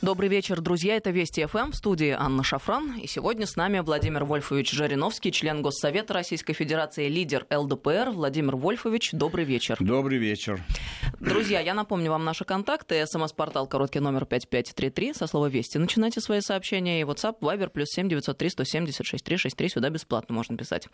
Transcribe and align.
Добрый 0.00 0.28
вечер, 0.28 0.60
друзья. 0.60 0.94
Это 0.94 1.10
Вести 1.10 1.44
ФМ 1.44 1.72
в 1.72 1.74
студии 1.74 2.10
Анна 2.10 2.44
Шафран. 2.44 2.98
И 2.98 3.08
сегодня 3.08 3.46
с 3.46 3.56
нами 3.56 3.80
Владимир 3.80 4.24
Вольфович 4.24 4.70
Жириновский, 4.70 5.32
член 5.32 5.60
Госсовета 5.60 6.14
Российской 6.14 6.52
Федерации, 6.52 7.08
лидер 7.08 7.46
ЛДПР. 7.50 8.10
Владимир 8.12 8.54
Вольфович, 8.54 9.10
добрый 9.10 9.44
вечер. 9.44 9.76
Добрый 9.80 10.18
вечер. 10.18 10.62
Друзья, 11.18 11.58
я 11.58 11.74
напомню 11.74 12.12
вам 12.12 12.24
наши 12.24 12.44
контакты. 12.44 13.04
СМС-портал 13.04 13.66
короткий 13.66 13.98
номер 13.98 14.24
5533. 14.24 15.14
Со 15.14 15.26
слова 15.26 15.46
«Вести» 15.46 15.78
начинайте 15.78 16.20
свои 16.20 16.42
сообщения. 16.42 17.00
И 17.00 17.04
WhatsApp, 17.04 17.40
Viber, 17.40 17.68
плюс 17.68 17.88
7 17.88 18.08
903 18.08 18.50
176 18.50 19.24
363. 19.24 19.68
Сюда 19.68 19.90
бесплатно 19.90 20.32
можно 20.32 20.56
писать. 20.56 20.86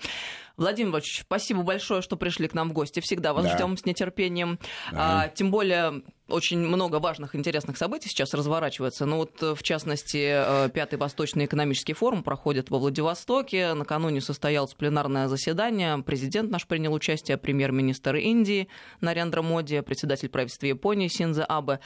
Владимир 0.56 0.92
Вольфович, 0.92 1.20
спасибо 1.20 1.62
большое, 1.62 2.00
что 2.00 2.16
пришли 2.16 2.48
к 2.48 2.54
нам 2.54 2.70
в 2.70 2.72
гости. 2.72 3.00
Всегда 3.00 3.34
вас 3.34 3.44
да. 3.44 3.54
ждем 3.54 3.76
с 3.76 3.84
нетерпением. 3.84 4.58
Да. 4.92 5.24
А, 5.24 5.28
тем 5.28 5.50
более 5.50 6.02
очень 6.28 6.58
много 6.58 7.00
важных, 7.00 7.34
интересных 7.34 7.76
событий 7.76 8.08
сейчас 8.08 8.32
разворачивается. 8.32 9.04
Ну 9.04 9.18
вот, 9.18 9.42
в 9.42 9.62
частности, 9.62 10.66
э, 10.66 10.70
Пятый 10.70 10.98
Восточный 10.98 11.44
экономический 11.44 11.92
форум 11.92 12.22
проходит 12.22 12.70
во 12.70 12.78
Владивостоке. 12.78 13.74
Накануне 13.74 14.20
состоялось 14.20 14.74
пленарное 14.74 15.28
заседание. 15.28 15.98
Президент 15.98 16.50
наш 16.50 16.66
принял 16.66 16.94
участие, 16.94 17.36
премьер-министр 17.36 18.16
Индии 18.16 18.68
Нарендра 19.00 19.42
Моди, 19.42 19.80
председатель 19.82 20.30
правительства 20.30 20.66
Японии 20.66 21.08
Синза 21.08 21.44
Абе. 21.44 21.80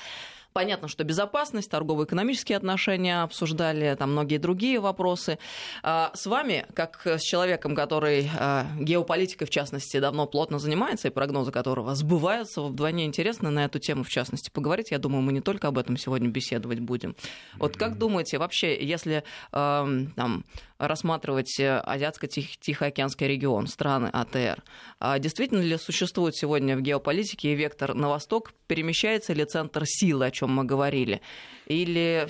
Понятно, 0.52 0.88
что 0.88 1.04
безопасность, 1.04 1.70
торгово-экономические 1.70 2.56
отношения 2.56 3.22
обсуждали, 3.22 3.94
там 3.96 4.12
многие 4.12 4.38
другие 4.38 4.80
вопросы. 4.80 5.38
А, 5.82 6.10
с 6.14 6.26
вами, 6.26 6.66
как 6.74 7.06
с 7.06 7.20
человеком, 7.22 7.74
который 7.74 8.30
а, 8.36 8.66
геополитикой, 8.78 9.46
в 9.46 9.50
частности, 9.50 10.00
давно 10.00 10.26
плотно 10.26 10.58
занимается, 10.58 11.08
и 11.08 11.10
прогнозы 11.10 11.52
которого 11.52 11.94
сбываются, 11.94 12.62
вдвойне 12.62 13.04
интересно 13.04 13.50
на 13.50 13.64
эту 13.64 13.78
тему, 13.78 14.02
в 14.02 14.08
частности, 14.08 14.50
поговорить. 14.50 14.90
Я 14.90 14.98
думаю, 14.98 15.22
мы 15.22 15.32
не 15.32 15.40
только 15.40 15.68
об 15.68 15.78
этом 15.78 15.96
сегодня 15.96 16.28
беседовать 16.28 16.80
будем. 16.80 17.14
Вот 17.58 17.76
как 17.76 17.98
думаете, 17.98 18.38
вообще, 18.38 18.82
если 18.84 19.24
там, 19.50 20.44
рассматривать 20.78 21.58
э, 21.60 21.82
Азиатско-Тихоокеанский 21.84 23.26
регион, 23.26 23.66
страны 23.66 24.08
АТР. 24.12 24.62
А 25.00 25.18
действительно 25.18 25.60
ли 25.60 25.76
существует 25.76 26.36
сегодня 26.36 26.76
в 26.76 26.80
геополитике 26.80 27.54
вектор 27.54 27.94
на 27.94 28.08
восток? 28.08 28.52
Перемещается 28.66 29.32
ли 29.32 29.44
центр 29.44 29.84
силы, 29.86 30.26
о 30.26 30.30
чем 30.30 30.52
мы 30.52 30.64
говорили? 30.64 31.20
Или 31.66 32.28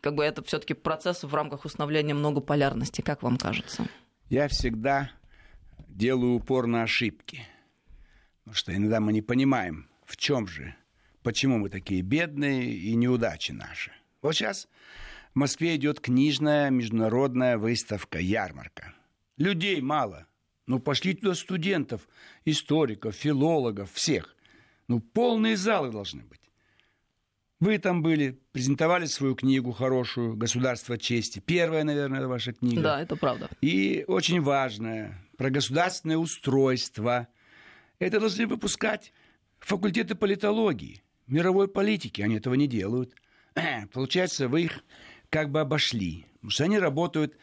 как 0.00 0.14
бы 0.14 0.24
это 0.24 0.42
все-таки 0.44 0.74
процесс 0.74 1.24
в 1.24 1.34
рамках 1.34 1.64
установления 1.64 2.14
многополярности, 2.14 3.00
как 3.00 3.22
вам 3.22 3.38
кажется? 3.38 3.88
Я 4.28 4.48
всегда 4.48 5.10
делаю 5.88 6.34
упор 6.34 6.66
на 6.66 6.82
ошибки. 6.82 7.46
Потому 8.44 8.54
что 8.54 8.74
иногда 8.74 9.00
мы 9.00 9.12
не 9.12 9.22
понимаем, 9.22 9.88
в 10.04 10.16
чем 10.16 10.46
же, 10.46 10.74
почему 11.22 11.58
мы 11.58 11.68
такие 11.68 12.02
бедные 12.02 12.72
и 12.72 12.94
неудачи 12.94 13.52
наши. 13.52 13.92
Вот 14.22 14.34
сейчас 14.34 14.68
Москве 15.38 15.76
идет 15.76 16.00
книжная 16.00 16.70
международная 16.70 17.58
выставка, 17.58 18.18
ярмарка. 18.18 18.92
Людей 19.36 19.80
мало. 19.80 20.26
Ну, 20.66 20.80
пошли 20.80 21.14
туда 21.14 21.34
студентов, 21.34 22.08
историков, 22.44 23.14
филологов, 23.14 23.92
всех. 23.92 24.36
Ну, 24.88 25.00
полные 25.00 25.56
залы 25.56 25.90
должны 25.90 26.24
быть. 26.24 26.40
Вы 27.60 27.78
там 27.78 28.02
были, 28.02 28.40
презентовали 28.52 29.06
свою 29.06 29.34
книгу 29.34 29.72
хорошую 29.72 30.36
«Государство 30.36 30.98
чести». 30.98 31.40
Первая, 31.40 31.84
наверное, 31.84 32.26
ваша 32.26 32.52
книга. 32.52 32.82
Да, 32.82 33.00
это 33.00 33.16
правда. 33.16 33.48
И 33.60 34.04
очень 34.06 34.40
важная, 34.40 35.18
про 35.36 35.50
государственное 35.50 36.18
устройство. 36.18 37.28
Это 37.98 38.20
должны 38.20 38.46
выпускать 38.46 39.12
факультеты 39.60 40.14
политологии, 40.14 41.02
мировой 41.26 41.68
политики. 41.68 42.22
Они 42.22 42.36
этого 42.36 42.54
не 42.54 42.66
делают. 42.66 43.14
Получается, 43.92 44.48
вы 44.48 44.62
их 44.62 44.84
как 45.30 45.50
бы 45.50 45.60
обошли. 45.60 46.26
Потому 46.36 46.50
что 46.50 46.64
они 46.64 46.78
работают 46.78 47.36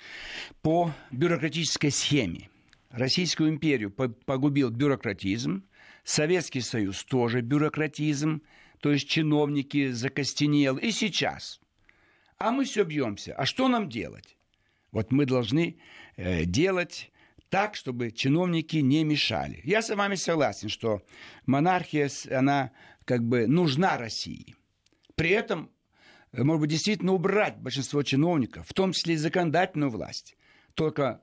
по 0.61 0.93
бюрократической 1.11 1.89
схеме. 1.89 2.49
Российскую 2.89 3.49
империю 3.49 3.91
погубил 3.91 4.69
бюрократизм, 4.69 5.65
Советский 6.03 6.61
Союз 6.61 7.03
тоже 7.03 7.41
бюрократизм, 7.41 8.41
то 8.79 8.91
есть 8.91 9.09
чиновники 9.09 9.91
закостенел. 9.91 10.77
И 10.77 10.91
сейчас. 10.91 11.59
А 12.37 12.51
мы 12.51 12.65
все 12.65 12.83
бьемся. 12.83 13.33
А 13.35 13.45
что 13.45 13.67
нам 13.67 13.89
делать? 13.89 14.37
Вот 14.91 15.11
мы 15.11 15.25
должны 15.25 15.77
э, 16.15 16.45
делать 16.45 17.11
так, 17.49 17.75
чтобы 17.75 18.11
чиновники 18.11 18.77
не 18.77 19.03
мешали. 19.03 19.61
Я 19.63 19.81
с 19.81 19.93
вами 19.93 20.15
согласен, 20.15 20.69
что 20.69 21.01
монархия, 21.45 22.09
она 22.31 22.71
как 23.05 23.23
бы 23.23 23.47
нужна 23.47 23.97
России. 23.97 24.55
При 25.15 25.31
этом 25.31 25.69
может 26.43 26.61
быть, 26.61 26.69
действительно 26.69 27.13
убрать 27.13 27.57
большинство 27.57 28.03
чиновников, 28.03 28.67
в 28.67 28.73
том 28.73 28.91
числе 28.91 29.15
и 29.15 29.17
законодательную 29.17 29.89
власть. 29.89 30.35
Только 30.73 31.21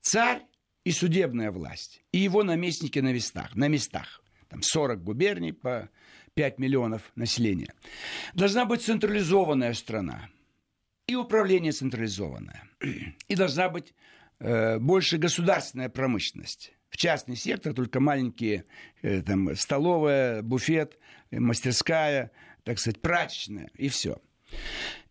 царь 0.00 0.42
и 0.84 0.92
судебная 0.92 1.50
власть, 1.50 2.02
и 2.12 2.18
его 2.18 2.42
наместники 2.42 2.98
на 2.98 3.12
местах. 3.12 3.54
На 3.54 3.68
местах. 3.68 4.22
Там 4.48 4.62
40 4.62 5.02
губерний 5.02 5.52
по 5.52 5.88
5 6.34 6.58
миллионов 6.58 7.12
населения. 7.14 7.74
Должна 8.34 8.64
быть 8.64 8.82
централизованная 8.82 9.74
страна. 9.74 10.28
И 11.06 11.14
управление 11.14 11.72
централизованное. 11.72 12.62
И 13.28 13.34
должна 13.34 13.68
быть 13.68 13.94
э, 14.38 14.78
больше 14.78 15.18
государственная 15.18 15.88
промышленность. 15.88 16.74
В 16.88 16.96
частный 16.96 17.36
сектор 17.36 17.74
только 17.74 18.00
маленькие, 18.00 18.64
э, 19.02 19.22
там, 19.22 19.54
столовая, 19.56 20.42
буфет, 20.42 20.98
э, 21.30 21.38
мастерская, 21.40 22.30
так 22.64 22.78
сказать, 22.78 23.00
прачечная, 23.00 23.70
и 23.76 23.88
все. 23.88 24.18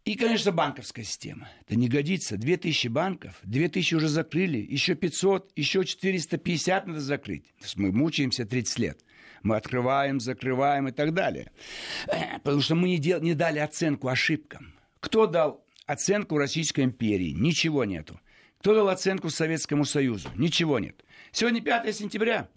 И, 0.03 0.15
конечно, 0.15 0.51
банковская 0.51 1.03
система. 1.03 1.49
Это 1.61 1.75
не 1.75 1.87
годится. 1.87 2.35
2000 2.35 2.87
банков, 2.87 3.39
2000 3.43 3.95
уже 3.95 4.07
закрыли, 4.07 4.57
еще 4.57 4.95
500, 4.95 5.51
еще 5.55 5.85
450 5.85 6.87
надо 6.87 6.99
закрыть. 6.99 7.45
То 7.59 7.65
есть 7.65 7.77
мы 7.77 7.91
мучаемся 7.91 8.45
30 8.45 8.79
лет. 8.79 9.05
Мы 9.43 9.55
открываем, 9.55 10.19
закрываем 10.19 10.87
и 10.87 10.91
так 10.91 11.13
далее. 11.13 11.51
Потому 12.43 12.61
что 12.61 12.75
мы 12.75 12.89
не, 12.89 12.97
дел, 12.97 13.21
не 13.21 13.35
дали 13.35 13.59
оценку 13.59 14.07
ошибкам. 14.07 14.73
Кто 14.99 15.27
дал 15.27 15.63
оценку 15.85 16.37
Российской 16.37 16.81
империи? 16.83 17.31
Ничего 17.31 17.85
нету. 17.85 18.19
Кто 18.59 18.73
дал 18.73 18.89
оценку 18.89 19.29
Советскому 19.29 19.85
Союзу? 19.85 20.29
Ничего 20.35 20.79
нет. 20.79 21.03
Сегодня 21.31 21.61
5 21.61 21.95
сентября. 21.95 22.49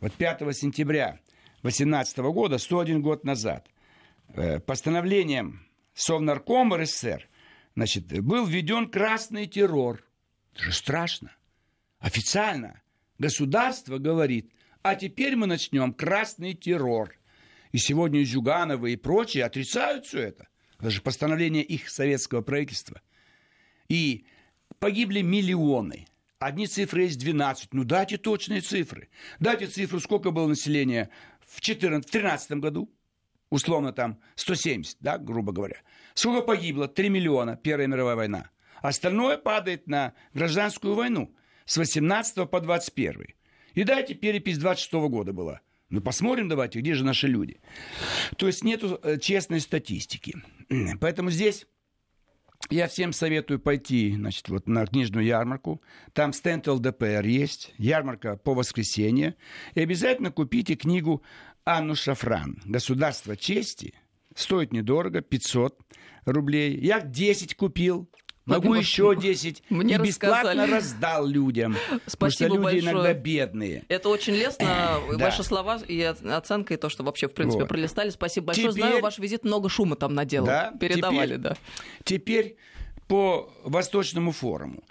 Вот 0.00 0.12
5 0.14 0.56
сентября 0.56 1.20
2018 1.62 2.18
года, 2.18 2.58
101 2.58 3.00
год 3.00 3.24
назад– 3.24 3.68
постановлением 4.66 5.66
Совнаркома 5.94 6.78
РСФСР 6.78 7.28
значит, 7.74 8.06
был 8.22 8.46
введен 8.46 8.90
красный 8.90 9.46
террор. 9.46 10.04
Это 10.54 10.64
же 10.64 10.72
страшно. 10.72 11.32
Официально 11.98 12.82
государство 13.18 13.98
говорит, 13.98 14.52
а 14.82 14.94
теперь 14.94 15.36
мы 15.36 15.46
начнем 15.46 15.92
красный 15.92 16.54
террор. 16.54 17.14
И 17.72 17.78
сегодня 17.78 18.24
Зюгановы 18.24 18.92
и 18.92 18.96
прочие 18.96 19.44
отрицают 19.44 20.06
все 20.06 20.20
это. 20.20 20.48
Даже 20.78 21.02
постановление 21.02 21.62
их 21.62 21.88
советского 21.88 22.40
правительства. 22.40 23.00
И 23.88 24.24
погибли 24.78 25.20
миллионы. 25.20 26.06
Одни 26.38 26.66
цифры 26.66 27.02
есть 27.02 27.18
12. 27.18 27.74
Ну 27.74 27.84
дайте 27.84 28.16
точные 28.16 28.62
цифры. 28.62 29.10
Дайте 29.38 29.66
цифру, 29.66 30.00
сколько 30.00 30.30
было 30.30 30.46
населения 30.46 31.10
в 31.46 31.60
2013 31.60 32.52
году, 32.52 32.90
условно 33.50 33.92
там 33.92 34.20
170, 34.36 34.96
да, 35.00 35.18
грубо 35.18 35.52
говоря. 35.52 35.76
Сколько 36.14 36.42
погибло? 36.42 36.88
3 36.88 37.08
миллиона, 37.08 37.56
Первая 37.56 37.86
мировая 37.86 38.16
война. 38.16 38.50
Остальное 38.80 39.36
падает 39.36 39.86
на 39.86 40.14
гражданскую 40.32 40.94
войну 40.94 41.34
с 41.66 41.76
18 41.76 42.48
по 42.48 42.60
21. 42.60 43.26
И 43.74 43.84
дайте 43.84 44.14
перепись 44.14 44.58
26 44.58 44.92
года 45.08 45.32
была. 45.32 45.60
Ну, 45.90 46.00
посмотрим 46.00 46.48
давайте, 46.48 46.80
где 46.80 46.94
же 46.94 47.04
наши 47.04 47.26
люди. 47.26 47.60
То 48.36 48.46
есть 48.46 48.64
нету 48.64 48.98
э, 49.02 49.18
честной 49.18 49.60
статистики. 49.60 50.36
Поэтому 51.00 51.30
здесь 51.30 51.66
я 52.68 52.86
всем 52.86 53.12
советую 53.12 53.58
пойти 53.58 54.14
значит, 54.14 54.48
вот 54.48 54.68
на 54.68 54.86
книжную 54.86 55.26
ярмарку. 55.26 55.82
Там 56.12 56.32
стенд 56.32 56.68
ЛДПР 56.68 57.24
есть, 57.24 57.74
ярмарка 57.78 58.36
по 58.36 58.54
воскресенье. 58.54 59.34
И 59.74 59.80
обязательно 59.80 60.30
купите 60.30 60.76
книгу 60.76 61.22
Анну 61.64 61.94
Шафран 61.94 62.60
«Государство 62.64 63.36
чести». 63.36 63.94
Стоит 64.34 64.72
недорого, 64.72 65.20
500 65.20 65.78
рублей. 66.24 66.78
Я 66.78 67.00
10 67.00 67.56
купил. 67.56 68.08
Могу 68.46 68.74
еще 68.74 69.14
10 69.14 69.64
Мне 69.70 69.96
и 69.96 69.98
бесплатно 69.98 70.50
рассказали. 70.50 70.70
раздал 70.72 71.26
людям. 71.26 71.76
Спасибо 72.06 72.06
потому 72.16 72.30
что 72.30 72.44
люди 72.46 72.62
большое. 72.62 72.82
иногда 72.82 73.14
бедные. 73.14 73.84
Это 73.88 74.08
очень 74.08 74.34
лестно. 74.34 75.00
Ваши 75.12 75.42
слова 75.42 75.78
и 75.86 76.00
оценка, 76.00 76.74
и 76.74 76.76
то, 76.76 76.88
что 76.88 77.04
вообще, 77.04 77.28
в 77.28 77.34
принципе, 77.34 77.62
вот. 77.62 77.68
пролистали. 77.68 78.10
Спасибо 78.10 78.48
большое. 78.48 78.70
Теперь... 78.70 78.82
Знаю, 78.82 79.02
ваш 79.02 79.18
визит 79.18 79.44
много 79.44 79.68
шума 79.68 79.96
там 79.96 80.14
наделал. 80.14 80.46
Да? 80.46 80.72
Передавали, 80.80 81.26
теперь, 81.26 81.38
да. 81.38 81.56
Теперь 82.04 82.56
по 83.06 83.52
Восточному 83.64 84.32
форуму. 84.32 84.84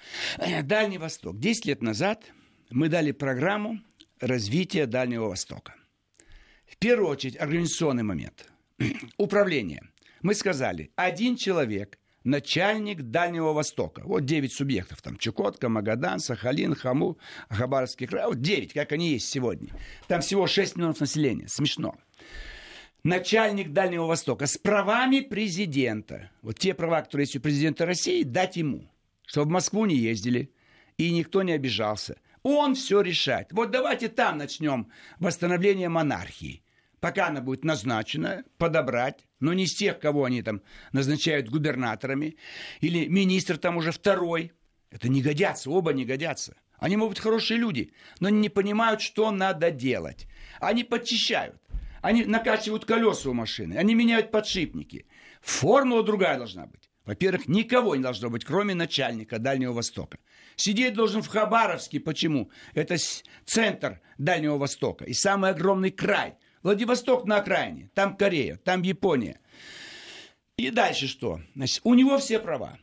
Дальний 0.64 0.98
Восток. 0.98 1.40
Десять 1.40 1.66
лет 1.66 1.82
назад 1.82 2.24
мы 2.70 2.88
дали 2.88 3.12
программу 3.12 3.80
развития 4.20 4.86
Дальнего 4.86 5.28
Востока. 5.28 5.74
В 6.70 6.78
первую 6.78 7.10
очередь, 7.10 7.40
организационный 7.40 8.04
момент. 8.04 8.50
Управление. 9.18 9.84
Мы 10.22 10.34
сказали, 10.34 10.92
один 10.96 11.36
человек– 11.36 11.98
начальник 12.24 13.02
Дальнего 13.02 13.54
Востока. 13.54 14.02
Вот 14.06 14.26
9 14.26 14.52
субъектов. 14.54 15.02
Там 15.02 15.18
Чукотка, 15.18 15.70
Магадан, 15.70 16.20
Сахалин, 16.20 16.76
Хаму, 16.76 17.18
Хабаровский 17.50 18.08
край. 18.08 18.28
Вот 18.28 18.42
9, 18.42 18.74
как 18.74 18.92
они 18.92 19.10
есть 19.10 19.30
сегодня. 19.30 19.70
Там 20.08 20.22
всего 20.22 20.48
6 20.48 20.76
миллионов 20.76 21.00
населения. 21.00 21.48
Смешно. 21.48 21.96
Начальник 23.04 23.72
Дальнего 23.72 24.06
Востока 24.06 24.46
с 24.46 24.58
правами 24.58 25.22
президента. 25.22 26.32
Вот 26.42 26.60
те 26.60 26.74
права, 26.74 27.02
которые 27.02 27.24
есть 27.24 27.36
у 27.36 27.40
президента 27.40 27.86
России, 27.86 28.24
дать 28.24 28.58
ему. 28.58 28.90
Чтобы 29.26 29.50
в 29.50 29.54
Москву 29.54 29.86
не 29.86 29.96
ездили. 29.96 30.52
И 30.98 31.12
никто 31.12 31.44
не 31.44 31.54
обижался. 31.54 32.18
Он 32.44 32.76
все 32.76 33.02
решает. 33.02 33.52
Вот 33.52 33.72
давайте 33.72 34.08
там 34.08 34.38
начнем 34.38 34.92
восстановление 35.20 35.90
монархии 35.90 36.64
пока 37.00 37.28
она 37.28 37.42
будет 37.42 37.64
назначена, 37.64 38.44
подобрать, 38.58 39.26
но 39.40 39.54
не 39.54 39.68
с 39.68 39.76
тех, 39.76 40.00
кого 40.00 40.26
они 40.26 40.42
там 40.42 40.62
назначают 40.92 41.50
губернаторами, 41.50 42.38
или 42.82 43.08
министр 43.08 43.58
там 43.58 43.78
уже 43.78 43.92
второй. 43.92 44.52
Это 44.92 45.10
не 45.10 45.22
годятся, 45.22 45.70
оба 45.70 45.94
не 45.94 46.06
годятся. 46.06 46.56
Они 46.78 46.98
могут 46.98 47.16
быть 47.16 47.24
хорошие 47.24 47.60
люди, 47.60 47.94
но 48.20 48.30
не 48.30 48.50
понимают, 48.50 49.02
что 49.02 49.32
надо 49.32 49.70
делать. 49.72 50.28
Они 50.60 50.84
подчищают, 50.84 51.62
они 52.02 52.26
накачивают 52.26 52.86
колеса 52.86 53.30
у 53.30 53.34
машины, 53.34 53.76
они 53.76 53.96
меняют 53.96 54.32
подшипники. 54.32 55.06
Формула 55.42 56.04
другая 56.04 56.38
должна 56.38 56.66
быть. 56.66 56.90
Во-первых, 57.06 57.48
никого 57.48 57.96
не 57.96 58.04
должно 58.04 58.30
быть, 58.30 58.46
кроме 58.46 58.76
начальника 58.76 59.40
Дальнего 59.40 59.74
Востока. 59.74 60.20
Сидеть 60.60 60.94
должен 60.94 61.22
в 61.22 61.28
Хабаровске. 61.30 62.02
Почему? 62.02 62.52
Это 62.74 62.98
центр 63.46 64.02
Дальнего 64.18 64.58
Востока 64.58 65.06
и 65.06 65.14
самый 65.14 65.52
огромный 65.52 65.90
край– 65.90 66.36
Владивосток 66.64 67.24
на 67.24 67.38
окраине, 67.38 67.90
там 67.94 68.18
Корея, 68.18 68.58
там 68.58 68.82
Япония. 68.82 69.40
И 70.58 70.70
дальше 70.72 71.08
что? 71.08 71.40
Значит, 71.56 71.80
у 71.86 71.94
него 71.94 72.18
все 72.18 72.38
права. 72.40 72.78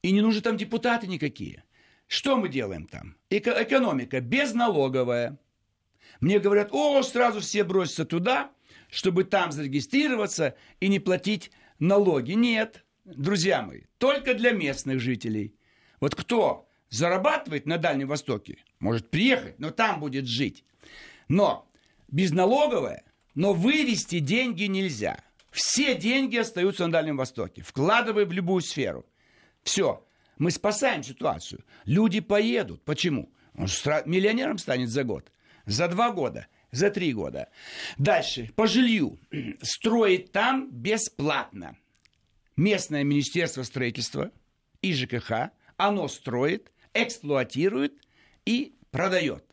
И 0.00 0.12
не 0.12 0.22
нужны 0.22 0.40
там 0.40 0.56
депутаты 0.56 1.06
никакие. 1.06 1.64
Что 2.06 2.38
мы 2.38 2.48
делаем 2.48 2.86
там? 2.86 3.16
Эко- 3.28 3.62
экономика 3.62 4.22
безналоговая. 4.22 5.38
Мне 6.20 6.38
говорят, 6.38 6.70
о, 6.72 7.02
сразу 7.02 7.40
все 7.40 7.64
бросятся 7.64 8.06
туда, 8.06 8.50
чтобы 8.88 9.24
там 9.24 9.52
зарегистрироваться 9.52 10.56
и 10.80 10.88
не 10.88 11.00
платить 11.00 11.50
налоги. 11.78 12.32
Нет, 12.32 12.82
друзья 13.04 13.60
мои, 13.60 13.82
только 13.98 14.32
для 14.32 14.52
местных 14.52 15.00
жителей. 15.00 15.54
Вот 16.00 16.14
кто 16.14 16.66
зарабатывает 16.94 17.66
на 17.66 17.76
Дальнем 17.76 18.08
Востоке, 18.08 18.58
может 18.78 19.10
приехать, 19.10 19.58
но 19.58 19.70
там 19.70 20.00
будет 20.00 20.26
жить. 20.26 20.64
Но 21.28 21.68
безналоговая, 22.08 23.02
но 23.34 23.52
вывести 23.52 24.20
деньги 24.20 24.64
нельзя. 24.64 25.18
Все 25.50 25.96
деньги 25.96 26.36
остаются 26.36 26.86
на 26.86 26.92
Дальнем 26.92 27.16
Востоке. 27.16 27.62
Вкладывай 27.62 28.26
в 28.26 28.32
любую 28.32 28.62
сферу. 28.62 29.04
Все. 29.62 30.06
Мы 30.38 30.50
спасаем 30.50 31.02
ситуацию. 31.02 31.64
Люди 31.84 32.20
поедут. 32.20 32.82
Почему? 32.84 33.32
Он 33.56 33.66
миллионером 34.04 34.58
станет 34.58 34.88
за 34.88 35.04
год. 35.04 35.30
За 35.66 35.88
два 35.88 36.10
года. 36.10 36.46
За 36.70 36.90
три 36.90 37.12
года. 37.12 37.48
Дальше. 37.98 38.50
По 38.56 38.66
жилью. 38.66 39.18
Строить 39.62 40.32
там 40.32 40.70
бесплатно. 40.70 41.76
Местное 42.56 43.04
министерство 43.04 43.62
строительства 43.62 44.30
и 44.82 44.92
ЖКХ. 44.92 45.50
Оно 45.76 46.08
строит, 46.08 46.72
эксплуатирует 46.94 48.00
и 48.46 48.76
продает. 48.90 49.44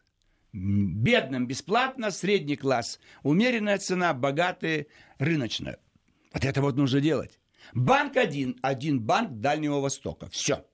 Бедным 0.54 1.48
бесплатно, 1.48 2.12
средний 2.12 2.58
класс 2.58 3.00
умеренная 3.24 3.78
цена, 3.78 4.14
богатые 4.14 4.88
рыночная. 5.18 5.80
Вот 6.34 6.46
это 6.46 6.62
вот 6.62 6.76
нужно 6.76 7.00
делать. 7.00 7.40
Банк 7.74 8.18
один, 8.18 8.58
один 8.62 9.00
банк 9.00 9.40
Дальнего 9.40 9.80
Востока. 9.80 10.30
Все. 10.30 10.66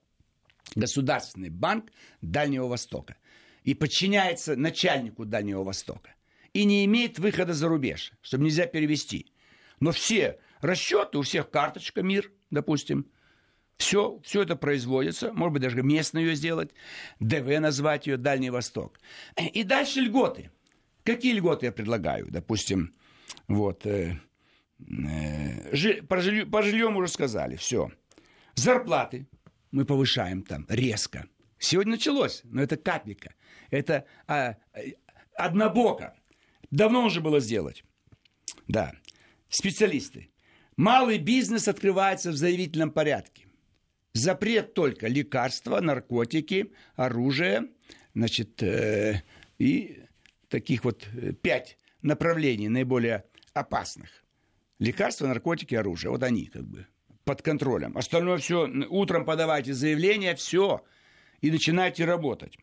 Государственный 0.74 1.50
банк 1.50 1.92
Дальнего 2.20 2.66
Востока. 2.66 3.16
И 3.62 3.74
подчиняется 3.74 4.56
начальнику 4.56 5.24
Дальнего 5.24 5.62
Востока. 5.62 6.14
И 6.52 6.64
не 6.64 6.84
имеет 6.84 7.18
выхода 7.18 7.52
за 7.52 7.68
рубеж, 7.68 8.12
чтобы 8.20 8.44
нельзя 8.44 8.66
перевести. 8.66 9.32
Но 9.80 9.92
все 9.92 10.38
расчеты, 10.60 11.18
у 11.18 11.22
всех 11.22 11.50
карточка 11.50 12.02
МИР, 12.02 12.32
допустим, 12.50 13.06
все, 13.78 14.20
все 14.24 14.42
это 14.42 14.56
производится, 14.56 15.32
может 15.32 15.54
быть, 15.54 15.62
даже 15.62 15.82
местно 15.82 16.18
ее 16.18 16.34
сделать, 16.34 16.70
ДВ 17.20 17.60
назвать 17.60 18.06
ее, 18.06 18.16
Дальний 18.16 18.50
Восток. 18.50 19.00
И 19.36 19.62
дальше 19.62 20.00
льготы. 20.00 20.50
Какие 21.04 21.32
льготы 21.32 21.66
я 21.66 21.72
предлагаю? 21.72 22.26
Допустим, 22.28 22.92
вот, 23.46 23.86
э, 23.86 24.20
э, 24.80 25.74
жи, 25.74 26.04
жилью, 26.10 26.50
по 26.50 26.62
жильем 26.62 26.96
уже 26.96 27.08
сказали, 27.08 27.56
все. 27.56 27.90
Зарплаты 28.54 29.28
мы 29.70 29.84
повышаем 29.84 30.42
там 30.42 30.66
резко. 30.68 31.26
Сегодня 31.58 31.92
началось, 31.92 32.42
но 32.44 32.62
это 32.62 32.76
капелька. 32.76 33.34
Это 33.70 34.06
а, 34.26 34.56
однобоко. 35.34 36.14
Давно 36.70 37.04
уже 37.04 37.20
было 37.20 37.40
сделать. 37.40 37.84
Да. 38.66 38.92
Специалисты. 39.48 40.30
Малый 40.76 41.18
бизнес 41.18 41.68
открывается 41.68 42.30
в 42.30 42.36
заявительном 42.36 42.90
порядке. 42.90 43.47
Запрет 44.18 44.74
только 44.74 45.06
лекарства, 45.06 45.80
наркотики, 45.80 46.72
оружие, 46.96 47.68
значит, 48.14 48.60
э, 48.64 49.22
и 49.58 50.02
таких 50.48 50.84
вот 50.84 51.06
э, 51.14 51.32
пять 51.32 51.78
направлений 52.02 52.68
наиболее 52.68 53.24
опасных. 53.54 54.24
Лекарства, 54.80 55.28
наркотики, 55.28 55.76
оружие. 55.76 56.10
Вот 56.10 56.24
они 56.24 56.46
как 56.46 56.64
бы 56.66 56.86
под 57.22 57.42
контролем. 57.42 57.96
Остальное 57.96 58.38
все, 58.38 58.68
утром 58.88 59.24
подавайте 59.24 59.72
заявление, 59.72 60.34
все, 60.34 60.84
и 61.40 61.50
начинайте 61.52 62.04
работать. 62.04 62.58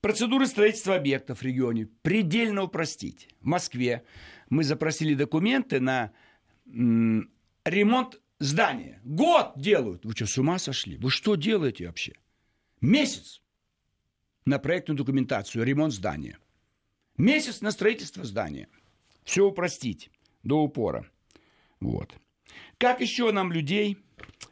Процедуры 0.00 0.46
строительства 0.46 0.94
объектов 0.94 1.40
в 1.40 1.42
регионе 1.42 1.88
предельно 2.02 2.62
упростить. 2.62 3.28
В 3.40 3.46
Москве 3.46 4.04
мы 4.50 4.62
запросили 4.62 5.14
документы 5.14 5.80
на 5.80 6.12
ремонт 6.66 8.20
здание. 8.40 9.00
Год 9.04 9.52
делают. 9.56 10.04
Вы 10.04 10.12
что, 10.12 10.26
с 10.26 10.36
ума 10.38 10.58
сошли? 10.58 10.96
Вы 10.96 11.10
что 11.10 11.36
делаете 11.36 11.86
вообще? 11.86 12.14
Месяц 12.80 13.40
на 14.44 14.58
проектную 14.58 14.98
документацию, 14.98 15.64
ремонт 15.64 15.92
здания. 15.92 16.38
Месяц 17.16 17.60
на 17.60 17.70
строительство 17.70 18.24
здания. 18.24 18.68
Все 19.24 19.46
упростить 19.46 20.10
до 20.42 20.62
упора. 20.62 21.08
Вот. 21.78 22.16
Как 22.78 23.00
еще 23.00 23.30
нам 23.30 23.52
людей, 23.52 23.98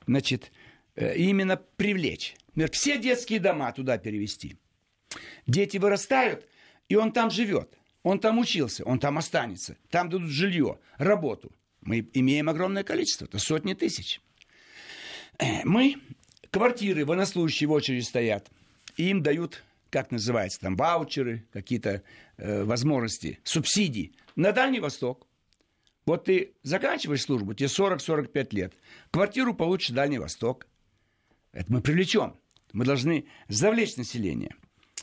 значит, 0.07 0.53
э, 0.95 1.17
именно 1.17 1.57
привлечь? 1.57 2.37
Например, 2.49 2.71
все 2.71 2.99
детские 2.99 3.41
дома 3.41 3.73
туда 3.73 3.99
перевести. 3.99 4.57
Дети 5.47 5.79
вырастают, 5.79 6.47
и 6.89 6.97
он 6.97 7.13
там 7.13 7.31
живет. 7.31 7.79
Он 8.03 8.21
там 8.21 8.39
учился, 8.39 8.85
он 8.85 8.99
там 8.99 9.19
останется. 9.19 9.77
Там 9.91 10.11
дадут 10.11 10.31
жилье, 10.31 10.79
работу. 10.99 11.53
Мы 11.89 12.07
имеем 12.13 12.51
огромное 12.51 12.85
количество, 12.85 13.25
это 13.25 13.39
сотни 13.39 13.73
тысяч. 13.73 14.21
Мы, 15.65 15.97
квартиры 16.51 17.07
военнослужащие 17.07 17.67
в 17.67 17.73
очереди 17.73 18.05
стоят, 18.05 18.51
и 18.99 19.09
им 19.09 19.23
дают, 19.23 19.65
как 19.89 20.11
называется, 20.11 20.61
там 20.61 20.77
ваучеры, 20.77 21.47
какие-то 21.51 22.03
э, 22.37 22.65
возможности, 22.65 23.39
субсидии 23.43 24.13
на 24.37 24.53
Дальний 24.53 24.81
Восток. 24.81 25.27
Вот 26.05 26.27
ты 26.27 26.53
заканчиваешь 26.63 27.23
службу, 27.23 27.55
тебе 27.55 27.69
40-45 27.69 28.49
лет, 28.51 28.75
квартиру 29.11 29.55
получишь 29.55 29.89
Дальний 29.89 30.19
Восток. 30.19 30.67
Это 31.53 31.73
мы 31.73 31.81
привлечем. 31.81 32.37
Мы 32.75 32.85
должны 32.85 33.25
завлечь 33.49 33.97
население. 33.97 34.55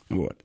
Вот. 0.08 0.44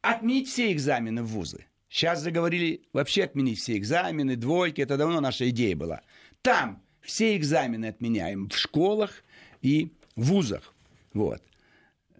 Отменить 0.00 0.48
все 0.48 0.72
экзамены 0.72 1.22
в 1.22 1.28
вузы. 1.28 1.64
Сейчас 1.94 2.22
заговорили 2.22 2.82
вообще 2.92 3.22
отменить 3.22 3.60
все 3.60 3.76
экзамены, 3.76 4.34
двойки. 4.34 4.80
Это 4.80 4.96
давно 4.96 5.20
наша 5.20 5.48
идея 5.50 5.76
была. 5.76 6.00
Там 6.42 6.82
все 7.02 7.36
экзамены 7.36 7.86
отменяем 7.86 8.48
в 8.48 8.56
школах 8.56 9.22
и 9.62 9.92
вузах. 10.16 10.74
Вот. 11.12 11.40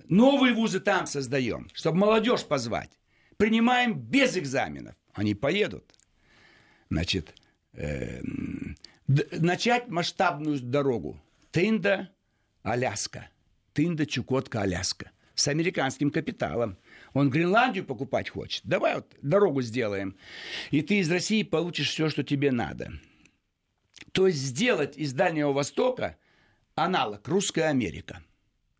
Новые 0.08 0.54
вузы 0.54 0.78
там 0.78 1.06
создаем, 1.06 1.68
чтобы 1.74 1.98
молодежь 1.98 2.44
позвать. 2.44 2.90
Принимаем 3.36 3.98
без 3.98 4.36
экзаменов. 4.36 4.94
Они 5.12 5.34
поедут. 5.34 5.92
Значит, 6.88 7.34
э, 7.72 8.22
начать 9.08 9.88
масштабную 9.88 10.60
дорогу. 10.60 11.20
Тында, 11.50 12.10
Аляска. 12.62 13.28
Тында, 13.72 14.06
Чукотка, 14.06 14.60
Аляска. 14.60 15.10
С 15.34 15.48
американским 15.48 16.12
капиталом. 16.12 16.76
Он 17.14 17.30
Гренландию 17.30 17.84
покупать 17.84 18.28
хочет. 18.28 18.62
Давай 18.64 18.96
вот 18.96 19.06
дорогу 19.22 19.62
сделаем. 19.62 20.16
И 20.70 20.82
ты 20.82 20.98
из 20.98 21.10
России 21.10 21.42
получишь 21.44 21.90
все, 21.90 22.10
что 22.10 22.22
тебе 22.24 22.52
надо. 22.52 22.92
То 24.12 24.26
есть 24.26 24.38
сделать 24.38 24.98
из 24.98 25.12
Дальнего 25.12 25.52
Востока 25.52 26.16
аналог 26.74 27.26
Русская 27.28 27.70
Америка. 27.70 28.22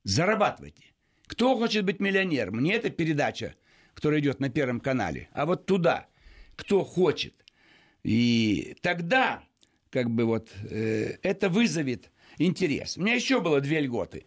Зарабатывайте. 0.03 0.85
Кто 1.27 1.57
хочет 1.57 1.85
быть 1.85 2.01
миллионером? 2.01 2.61
Не 2.61 2.73
эта 2.73 2.91
передача, 2.91 3.55
которая 3.95 4.21
идет 4.21 4.41
на 4.41 4.51
Первом 4.51 4.81
канале, 4.81 5.29
а 5.33 5.47
вот 5.47 5.65
туда. 5.65 6.09
кто 6.57 6.85
хочет. 6.85 7.35
И 8.03 8.77
тогда, 8.83 9.43
как 9.91 10.11
бы 10.11 10.25
вот, 10.25 10.51
э, 10.71 11.17
это 11.23 11.49
вызовет 11.49 12.11
интерес. 12.39 12.97
У 12.97 13.03
меня 13.03 13.15
еще 13.15 13.41
было 13.41 13.61
две 13.61 13.81
льготы. 13.81 14.27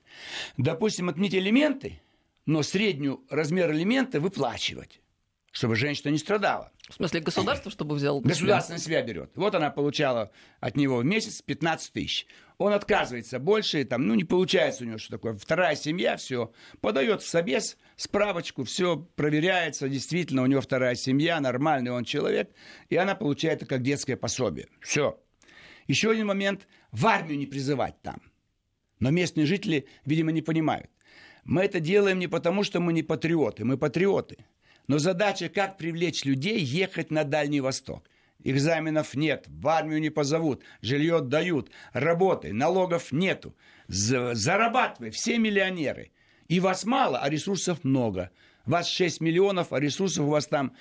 Допустим, 0.57 1.09
отменить 1.09 1.35
элементы, 1.35 2.01
но 2.47 2.63
среднюю 2.63 3.23
размер 3.29 3.71
элемента 3.71 4.19
выплачивать 4.19 5.01
чтобы 5.57 5.75
женщина 5.75 6.11
не 6.11 6.19
страдала. 6.19 6.71
В 6.87 6.93
смысле, 6.93 7.19
государство, 7.19 7.71
чтобы 7.71 7.95
взял? 7.95 8.19
Государство 8.19 8.73
на 8.73 8.79
себя 8.79 9.01
берет. 9.01 9.31
Вот 9.33 9.55
она 9.55 9.71
получала 9.71 10.31
от 10.59 10.77
него 10.77 10.97
в 10.97 11.05
месяц 11.05 11.41
15 11.41 11.93
тысяч. 11.93 12.27
Он 12.59 12.73
отказывается 12.73 13.39
больше, 13.39 13.83
там, 13.83 14.05
ну, 14.05 14.13
не 14.13 14.23
получается 14.23 14.83
у 14.83 14.87
него 14.87 14.99
что 14.99 15.09
такое. 15.09 15.33
Вторая 15.35 15.75
семья, 15.75 16.15
все, 16.17 16.51
подает 16.79 17.23
в 17.23 17.27
собес 17.27 17.75
справочку, 17.95 18.65
все 18.65 18.97
проверяется, 19.15 19.89
действительно, 19.89 20.43
у 20.43 20.45
него 20.45 20.61
вторая 20.61 20.93
семья, 20.93 21.39
нормальный 21.39 21.89
он 21.89 22.03
человек, 22.03 22.51
и 22.89 22.95
она 22.95 23.15
получает 23.15 23.63
это 23.63 23.65
как 23.65 23.81
детское 23.81 24.15
пособие. 24.15 24.67
Все. 24.79 25.19
Еще 25.87 26.11
один 26.11 26.27
момент, 26.27 26.67
в 26.91 27.07
армию 27.07 27.39
не 27.39 27.47
призывать 27.47 27.99
там. 28.03 28.21
Но 28.99 29.09
местные 29.09 29.47
жители, 29.47 29.87
видимо, 30.05 30.31
не 30.31 30.43
понимают. 30.43 30.91
Мы 31.47 31.63
это 31.63 31.79
делаем 31.79 32.19
не 32.19 32.27
потому, 32.27 32.63
что 32.63 32.79
мы 32.79 32.93
не 32.93 33.01
патриоты, 33.01 33.65
мы 33.65 33.77
патриоты– 33.77 34.37
но 34.87 34.99
задача, 34.99 35.49
как 35.49 35.77
привлечь 35.77 36.25
людей 36.25 36.59
ехать 36.59 37.11
на 37.11 37.23
Дальний 37.23 37.61
Восток. 37.61 38.09
Экзаменов 38.43 39.15
нет, 39.15 39.45
в 39.47 39.67
армию 39.67 39.99
не 39.99 40.09
позовут, 40.09 40.63
жилье 40.81 41.19
дают, 41.21 41.69
работы, 41.91 42.53
налогов 42.53 43.11
нету. 43.11 43.55
Зарабатывай, 43.87 45.09
все 45.11 45.37
миллионеры. 45.37 46.11
И 46.47 46.59
вас 46.59 46.85
мало, 46.85 47.19
а 47.19 47.29
ресурсов 47.29 47.83
много. 47.83 48.31
Вас 48.65 48.87
6 48.89 49.21
миллионов, 49.21 49.73
а 49.73 49.79
ресурсов 49.79 50.25
у 50.25 50.29
вас 50.29 50.47
там 50.47 50.73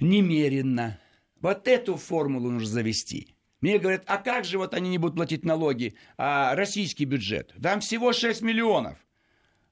немерено. 0.00 0.98
Вот 1.40 1.66
эту 1.68 1.96
формулу 1.96 2.50
нужно 2.50 2.68
завести. 2.68 3.34
Мне 3.60 3.78
говорят, 3.78 4.04
а 4.06 4.18
как 4.18 4.44
же 4.44 4.58
вот 4.58 4.74
они 4.74 4.88
не 4.88 4.98
будут 4.98 5.16
платить 5.16 5.44
налоги, 5.44 5.94
а 6.16 6.54
российский 6.54 7.04
бюджет? 7.04 7.54
Там 7.62 7.80
всего 7.80 8.12
6 8.12 8.42
миллионов. 8.42 8.96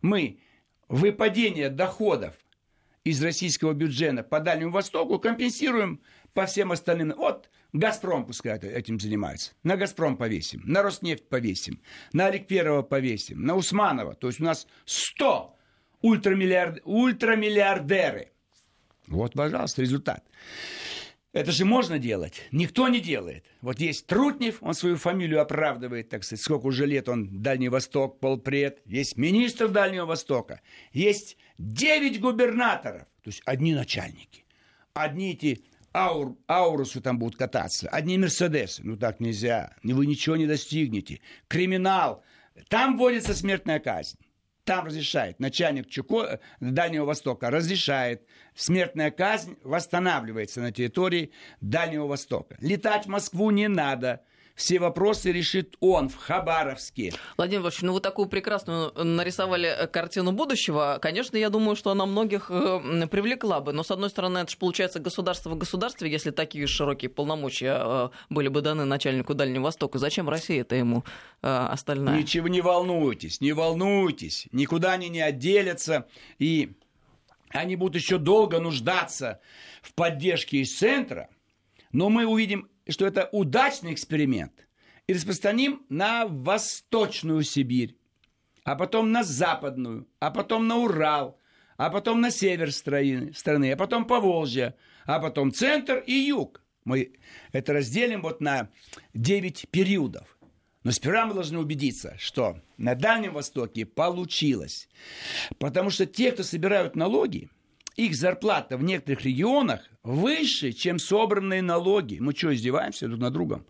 Мы 0.02 0.40
выпадение 0.88 1.69
доходов 1.69 2.35
из 3.04 3.23
российского 3.23 3.73
бюджета 3.73 4.23
по 4.23 4.40
Дальнему 4.40 4.73
Востоку 4.73 5.19
компенсируем 5.19 6.00
по 6.35 6.47
всем 6.47 6.73
остальным. 6.73 7.14
Вот 7.16 7.49
Газпром 7.73 8.26
пускай 8.26 8.59
этим 8.59 8.99
занимается. 8.99 9.52
На 9.62 9.76
Газпром 9.76 10.16
повесим, 10.16 10.62
на 10.64 10.83
Роснефть 10.83 11.28
повесим, 11.28 11.80
на 12.12 12.26
Аликперова 12.26 12.83
повесим, 12.83 13.42
на 13.42 13.57
Усманова. 13.57 14.14
То 14.14 14.26
есть 14.26 14.40
у 14.40 14.45
нас 14.45 14.66
100 14.85 15.57
ультрамиллиард... 16.02 16.80
ультрамиллиардеры. 16.85 18.33
Вот, 19.07 19.35
пожалуйста, 19.35 19.83
результат. 19.83 20.25
Это 21.33 21.53
же 21.53 21.65
можно 21.65 21.99
делать. 21.99 22.43
Никто 22.51 22.89
не 22.89 23.01
делает. 23.01 23.45
Вот 23.61 23.79
есть 23.79 24.07
Трутнев, 24.07 24.59
он 24.61 24.75
свою 24.75 24.97
фамилию 24.97 25.41
оправдывает, 25.41 26.09
так 26.09 26.25
сказать, 26.25 26.43
сколько 26.43 26.67
уже 26.67 26.87
лет 26.87 27.09
он 27.09 27.41
Дальний 27.41 27.69
Восток, 27.69 28.19
полпред. 28.19 28.83
Есть 28.85 29.17
министр 29.17 29.69
Дальнего 29.69 30.07
Востока. 30.07 30.61
Есть 30.93 31.37
девять 31.57 32.21
губернаторов. 32.21 33.03
То 33.23 33.29
есть 33.29 33.43
одни 33.45 33.75
начальники. 33.75 34.45
Одни 34.93 35.33
эти 35.33 35.65
аур, 35.95 36.37
аурусы 36.49 37.01
там 37.01 37.21
будут 37.21 37.39
кататься. 37.39 37.89
Одни 37.91 38.19
Мерседесы. 38.19 38.83
Ну 38.83 38.97
так 38.97 39.21
нельзя. 39.21 39.77
Вы 39.85 40.07
ничего 40.07 40.37
не 40.37 40.47
достигнете. 40.47 41.21
Криминал. 41.47 42.25
Там 42.69 42.99
вводится 42.99 43.35
смертная 43.35 43.79
казнь 43.79 44.19
там 44.64 44.87
разрешает. 44.87 45.40
Начальник 45.40 45.88
Чуко... 45.88 46.40
Дальнего 46.61 47.05
Востока 47.05 47.50
разрешает. 47.50 48.26
Смертная 48.55 49.11
казнь 49.11 49.57
восстанавливается 49.62 50.61
на 50.61 50.73
территории 50.73 51.33
Дальнего 51.61 52.07
Востока. 52.07 52.57
Летать 52.61 53.07
в 53.07 53.09
Москву 53.09 53.50
не 53.50 53.69
надо 53.69 54.23
все 54.61 54.79
вопросы 54.79 55.33
решит 55.33 55.76
он 55.81 56.11
в 56.11 56.17
Хабаровске. 56.17 57.14
Владимир 57.38 57.62
Владимирович, 57.62 57.83
ну 57.83 57.95
вы 57.95 58.00
такую 58.00 58.29
прекрасную 58.29 58.93
нарисовали 58.93 59.69
э, 59.69 59.87
картину 59.87 60.33
будущего. 60.33 60.99
Конечно, 61.00 61.38
я 61.38 61.49
думаю, 61.49 61.76
что 61.76 61.90
она 61.90 62.05
многих 62.05 62.50
э, 62.50 63.07
привлекла 63.11 63.61
бы. 63.61 63.73
Но, 63.73 63.83
с 63.83 63.90
одной 63.90 64.11
стороны, 64.11 64.38
это 64.38 64.50
же 64.50 64.59
получается 64.59 65.00
государство 65.00 65.49
в 65.49 65.57
государстве, 65.57 66.11
если 66.11 66.31
такие 66.31 66.67
широкие 66.67 67.09
полномочия 67.09 67.81
э, 67.83 68.09
были 68.29 68.49
бы 68.49 68.61
даны 68.61 68.85
начальнику 68.85 69.33
Дальнего 69.33 69.64
Востока. 69.64 69.99
Зачем 69.99 70.29
Россия 70.29 70.61
это 70.61 70.76
ему 70.76 71.05
остальная? 71.40 72.19
Ничего 72.19 72.49
не 72.49 72.61
волнуйтесь, 72.61 73.40
не 73.40 73.52
волнуйтесь. 73.52 74.47
Никуда 74.52 74.93
они 74.93 75.09
не 75.09 75.23
отделятся. 75.23 76.07
И 76.38 76.73
они 77.49 77.76
будут 77.76 77.97
еще 77.97 78.19
долго 78.19 78.61
нуждаться 78.61 79.40
в 79.81 79.95
поддержке 79.95 80.59
из 80.59 80.76
центра. 80.76 81.31
Но 81.93 82.11
мы 82.11 82.26
увидим 82.26 82.70
что 82.89 83.07
это 83.07 83.29
удачный 83.33 83.93
эксперимент, 83.93 84.67
и 85.07 85.13
распространим 85.13 85.85
на 85.89 86.27
Восточную 86.27 87.43
Сибирь, 87.43 87.97
а 88.65 88.77
потом 88.77 89.13
на 89.13 89.23
Западную, 89.23 90.07
а 90.21 90.31
потом 90.31 90.69
на 90.69 90.77
Урал, 90.77 91.39
а 91.77 91.91
потом 91.91 92.21
на 92.21 92.31
север 92.31 92.73
страны, 92.73 93.73
а 93.73 93.77
потом 93.77 94.05
по 94.05 94.21
Волжье, 94.21 94.75
а 95.07 95.19
потом 95.19 95.53
центр 95.53 96.03
и 96.07 96.13
юг. 96.13 96.63
Мы 96.85 97.13
это 97.53 97.73
разделим 97.73 98.23
вот 98.23 98.41
на 98.41 98.71
9 99.15 99.69
периодов. 99.71 100.37
Но 100.83 100.93
сперва 100.93 101.27
мы 101.27 101.35
должны 101.35 101.59
убедиться, 101.59 102.17
что 102.19 102.61
на 102.79 102.95
Дальнем 102.95 103.35
Востоке 103.35 103.85
получилось. 103.85 104.89
Потому 105.59 105.91
что 105.91 106.07
те, 106.07 106.33
кто 106.33 106.43
собирают 106.43 106.97
налоги, 106.97 107.51
их 108.07 108.14
зарплата 108.14 108.76
в 108.76 108.83
некоторых 108.83 109.25
регионах 109.25 109.80
выше, 110.02 110.73
чем 110.73 110.99
собранные 110.99 111.62
налоги. 111.62 112.19
Мы 112.19 112.35
что, 112.35 112.54
издеваемся 112.54 113.09
друг 113.09 113.21
над 113.21 113.33
другом? 113.33 113.66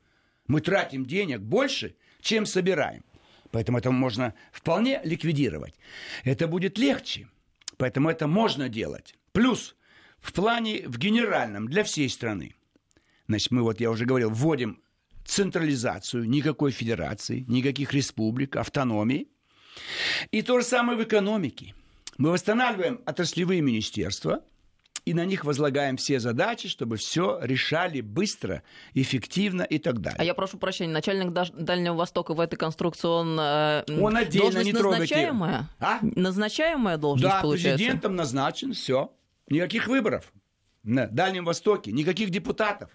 Мы 0.46 0.60
тратим 0.60 1.04
денег 1.04 1.40
больше, 1.40 1.96
чем 2.20 2.46
собираем. 2.46 3.04
Поэтому 3.50 3.78
это 3.78 3.90
можно 3.90 4.34
вполне 4.52 5.00
ликвидировать. 5.04 5.74
Это 6.24 6.46
будет 6.46 6.78
легче. 6.78 7.28
Поэтому 7.76 8.08
это 8.08 8.28
можно 8.28 8.68
делать. 8.68 9.16
Плюс 9.32 9.74
в 10.20 10.32
плане, 10.32 10.82
в 10.86 10.98
генеральном, 10.98 11.66
для 11.66 11.82
всей 11.82 12.08
страны. 12.08 12.54
Значит, 13.26 13.50
мы, 13.50 13.62
вот 13.62 13.80
я 13.80 13.90
уже 13.90 14.04
говорил, 14.04 14.30
вводим 14.30 14.80
централизацию, 15.24 16.28
никакой 16.28 16.70
федерации, 16.70 17.44
никаких 17.48 17.92
республик, 17.92 18.56
автономии. 18.56 19.28
И 20.30 20.42
то 20.42 20.60
же 20.60 20.66
самое 20.66 20.98
в 20.98 21.02
экономике. 21.02 21.74
Мы 22.20 22.32
восстанавливаем 22.32 23.00
отраслевые 23.06 23.62
министерства, 23.62 24.44
и 25.06 25.14
на 25.14 25.24
них 25.24 25.46
возлагаем 25.46 25.96
все 25.96 26.20
задачи, 26.20 26.68
чтобы 26.68 26.98
все 26.98 27.40
решали 27.40 28.02
быстро, 28.02 28.62
эффективно 28.92 29.62
и 29.62 29.78
так 29.78 30.02
далее. 30.02 30.18
А 30.18 30.24
я 30.24 30.34
прошу 30.34 30.58
прощения, 30.58 30.92
начальник 30.92 31.32
Дальнего 31.32 31.94
Востока 31.94 32.34
в 32.34 32.40
этой 32.40 32.56
конструкции, 32.56 33.08
он, 33.08 33.38
э, 33.40 33.84
он 33.98 34.18
отдельно 34.18 34.50
должность 34.50 34.66
не 34.66 34.72
назначаемая? 34.74 35.70
А? 35.80 35.98
Назначаемая 36.02 36.98
должность, 36.98 37.32
да, 37.32 37.40
получается? 37.40 37.78
президентом 37.78 38.16
назначен, 38.16 38.74
все. 38.74 39.10
Никаких 39.48 39.88
выборов 39.88 40.30
на 40.82 41.06
Дальнем 41.06 41.46
Востоке, 41.46 41.90
никаких 41.90 42.28
депутатов 42.28 42.90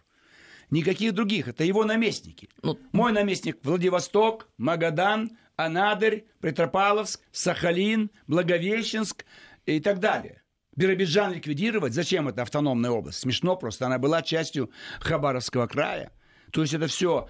никаких 0.69 1.13
других. 1.13 1.47
Это 1.47 1.63
его 1.63 1.83
наместники. 1.83 2.49
Ну... 2.61 2.77
Мой 2.91 3.11
наместник 3.11 3.57
Владивосток, 3.63 4.49
Магадан, 4.57 5.37
Анадырь, 5.55 6.25
Петропавловск, 6.41 7.21
Сахалин, 7.31 8.11
Благовещенск 8.27 9.25
и 9.65 9.79
так 9.79 9.99
далее. 9.99 10.41
Биробиджан 10.75 11.33
ликвидировать, 11.33 11.93
зачем 11.93 12.27
это 12.27 12.41
автономная 12.41 12.91
область? 12.91 13.19
Смешно 13.19 13.55
просто, 13.55 13.85
она 13.85 13.97
была 13.97 14.21
частью 14.21 14.71
Хабаровского 14.99 15.67
края. 15.67 16.11
То 16.51 16.61
есть 16.61 16.73
это 16.73 16.87
все 16.87 17.27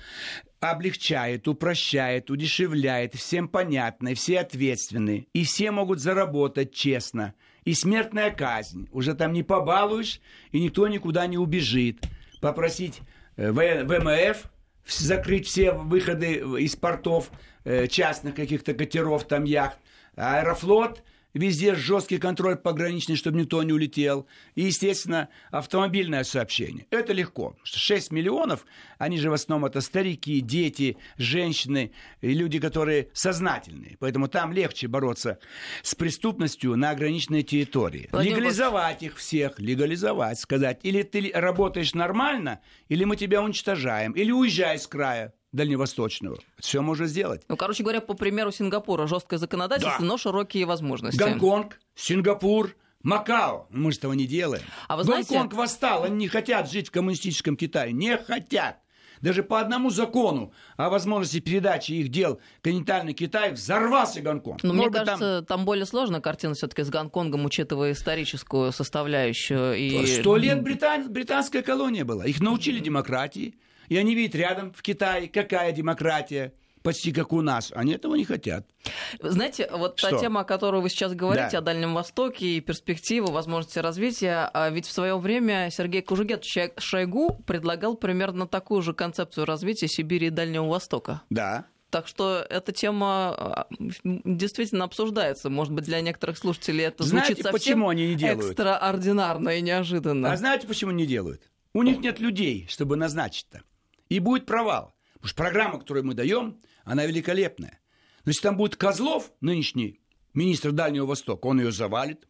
облегчает, 0.60 1.48
упрощает, 1.48 2.29
удешевляет, 2.29 3.15
всем 3.15 3.48
понятно, 3.48 4.13
все 4.13 4.39
ответственны, 4.39 5.27
и 5.34 5.44
все 5.44 5.72
могут 5.72 6.00
заработать 6.00 6.74
честно. 6.74 7.34
И 7.63 7.74
смертная 7.74 8.32
казнь. 8.32 8.88
Уже 8.91 9.15
там 9.15 9.34
не 9.34 9.44
побалуешь, 9.44 10.22
и 10.51 10.60
никто 10.60 10.88
никуда 10.88 11.25
не 11.27 11.38
убежит. 11.38 12.00
Попросить 12.41 13.01
э, 13.38 13.51
ВМФ 13.51 14.51
закрыть 14.88 15.48
все 15.48 15.72
выходы 15.72 16.34
из 16.60 16.75
портов 16.75 17.32
э, 17.63 17.88
частных 17.88 18.36
каких-то 18.36 18.74
катеров, 18.74 19.25
там 19.25 19.44
яхт. 19.44 19.77
Аэрофлот– 20.15 21.04
Везде 21.36 21.75
жесткий 21.75 22.18
контроль 22.18 22.56
пограничный, 22.56 23.18
чтобы 23.18 23.39
никто 23.39 23.62
не 23.62 23.74
улетел. 23.74 24.25
И, 24.56 24.63
естественно, 24.63 25.27
автомобильное 25.51 26.24
сообщение. 26.24 26.88
Это 26.92 27.12
легко. 27.12 27.58
6 27.65 28.12
миллионов, 28.12 28.65
они 28.98 29.18
же 29.18 29.30
в 29.30 29.34
основном 29.34 29.70
это 29.70 29.82
старики, 29.82 30.39
дети, 30.39 30.98
женщины, 31.18 31.92
и 32.22 32.34
люди, 32.34 32.60
которые 32.60 33.10
сознательные. 33.12 33.98
Поэтому 34.00 34.30
там 34.30 34.54
легче 34.54 34.88
бороться 34.88 35.38
с 35.84 35.94
преступностью 35.94 36.77
на 36.77 36.92
ограниченной 36.92 37.44
территории. 37.44 38.08
Владимир 38.13 38.38
легализовать 38.38 39.04
их 39.04 39.18
всех, 39.18 39.60
легализовать, 39.60 40.39
сказать, 40.39 40.80
или 40.84 41.04
ты 41.04 41.32
работаешь 41.34 41.94
нормально, 41.94 42.62
или 42.88 43.04
мы 43.04 43.18
тебя 43.18 43.44
уничтожаем, 43.44 44.13
или 44.13 44.32
уезжай 44.32 44.80
с 44.80 44.88
края 44.88 45.34
дальневосточного. 45.55 46.38
Все 46.59 46.81
можно 46.81 47.05
сделать. 47.07 47.41
Ну, 47.47 47.57
короче 47.57 47.83
говоря, 47.83 48.01
по 48.01 48.13
примеру 48.13 48.51
Сингапура, 48.51 49.07
жесткое 49.07 49.39
законодательство, 49.39 50.00
да. 50.00 50.05
но 50.05 50.17
широкие 50.17 50.65
возможности. 50.65 51.17
Гонконг, 51.17 51.79
Сингапур, 51.95 52.75
Макао. 53.03 53.67
Мы 53.69 53.91
же 53.91 53.97
этого 54.00 54.13
не 54.13 54.25
делаем. 54.25 54.63
А 54.88 54.97
вы 54.97 55.03
Гонконг 55.03 55.27
знаете- 55.27 55.55
восстал. 55.55 56.03
Они 56.03 56.15
не 56.15 56.27
хотят 56.27 56.69
жить 56.71 56.88
в 56.89 56.91
коммунистическом 56.91 57.55
Китае. 57.55 57.93
Не 57.93 58.17
хотят. 58.17 58.79
Даже 59.21 59.43
по 59.43 59.62
одному 59.62 59.89
закону 59.91 60.51
о 60.75 60.89
возможности 60.89 61.39
передачи 61.39 61.93
их 61.93 62.09
дел 62.09 62.39
континентальный 62.62 63.13
Китай 63.13 63.53
взорвался 63.53 64.21
Гонконг. 64.21 64.62
Но 64.62 64.67
Ну, 64.69 64.74
мне 64.74 64.88
Может 64.89 64.93
там- 65.05 65.05
кажется, 65.19 65.45
там... 65.47 65.65
более 65.65 65.85
сложная 65.85 66.19
картина 66.19 66.53
все-таки 66.53 66.83
с 66.83 66.89
Гонконгом, 66.89 67.45
учитывая 67.45 67.93
историческую 67.93 68.71
составляющую. 68.74 69.74
И... 69.75 70.05
Сто 70.05 70.35
лет 70.35 70.62
британ- 70.63 71.07
британская 71.09 71.62
колония 71.62 72.03
была. 72.03 72.25
Их 72.25 72.41
научили 72.41 72.79
демократии. 72.79 73.55
И 73.89 73.98
они 73.98 74.15
видят 74.15 74.36
рядом 74.36 74.72
в 74.74 74.82
Китае, 74.82 75.27
какая 75.27 75.72
демократия, 75.72 76.54
почти 76.84 77.12
как 77.12 77.34
у 77.34 77.42
нас. 77.42 77.72
Они 77.75 77.94
этого 77.94 78.15
не 78.15 78.25
хотят. 78.25 78.68
Знаете, 79.20 79.68
вот 79.72 79.96
та 79.96 80.10
Что? 80.10 80.20
тема, 80.20 80.42
о 80.42 80.44
которой 80.44 80.82
вы 80.82 80.89
сейчас 80.89 81.13
говорите, 81.13 81.50
Да. 81.54 81.58
о 81.58 81.62
Дальнем 81.62 81.96
Востоке 81.96 82.46
и 82.58 82.62
перспективы, 82.62 83.32
возможности 83.32 83.80
развития, 83.80 84.50
а 84.54 84.70
ведь 84.70 84.86
в 84.86 84.92
свое 84.92 85.18
время 85.18 85.70
Сергей 85.72 86.01
Кужугетович 86.04 86.74
Шойгу 86.77 87.42
предлагал 87.48 87.96
примерно 87.96 88.48
такую 88.48 88.82
же 88.84 88.94
концепцию 88.94 89.46
развития 89.46 89.88
Сибири 89.88 90.27
и 90.27 90.30
Дальнего 90.30 90.65
Востока. 90.68 91.24
Да. 91.32 91.65
Так 91.89 92.08
что 92.08 92.46
эта 92.50 92.72
тема 92.74 93.34
а, 93.38 93.68
действительно 94.04 94.84
обсуждается. 94.84 95.50
Может 95.50 95.74
быть, 95.74 95.86
для 95.86 96.01
некоторых 96.01 96.38
слушателей 96.38 96.84
это 96.86 97.04
Знаете, 97.04 97.27
звучит 97.27 97.44
совсем 97.46 97.60
почему 97.60 97.89
они 97.89 98.08
не 98.10 98.15
делают? 98.15 98.46
экстраординарно 98.51 99.50
и 99.50 99.62
неожиданно. 99.62 100.32
А 100.32 100.38
знаете, 100.38 100.68
почему 100.68 100.92
не 100.92 101.06
делают? 101.06 101.42
У 101.74 101.84
них 101.84 102.00
нет 102.00 102.20
людей, 102.20 102.68
чтобы 102.70 102.96
назначить-то. 102.96 103.62
И 104.09 104.19
будет 104.19 104.45
провал. 104.45 104.95
Потому 105.13 105.27
что 105.27 105.38
программа, 105.38 105.79
которую 105.79 106.05
мы 106.05 106.13
даем, 106.13 106.62
она 106.83 107.05
великолепная. 107.05 107.79
Но 108.24 108.29
если 108.29 108.41
там 108.41 108.57
будет 108.57 108.75
Козлов, 108.75 109.31
нынешний 109.41 110.01
министр 110.33 110.71
Дальнего 110.71 111.05
Востока, 111.05 111.47
он 111.47 111.59
ее 111.59 111.71
завалит. 111.71 112.27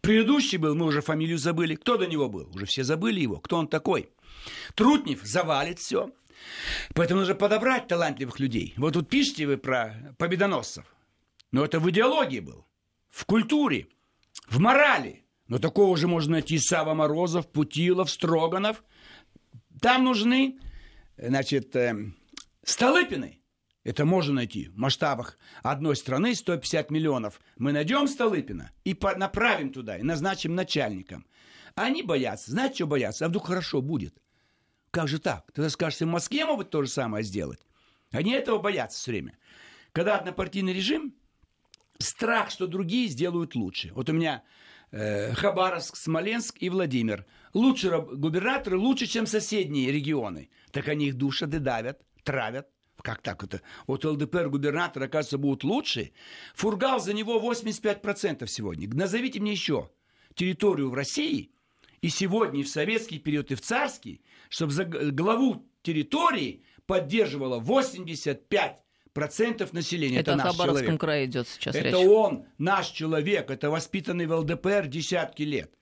Предыдущий 0.00 0.58
был, 0.58 0.74
мы 0.74 0.86
уже 0.86 1.00
фамилию 1.00 1.38
забыли. 1.38 1.74
Кто 1.74 1.96
до 1.96 2.06
него 2.06 2.28
был? 2.28 2.50
Уже 2.54 2.66
все 2.66 2.84
забыли 2.84 3.20
его. 3.20 3.38
Кто 3.38 3.56
он 3.58 3.68
такой? 3.68 4.10
Трутнев 4.74 5.20
завалит 5.22 5.78
все. 5.78 6.10
Поэтому 6.94 7.20
нужно 7.20 7.34
подобрать 7.34 7.88
талантливых 7.88 8.40
людей. 8.40 8.74
Вот 8.76 8.94
тут 8.94 9.08
пишете 9.08 9.46
вы 9.46 9.58
про 9.58 10.14
победоносцев. 10.18 10.84
Но 11.52 11.64
это 11.64 11.80
в 11.80 11.90
идеологии 11.90 12.40
был, 12.40 12.66
в 13.10 13.24
культуре, 13.26 13.88
в 14.48 14.58
морали. 14.60 15.24
Но 15.48 15.58
такого 15.58 15.96
же 15.96 16.06
можно 16.06 16.32
найти 16.32 16.58
Сава 16.58 16.94
Морозов, 16.94 17.50
Путилов, 17.50 18.10
Строганов. 18.10 18.84
Там 19.80 20.04
нужны, 20.04 20.58
значит, 21.28 21.74
эм, 21.76 22.16
Столыпины. 22.62 23.40
Это 23.82 24.04
можно 24.04 24.34
найти 24.34 24.68
в 24.68 24.76
масштабах 24.76 25.38
одной 25.62 25.96
страны 25.96 26.34
150 26.34 26.90
миллионов. 26.90 27.40
Мы 27.56 27.72
найдем 27.72 28.08
Столыпина 28.08 28.70
и 28.84 28.96
направим 29.16 29.72
туда, 29.72 29.96
и 29.96 30.02
назначим 30.02 30.54
начальником. 30.54 31.26
Они 31.74 32.02
боятся. 32.02 32.50
Знаете, 32.50 32.74
что 32.76 32.86
боятся? 32.86 33.24
А 33.24 33.28
вдруг 33.28 33.46
хорошо 33.46 33.80
будет? 33.80 34.20
Как 34.90 35.08
же 35.08 35.18
так? 35.18 35.50
Тогда 35.52 35.70
скажешь, 35.70 36.00
в 36.00 36.06
Москве 36.06 36.44
могут 36.44 36.70
то 36.70 36.82
же 36.82 36.90
самое 36.90 37.24
сделать. 37.24 37.60
Они 38.10 38.32
этого 38.32 38.58
боятся 38.58 38.98
все 38.98 39.12
время. 39.12 39.38
Когда 39.92 40.16
однопартийный 40.16 40.72
режим, 40.72 41.14
страх, 41.98 42.50
что 42.50 42.66
другие 42.66 43.08
сделают 43.08 43.54
лучше. 43.54 43.92
Вот 43.94 44.10
у 44.10 44.12
меня 44.12 44.42
э, 44.90 45.32
Хабаровск, 45.32 45.96
Смоленск 45.96 46.56
и 46.60 46.68
Владимир. 46.68 47.24
Лучше 47.54 47.90
губернаторы 48.00 48.78
лучше, 48.78 49.06
чем 49.06 49.26
соседние 49.26 49.90
регионы. 49.90 50.50
Так 50.70 50.88
они 50.88 51.06
их 51.08 51.14
душат 51.16 51.54
и 51.54 51.58
давят, 51.58 52.00
травят. 52.22 52.68
Как 53.02 53.22
так 53.22 53.42
это? 53.42 53.62
Вот 53.86 54.04
ЛДПР 54.04 54.50
губернатор, 54.50 55.02
оказывается, 55.02 55.38
будут 55.38 55.64
лучше. 55.64 56.12
Фургал 56.54 57.00
за 57.00 57.12
него 57.14 57.40
85% 57.40 58.46
сегодня. 58.46 58.88
Назовите 58.94 59.40
мне 59.40 59.52
еще 59.52 59.90
территорию 60.34 60.90
в 60.90 60.94
России, 60.94 61.50
и 62.02 62.08
сегодня, 62.08 62.60
и 62.60 62.62
в 62.62 62.68
советский 62.68 63.18
период, 63.18 63.50
и 63.50 63.54
в 63.54 63.60
царский, 63.62 64.22
чтобы 64.48 64.72
за 64.72 64.84
главу 64.84 65.66
территории 65.82 66.62
поддерживало 66.86 67.60
85% 67.60 68.76
населения. 69.72 70.18
это 70.20 70.32
Это, 70.32 70.36
наш 70.36 70.52
Хабаровском 70.52 70.84
человек. 70.84 71.00
крае 71.00 71.24
идет 71.26 71.48
сейчас 71.48 71.74
Это 71.74 71.88
речь. 71.88 72.06
он, 72.06 72.46
наш 72.58 72.88
человек, 72.88 73.50
это 73.50 73.70
воспитанный 73.70 74.26
в 74.26 74.32
ЛДПР 74.34 74.86
десятки 74.86 75.42
лет. 75.42 75.74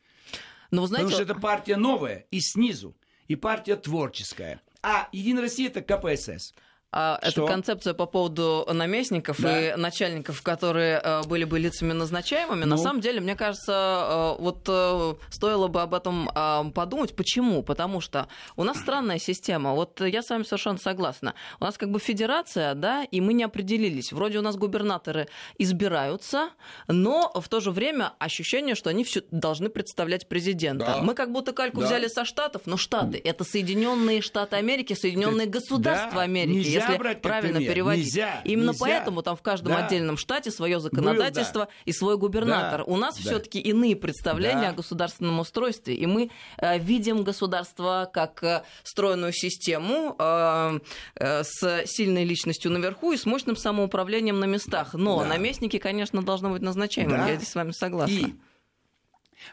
Но 0.70 0.82
вы 0.82 0.88
знаете, 0.88 1.06
Потому 1.06 1.24
что 1.24 1.32
это 1.32 1.40
партия 1.40 1.76
новая 1.76 2.26
и 2.30 2.40
снизу, 2.40 2.96
и 3.26 3.36
партия 3.36 3.76
творческая. 3.76 4.60
А 4.82 5.08
Единая 5.12 5.42
Россия 5.42 5.68
это 5.68 5.82
КПСС. 5.82 6.54
А 6.90 7.18
эта 7.20 7.32
Что? 7.32 7.46
концепция 7.46 7.92
по 7.92 8.06
поводу 8.06 8.66
наместников 8.72 9.38
Да. 9.40 9.74
и 9.74 9.76
начальников, 9.76 10.40
которые 10.40 10.98
э, 11.04 11.22
были 11.26 11.44
бы 11.44 11.58
лицами 11.58 11.92
назначаемыми, 11.92 12.64
на 12.64 12.76
Ну? 12.76 12.82
самом 12.82 13.02
деле, 13.02 13.20
мне 13.20 13.36
кажется, 13.36 14.36
э, 14.38 14.42
вот 14.42 14.66
э, 14.68 15.14
стоило 15.30 15.68
бы 15.68 15.82
об 15.82 15.92
этом 15.92 16.30
э, 16.34 16.70
подумать. 16.74 17.14
Почему? 17.14 17.62
Потому 17.62 18.00
что 18.00 18.26
у 18.56 18.64
нас 18.64 18.78
странная 18.78 19.18
система. 19.18 19.74
Вот 19.74 20.00
я 20.00 20.22
с 20.22 20.30
вами 20.30 20.44
совершенно 20.44 20.78
согласна. 20.78 21.34
У 21.60 21.64
нас 21.64 21.76
как 21.76 21.90
бы 21.90 21.98
федерация, 22.00 22.72
да, 22.74 23.04
и 23.04 23.20
мы 23.20 23.34
не 23.34 23.44
определились. 23.44 24.10
Вроде 24.12 24.38
у 24.38 24.42
нас 24.42 24.56
губернаторы 24.56 25.28
избираются, 25.58 26.50
но 26.88 27.30
в 27.34 27.48
то 27.48 27.60
же 27.60 27.70
время 27.70 28.12
ощущение, 28.18 28.74
что 28.74 28.88
они 28.88 29.04
всё 29.04 29.20
должны 29.30 29.68
представлять 29.68 30.26
президента. 30.26 30.86
Да. 30.86 31.02
Мы 31.02 31.14
как 31.14 31.32
будто 31.32 31.52
кальку 31.52 31.80
Да. 31.80 31.86
взяли 31.86 32.08
со 32.08 32.24
Штатов, 32.24 32.62
но 32.64 32.78
Штаты 32.78 33.20
это 33.22 33.44
Соединенные 33.44 34.22
Штаты 34.22 34.56
Америки, 34.56 34.94
Соединенные 34.94 35.46
Да, 35.46 35.52
государства 35.58 36.22
Америки 36.22 36.77
если 36.80 36.96
брать 36.98 37.22
правильно 37.22 37.56
пример. 37.58 37.72
переводить. 37.74 38.04
Нельзя, 38.06 38.40
Именно 38.44 38.70
нельзя. 38.72 38.78
поэтому 38.84 39.22
там 39.22 39.36
в 39.36 39.42
каждом 39.42 39.72
Да. 39.72 39.86
отдельном 39.86 40.16
штате 40.16 40.50
свое 40.50 40.80
законодательство 40.80 41.66
да. 41.66 41.70
и 41.84 41.92
свой 41.92 42.16
губернатор. 42.18 42.78
Да, 42.80 42.84
У 42.84 42.96
нас 42.96 43.16
да. 43.16 43.22
все-таки 43.22 43.60
иные 43.60 43.96
представления 43.96 44.62
Да. 44.62 44.68
о 44.70 44.72
государственном 44.74 45.40
устройстве, 45.40 45.94
и 45.94 46.06
мы 46.06 46.30
э, 46.58 46.78
видим 46.78 47.24
государство 47.24 48.10
как 48.12 48.42
э, 48.42 48.62
стройную 48.82 49.32
систему 49.32 50.16
э, 50.18 50.78
э, 51.16 51.42
с 51.44 51.84
сильной 51.86 52.24
личностью 52.24 52.70
наверху 52.70 53.12
и 53.12 53.16
с 53.16 53.26
мощным 53.26 53.56
самоуправлением 53.56 54.38
на 54.40 54.44
местах. 54.46 54.94
Но 54.94 55.20
Да. 55.20 55.26
наместники, 55.26 55.78
конечно, 55.78 56.22
должны 56.22 56.50
быть 56.50 56.62
назначаемыми. 56.62 57.16
Да. 57.16 57.28
Я 57.28 57.36
здесь 57.36 57.48
с 57.48 57.54
вами 57.54 57.70
согласна. 57.72 58.14
И 58.14 58.34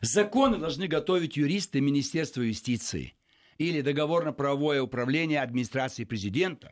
законы 0.02 0.58
должны 0.58 0.88
готовить 0.88 1.38
юристы 1.38 1.82
Министерства 1.82 2.42
юстиции 2.42 3.14
или 3.58 3.82
договорно-правовое 3.82 4.82
управление 4.82 5.42
администрации 5.42 6.04
президента. 6.04 6.72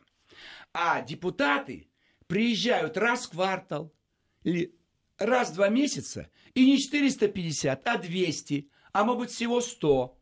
А 0.72 1.02
депутаты 1.02 1.88
приезжают 2.26 2.96
раз 2.96 3.26
в 3.26 3.30
квартал 3.30 3.94
или 4.42 4.74
раз 5.18 5.50
в 5.50 5.54
два 5.54 5.68
месяца, 5.68 6.28
и 6.54 6.64
не 6.64 6.78
450, 6.78 7.86
а 7.86 7.98
200, 7.98 8.68
а 8.92 9.04
может 9.04 9.20
быть 9.20 9.30
всего 9.30 9.60
100. 9.60 10.18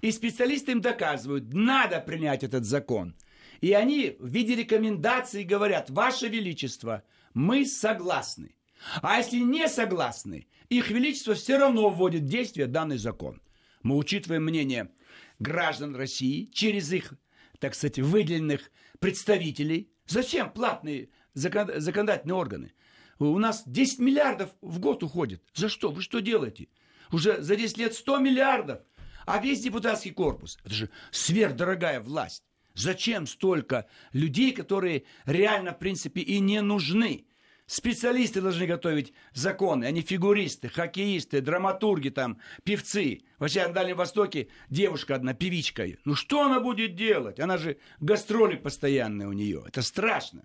И 0.00 0.10
специалисты 0.12 0.72
им 0.72 0.80
доказывают, 0.80 1.52
надо 1.52 2.00
принять 2.00 2.44
этот 2.44 2.64
закон. 2.64 3.16
И 3.60 3.72
они 3.72 4.16
в 4.18 4.28
виде 4.28 4.54
рекомендаций 4.54 5.44
говорят, 5.44 5.88
Ваше 5.90 6.28
Величество, 6.28 7.02
мы 7.32 7.64
согласны. 7.64 8.54
А 9.00 9.18
если 9.18 9.38
не 9.38 9.68
согласны, 9.68 10.46
их 10.68 10.90
Величество 10.90 11.34
все 11.34 11.56
равно 11.56 11.88
вводит 11.88 12.22
в 12.22 12.28
действие 12.28 12.66
данный 12.66 12.98
закон. 12.98 13.40
Мы 13.82 13.96
учитываем 13.96 14.44
мнение 14.44 14.90
граждан 15.38 15.94
России 15.96 16.50
через 16.52 16.92
их, 16.92 17.14
так 17.58 17.74
сказать, 17.74 17.98
выделенных 17.98 18.70
представителей. 19.04 19.90
Зачем 20.06 20.50
платные 20.50 21.10
закон- 21.34 21.78
законодательные 21.78 22.34
органы? 22.36 22.72
У 23.18 23.38
нас 23.38 23.62
10 23.66 23.98
миллиардов 23.98 24.54
в 24.62 24.80
год 24.80 25.02
уходит. 25.02 25.42
За 25.52 25.68
что? 25.68 25.90
Вы 25.90 26.00
что 26.00 26.20
делаете? 26.20 26.68
Уже 27.12 27.42
за 27.42 27.54
10 27.54 27.76
лет 27.76 27.94
100 27.94 28.18
миллиардов. 28.18 28.80
А 29.26 29.38
весь 29.42 29.60
депутатский 29.60 30.10
корпус, 30.10 30.58
это 30.64 30.74
же 30.74 30.88
сверхдорогая 31.10 32.00
власть. 32.00 32.44
Зачем 32.74 33.26
столько 33.26 33.86
людей, 34.12 34.52
которые 34.52 35.04
реально, 35.26 35.72
в 35.72 35.78
принципе, 35.78 36.22
и 36.22 36.40
не 36.40 36.62
нужны? 36.62 37.26
Специалисты 37.66 38.42
должны 38.42 38.66
готовить 38.66 39.14
законы, 39.32 39.86
а 39.86 39.90
не 39.90 40.02
фигуристы, 40.02 40.68
хоккеисты, 40.68 41.40
драматурги, 41.40 42.10
там, 42.10 42.38
певцы. 42.62 43.22
Вообще 43.38 43.66
на 43.66 43.72
Дальнем 43.72 43.96
Востоке 43.96 44.48
девушка 44.68 45.14
одна, 45.14 45.32
певичка. 45.32 45.86
Ну 46.04 46.14
что 46.14 46.44
она 46.44 46.60
будет 46.60 46.94
делать? 46.94 47.40
Она 47.40 47.56
же 47.56 47.78
гастроли 48.00 48.56
постоянные 48.56 49.28
у 49.28 49.32
нее. 49.32 49.64
Это 49.66 49.80
страшно. 49.80 50.44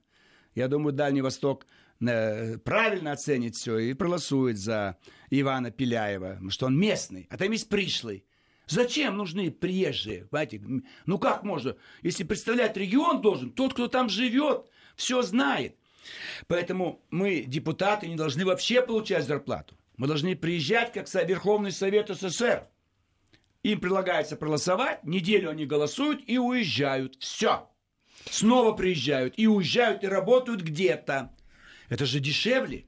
Я 0.56 0.70
думаю, 0.70 0.94
Дальний 0.94 1.22
Восток 1.22 1.68
э, 2.00 2.58
правильно 2.60 3.12
оценит 3.12 3.56
все 3.56 3.78
и 3.80 3.94
проголосует 3.94 4.58
за 4.58 4.98
Ивана 5.30 5.72
Пеляева, 5.72 6.40
что 6.50 6.68
он 6.68 6.80
местный, 6.80 7.28
а 7.30 7.38
там 7.38 7.52
есть 7.52 7.68
пришлый. 7.68 8.24
Зачем 8.66 9.18
нужны 9.18 9.52
приезжие? 9.52 10.26
Понимаете? 10.26 10.62
Ну 11.06 11.18
как 11.18 11.44
можно? 11.44 11.76
Если 12.02 12.24
представлять 12.24 12.78
регион 12.78 13.20
должен, 13.20 13.52
тот, 13.52 13.74
кто 13.74 13.88
там 13.88 14.10
живет, 14.10 14.70
все 14.96 15.22
знает. 15.22 15.76
Поэтому 16.48 17.02
мы, 17.10 17.42
депутаты, 17.42 18.08
не 18.08 18.16
должны 18.16 18.46
вообще 18.46 18.82
получать 18.82 19.26
зарплату. 19.26 19.78
Мы 19.98 20.08
должны 20.08 20.36
приезжать, 20.36 20.94
как 20.94 21.08
Верховный 21.26 21.72
Совет 21.72 22.10
СССР. 22.10 22.68
Им 23.64 23.82
предлагается 23.82 24.38
проголосовать, 24.38 25.04
неделю 25.04 25.50
они 25.50 25.66
голосуют 25.66 26.22
и 26.26 26.38
уезжают. 26.38 27.18
Все. 27.20 27.70
Снова 28.30 28.72
приезжают 28.72 29.34
и 29.38 29.48
уезжают, 29.48 30.04
и 30.04 30.08
работают 30.08 30.62
где-то. 30.62 31.36
Это 31.90 32.06
же 32.06 32.20
дешевле. 32.20 32.86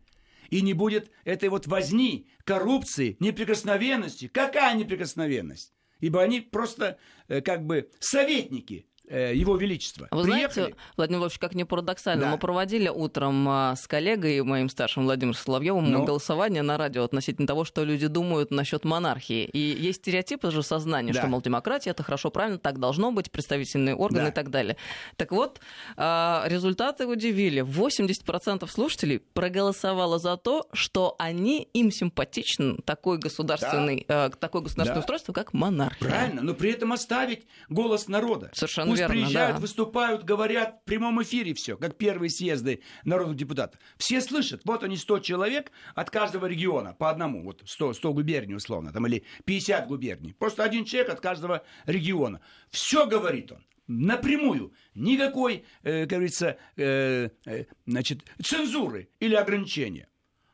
И 0.50 0.62
не 0.62 0.74
будет 0.74 1.12
этой 1.24 1.50
вот 1.50 1.68
возни, 1.68 2.28
коррупции, 2.44 3.18
неприкосновенности. 3.20 4.28
Какая 4.28 4.76
неприкосновенность? 4.76 5.74
Ибо 6.00 6.22
они 6.22 6.42
просто 6.42 6.98
э, 7.28 7.42
как 7.42 7.66
бы 7.66 7.90
советники 8.00 8.88
его 9.16 9.56
Величество. 9.58 10.08
Вы 10.12 10.24
Приехали. 10.24 10.54
знаете, 10.54 10.76
Владимир 10.98 11.20
Владимирович, 11.20 11.40
как 11.40 11.56
не 11.56 11.64
парадоксально, 11.66 12.26
Да. 12.26 12.32
мы 12.32 12.38
проводили 12.38 12.90
утром 12.90 13.48
а, 13.50 13.76
с 13.76 13.88
коллегой, 13.88 14.42
моим 14.44 14.70
старшим 14.70 15.04
Владимиром 15.04 15.34
Соловьевым, 15.36 15.92
Ну? 15.92 16.06
голосование 16.06 16.62
на 16.62 16.78
радио 16.78 17.04
относительно 17.04 17.48
того, 17.48 17.66
что 17.66 17.84
люди 17.84 18.08
думают 18.08 18.52
насчет 18.52 18.86
монархии. 18.86 19.46
И 19.46 19.60
есть 19.60 20.00
стереотипы 20.02 20.52
же 20.52 20.64
сознания, 20.64 21.14
Да. 21.14 21.20
что, 21.20 21.28
мол, 21.30 21.42
демократия 21.42 21.90
это 21.92 22.04
хорошо, 22.04 22.30
правильно, 22.32 22.58
так 22.58 22.80
должно 22.80 23.12
быть, 23.12 23.32
представительные 23.32 23.96
органы 23.96 24.24
Да. 24.26 24.30
и 24.30 24.34
так 24.34 24.50
далее. 24.50 24.78
Так 25.18 25.32
вот, 25.32 25.60
а, 25.98 26.44
результаты 26.48 27.06
удивили. 27.08 27.62
80% 27.62 28.70
слушателей 28.72 29.20
проголосовало 29.34 30.20
за 30.20 30.38
то, 30.38 30.68
что 30.74 31.16
они, 31.20 31.68
им 31.74 31.92
симпатичен 31.92 32.78
такой 32.86 33.18
государственный, 33.18 34.06
э, 34.08 34.30
такое 34.40 34.62
государственное 34.62 34.96
Да. 34.96 35.00
устройство, 35.00 35.34
как 35.34 35.54
монархия. 35.54 36.08
Правильно, 36.08 36.42
но 36.42 36.54
при 36.54 36.72
этом 36.72 36.94
оставить 36.94 37.44
голос 37.70 38.08
народа. 38.08 38.52
Совершенно 38.54 38.92
Пусть 38.92 39.01
верно, 39.08 39.14
приезжают, 39.14 39.56
да. 39.58 39.62
выступают, 39.62 40.24
говорят 40.24 40.82
в 40.82 40.86
прямом 40.86 41.22
эфире 41.24 41.54
все, 41.54 41.78
как 41.78 41.98
первые 41.98 42.30
съезды 42.30 42.82
народных 43.04 43.38
депутатов. 43.38 43.80
Все 43.98 44.22
слышат, 44.22 44.62
вот 44.66 44.84
они 44.84 44.98
100 44.98 45.20
человек 45.20 45.72
от 45.96 46.10
каждого 46.10 46.46
региона, 46.46 46.94
по 46.94 47.10
одному, 47.10 47.44
вот 47.44 47.64
100, 47.66 47.94
100 47.94 48.14
губерний 48.14 48.56
условно, 48.56 48.92
там, 48.92 49.08
или 49.08 49.24
50 49.46 49.88
губерний. 49.88 50.34
Просто 50.34 50.64
один 50.64 50.86
человек 50.86 51.12
от 51.12 51.20
каждого 51.20 51.64
региона. 51.86 52.42
Все 52.70 53.06
говорит 53.06 53.52
он. 53.52 53.66
Напрямую. 53.88 54.74
Никакой, 54.96 55.66
э, 55.84 56.02
как 56.02 56.10
говорится, 56.12 56.58
э, 56.78 57.30
э, 57.46 57.66
значит, 57.86 58.24
цензуры 58.42 59.10
или 59.20 59.36
ограничения. 59.36 60.08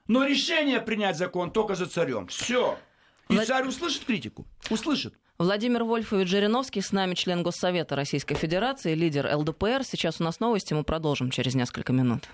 Но 0.08 0.26
решение 0.26 0.80
принять 0.82 1.18
закон 1.18 1.52
только 1.52 1.76
за 1.76 1.86
царем. 1.86 2.28
Все. 2.28 2.80
И 3.30 3.34
Влад- 3.34 3.46
царь 3.46 3.68
услышит 3.68 4.06
критику. 4.06 4.48
Услышит. 4.70 5.14
Владимир 5.40 5.84
Вольфович 5.84 6.30
Жириновский 6.30 6.82
с 6.82 6.92
нами, 6.92 7.14
член 7.14 7.44
Госсовета 7.44 7.96
Российской 7.96 8.34
Федерации, 8.34 8.96
лидер 8.96 9.30
ЛДПР. 9.36 9.84
Сейчас 9.84 10.20
у 10.20 10.24
нас 10.24 10.40
новости, 10.40 10.74
мы 10.74 10.84
продолжим 10.84 11.30
через 11.30 11.54
несколько 11.54 11.94
минут. 11.94 12.28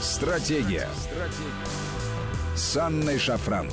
Стратегия. 0.00 0.88
С 2.54 2.76
Анной 2.76 3.18
Шафран. 3.18 3.68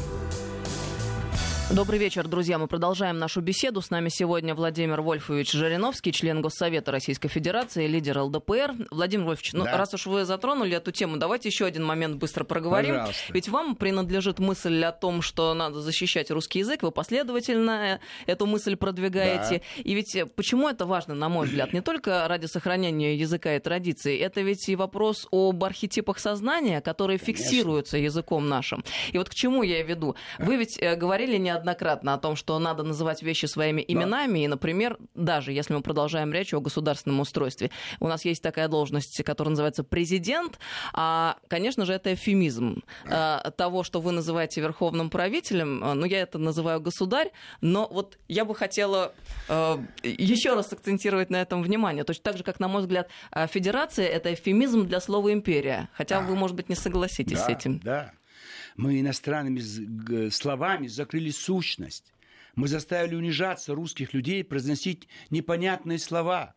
Добрый 1.71 1.97
вечер, 1.97 2.27
друзья. 2.27 2.59
Мы 2.59 2.67
продолжаем 2.67 3.17
нашу 3.17 3.41
беседу. 3.41 3.81
С 3.81 3.89
нами 3.89 4.09
сегодня 4.09 4.53
Владимир 4.53 5.01
Вольфович 5.01 5.53
Жириновский, 5.53 6.11
член 6.11 6.39
Госсовета 6.39 6.91
Российской 6.91 7.29
Федерации, 7.29 7.87
лидер 7.87 8.19
ЛДПР. 8.19 8.75
Владимир 8.91 9.25
Вольфович, 9.25 9.53
ну, 9.53 9.63
Да. 9.63 9.77
раз 9.77 9.91
уж 9.95 10.05
вы 10.05 10.23
затронули 10.25 10.75
эту 10.77 10.91
тему, 10.91 11.17
давайте 11.17 11.49
еще 11.49 11.65
один 11.65 11.83
момент 11.83 12.17
быстро 12.17 12.43
проговорим. 12.43 12.95
Пожалуйста. 12.95 13.33
Ведь 13.33 13.49
вам 13.49 13.75
принадлежит 13.75 14.37
мысль 14.37 14.83
о 14.83 14.91
том, 14.91 15.23
что 15.23 15.51
надо 15.55 15.81
защищать 15.81 16.29
русский 16.29 16.59
язык. 16.59 16.83
Вы 16.83 16.91
последовательно 16.91 17.99
э, 18.25 18.31
эту 18.31 18.45
мысль 18.45 18.75
продвигаете. 18.75 19.63
И 19.77 19.95
ведь 19.95 20.15
э, 20.15 20.27
почему 20.27 20.69
это 20.69 20.85
важно, 20.85 21.15
на 21.15 21.27
мой 21.27 21.47
взгляд? 21.47 21.73
Не 21.73 21.81
только 21.81 22.27
ради 22.27 22.45
сохранения 22.45 23.15
языка 23.15 23.55
и 23.55 23.59
традиций. 23.59 24.17
Это 24.17 24.41
ведь 24.41 24.69
и 24.69 24.75
вопрос 24.75 25.27
об 25.31 25.63
архетипах 25.63 26.19
сознания, 26.19 26.81
которые 26.81 27.17
фиксируются 27.17 27.97
языком 27.97 28.47
нашим. 28.47 28.83
И 29.11 29.17
вот 29.17 29.29
к 29.29 29.33
чему 29.33 29.63
я 29.63 29.81
веду? 29.81 30.15
Вы 30.37 30.57
ведь 30.57 30.77
э, 30.79 30.95
говорили 30.95 31.37
неоднократно 31.53 32.13
о 32.13 32.17
том, 32.17 32.35
что 32.35 32.57
надо 32.59 32.83
называть 32.83 33.21
вещи 33.23 33.45
своими 33.45 33.83
именами. 33.87 34.39
И, 34.39 34.47
например, 34.47 34.97
даже 35.15 35.51
если 35.51 35.73
мы 35.73 35.81
продолжаем 35.81 36.33
речь 36.33 36.53
о 36.53 36.59
государственном 36.59 37.19
устройстве, 37.19 37.71
у 37.99 38.07
нас 38.07 38.25
есть 38.25 38.41
такая 38.41 38.67
должность, 38.67 39.23
которая 39.23 39.51
называется 39.51 39.83
президент. 39.83 40.59
А, 40.93 41.37
конечно 41.47 41.85
же, 41.85 41.93
это 41.93 42.13
эвфемизм 42.13 42.83
э, 43.05 43.51
того, 43.57 43.83
что 43.83 44.01
вы 44.01 44.11
называете 44.11 44.61
верховным 44.61 45.09
правителем. 45.09 45.83
Э, 45.83 45.93
Ну, 45.93 46.05
я 46.05 46.21
это 46.21 46.37
называю 46.37 46.81
государь. 46.81 47.31
Но 47.61 47.87
вот 47.91 48.17
я 48.27 48.45
бы 48.45 48.55
хотела 48.55 49.13
э, 49.49 49.77
еще 50.03 50.55
раз 50.55 50.73
акцентировать 50.73 51.29
на 51.29 51.41
этом 51.41 51.61
внимание. 51.63 52.03
Точно 52.03 52.23
так 52.23 52.37
же, 52.37 52.43
как, 52.43 52.59
на 52.59 52.67
мой 52.67 52.81
взгляд, 52.81 53.09
э, 53.31 53.47
федерация— 53.47 54.07
это 54.07 54.33
эвфемизм 54.33 54.85
для 54.85 54.99
слова 54.99 55.31
империя. 55.31 55.89
Хотя 55.93 56.19
вы, 56.21 56.35
может 56.35 56.55
быть, 56.55 56.69
не 56.69 56.75
согласитесь 56.75 57.39
с 57.39 57.45
Да, 57.45 57.51
этим. 57.51 57.79
Да. 57.79 58.11
Мы 58.75 58.99
иностранными 58.99 60.29
словами 60.29 60.87
закрыли 60.87 61.29
сущность. 61.31 62.13
Мы 62.55 62.67
заставили 62.67 63.15
унижаться 63.15 63.73
русских 63.73 64.13
людей, 64.13 64.43
произносить 64.43 65.07
непонятные 65.29 65.99
слова. 65.99 66.55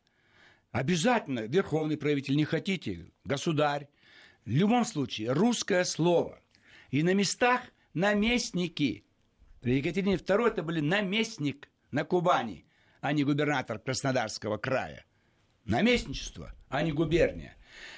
Обязательно, 0.72 1.40
верховный 1.40 1.96
правитель, 1.96 2.36
не 2.36 2.44
хотите, 2.44 3.10
государь. 3.24 3.88
В 4.44 4.50
любом 4.50 4.84
случае, 4.84 5.32
русское 5.32 5.84
слово. 5.84 6.40
И 6.90 7.02
на 7.02 7.14
местах 7.14 7.62
наместники. 7.94 9.04
При 9.60 9.78
Екатерине 9.78 10.16
II 10.16 10.48
это 10.48 10.62
были 10.62 10.80
наместник 10.80 11.68
на 11.90 12.04
Кубани, 12.04 12.66
а 13.00 13.12
не 13.12 13.24
губернатор 13.24 13.78
Краснодарского 13.78 14.58
края. 14.58 15.06
Наместничество, 15.64 16.54
а 16.68 16.82
не 16.82 16.92
губерния. 16.92 17.56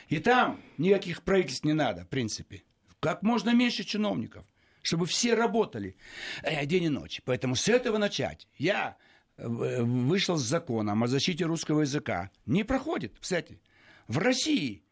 И 0.09 0.21
там 0.21 0.63
никаких 0.79 1.23
правительств 1.23 1.65
не 1.65 1.75
надо, 1.75 2.05
в 2.05 2.09
принципе. 2.09 2.63
Как 3.01 3.23
можно 3.23 3.55
меньше 3.55 3.85
чиновников, 3.85 4.45
чтобы 4.83 5.07
все 5.07 5.35
работали 5.35 5.97
э, 6.43 6.67
день 6.67 6.85
и 6.85 6.89
ночь. 6.89 7.21
Поэтому 7.25 7.55
с 7.55 7.69
этого 7.69 7.99
начать. 7.99 8.49
Я 8.57 8.97
э, 9.37 9.47
вышел 9.83 10.37
с 10.37 10.43
законом 10.43 11.05
о 11.05 11.07
защите 11.07 11.45
русского 11.45 11.83
языка. 11.83 12.31
Не 12.47 12.65
проходит, 12.65 13.17
кстати. 13.21 13.61
В 14.09 14.19
России 14.19 14.83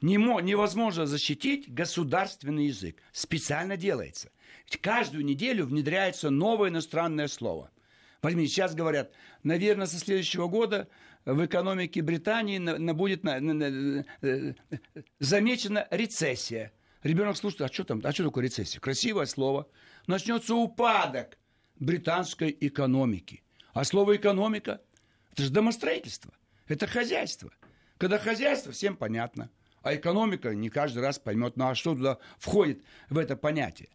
не 0.00 0.18
мо- 0.18 0.40
невозможно 0.40 1.06
защитить 1.06 1.72
государственный 1.72 2.66
язык. 2.66 3.02
Специально 3.12 3.76
делается. 3.76 4.30
Ведь 4.70 4.80
каждую 4.80 5.24
неделю 5.24 5.66
внедряется 5.66 6.30
новое 6.30 6.68
иностранное 6.70 7.28
слово. 7.28 7.70
Возьмите, 8.22 8.52
сейчас 8.52 8.74
говорят, 8.74 9.12
наверное, 9.42 9.86
со 9.86 9.98
следующего 9.98 10.48
года 10.48 10.88
в 11.24 11.44
экономике 11.44 12.02
Британии 12.02 12.58
на- 12.58 12.94
будет 12.94 13.24
на- 13.24 13.40
на- 13.40 13.54
на- 13.54 14.04
э, 14.22 14.54
замечена 15.18 15.86
рецессия. 15.90 16.72
Ребенок 17.06 17.36
слушает, 17.36 17.62
а 17.62 17.72
что 17.72 17.84
там, 17.84 18.00
а 18.02 18.10
что 18.12 18.24
такое 18.24 18.44
рецессия? 18.44 18.80
Красивое 18.80 19.26
слово. 19.26 19.68
Начнется 20.08 20.56
упадок 20.56 21.38
британской 21.76 22.56
экономики. 22.60 23.44
А 23.74 23.84
слово 23.84 24.16
экономика– 24.16 24.80
это 25.32 25.44
же 25.44 25.50
домостроительство, 25.50 26.32
это 26.66 26.88
хозяйство. 26.88 27.52
Когда 27.98 28.18
хозяйство, 28.18 28.72
всем 28.72 28.96
понятно. 28.96 29.50
А 29.82 29.94
экономика 29.94 30.52
не 30.52 30.68
каждый 30.68 30.98
раз 30.98 31.20
поймет, 31.20 31.56
ну 31.56 31.68
а 31.68 31.76
что 31.76 31.94
туда 31.94 32.18
входит 32.38 32.82
в 33.08 33.18
это 33.18 33.36
понятие. 33.36 33.88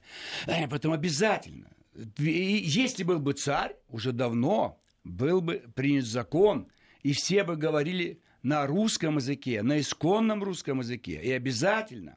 Э, 0.48 0.70
Поэтому 0.70 0.94
обязательно. 0.94 1.70
И 2.18 2.62
если 2.64 3.04
был 3.04 3.20
бы 3.20 3.34
царь, 3.34 3.76
уже 3.90 4.14
давно 4.14 4.82
был 5.04 5.42
бы 5.42 5.66
принят 5.76 6.06
закон, 6.06 6.72
и 7.04 7.12
все 7.12 7.44
бы 7.44 7.58
говорили 7.58 8.22
на 8.42 8.66
русском 8.66 9.18
языке, 9.18 9.64
на 9.64 9.82
исконном 9.82 10.42
русском 10.42 10.80
языке. 10.80 11.20
И 11.22 11.30
обязательно. 11.32 12.16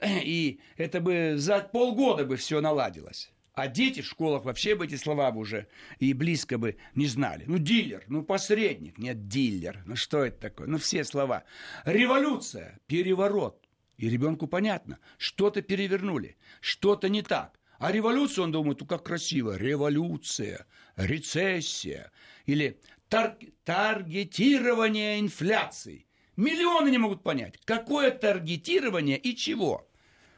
Э, 0.00 0.20
И 0.24 0.60
это 0.76 1.00
бы 1.00 1.34
за 1.36 1.60
полгода 1.60 2.24
бы 2.24 2.36
все 2.36 2.60
наладилось. 2.60 3.32
А 3.54 3.68
дети 3.68 4.00
в 4.00 4.06
школах 4.06 4.44
вообще 4.44 4.74
бы 4.74 4.86
эти 4.86 4.94
слова 4.94 5.30
бы 5.30 5.40
уже 5.40 5.66
и 5.98 6.14
близко 6.14 6.56
бы 6.56 6.76
не 6.94 7.06
знали. 7.06 7.44
Ну, 7.46 7.58
дилер, 7.58 8.02
ну, 8.08 8.22
посредник. 8.22 8.98
Нет, 8.98 9.28
дилер. 9.28 9.82
Ну, 9.84 9.94
что 9.94 10.24
это 10.24 10.40
такое? 10.40 10.66
Ну, 10.68 10.78
все 10.78 11.04
слова. 11.04 11.44
Революция, 11.84 12.78
переворот. 12.86 13.58
И 13.98 14.08
ребенку 14.08 14.46
понятно, 14.46 14.98
что-то 15.18 15.60
перевернули, 15.60 16.36
что-то 16.60 17.08
не 17.10 17.22
так. 17.22 17.60
А 17.78 17.92
революция, 17.92 18.44
он 18.44 18.52
думает, 18.52 18.80
ну 18.80 18.86
как 18.86 19.04
красиво, 19.04 19.56
революция, 19.56 20.66
рецессия 20.96 22.10
или 22.46 22.80
тар- 23.10 23.36
таргетирование 23.64 25.20
инфляции. 25.20 26.06
Миллионы 26.36 26.90
не 26.90 26.98
могут 26.98 27.22
понять, 27.22 27.58
какое 27.64 28.10
таргетирование 28.10 29.18
и 29.18 29.36
чего. 29.36 29.88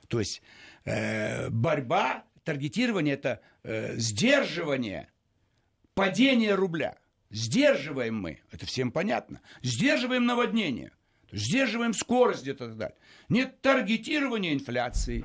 То 0.09 0.19
есть 0.19 0.43
э, 0.85 1.49
борьба, 1.51 2.25
таргетирование– 2.43 3.15
это 3.17 3.41
э, 3.63 3.97
сдерживание 3.97 5.09
падения 5.95 6.55
рубля. 6.55 6.99
Сдерживаем 7.31 8.17
мы, 8.17 8.41
это 8.51 8.67
всем 8.67 8.93
понятно. 8.93 9.41
Сдерживаем 9.63 10.27
наводнение, 10.27 10.93
сдерживаем 11.33 11.93
скорость 11.95 12.43
где-то 12.43 12.65
и 12.65 12.69
так 12.69 12.77
далее. 12.77 12.97
Нет 13.29 13.61
таргетирования 13.61 14.53
инфляции. 14.53 15.25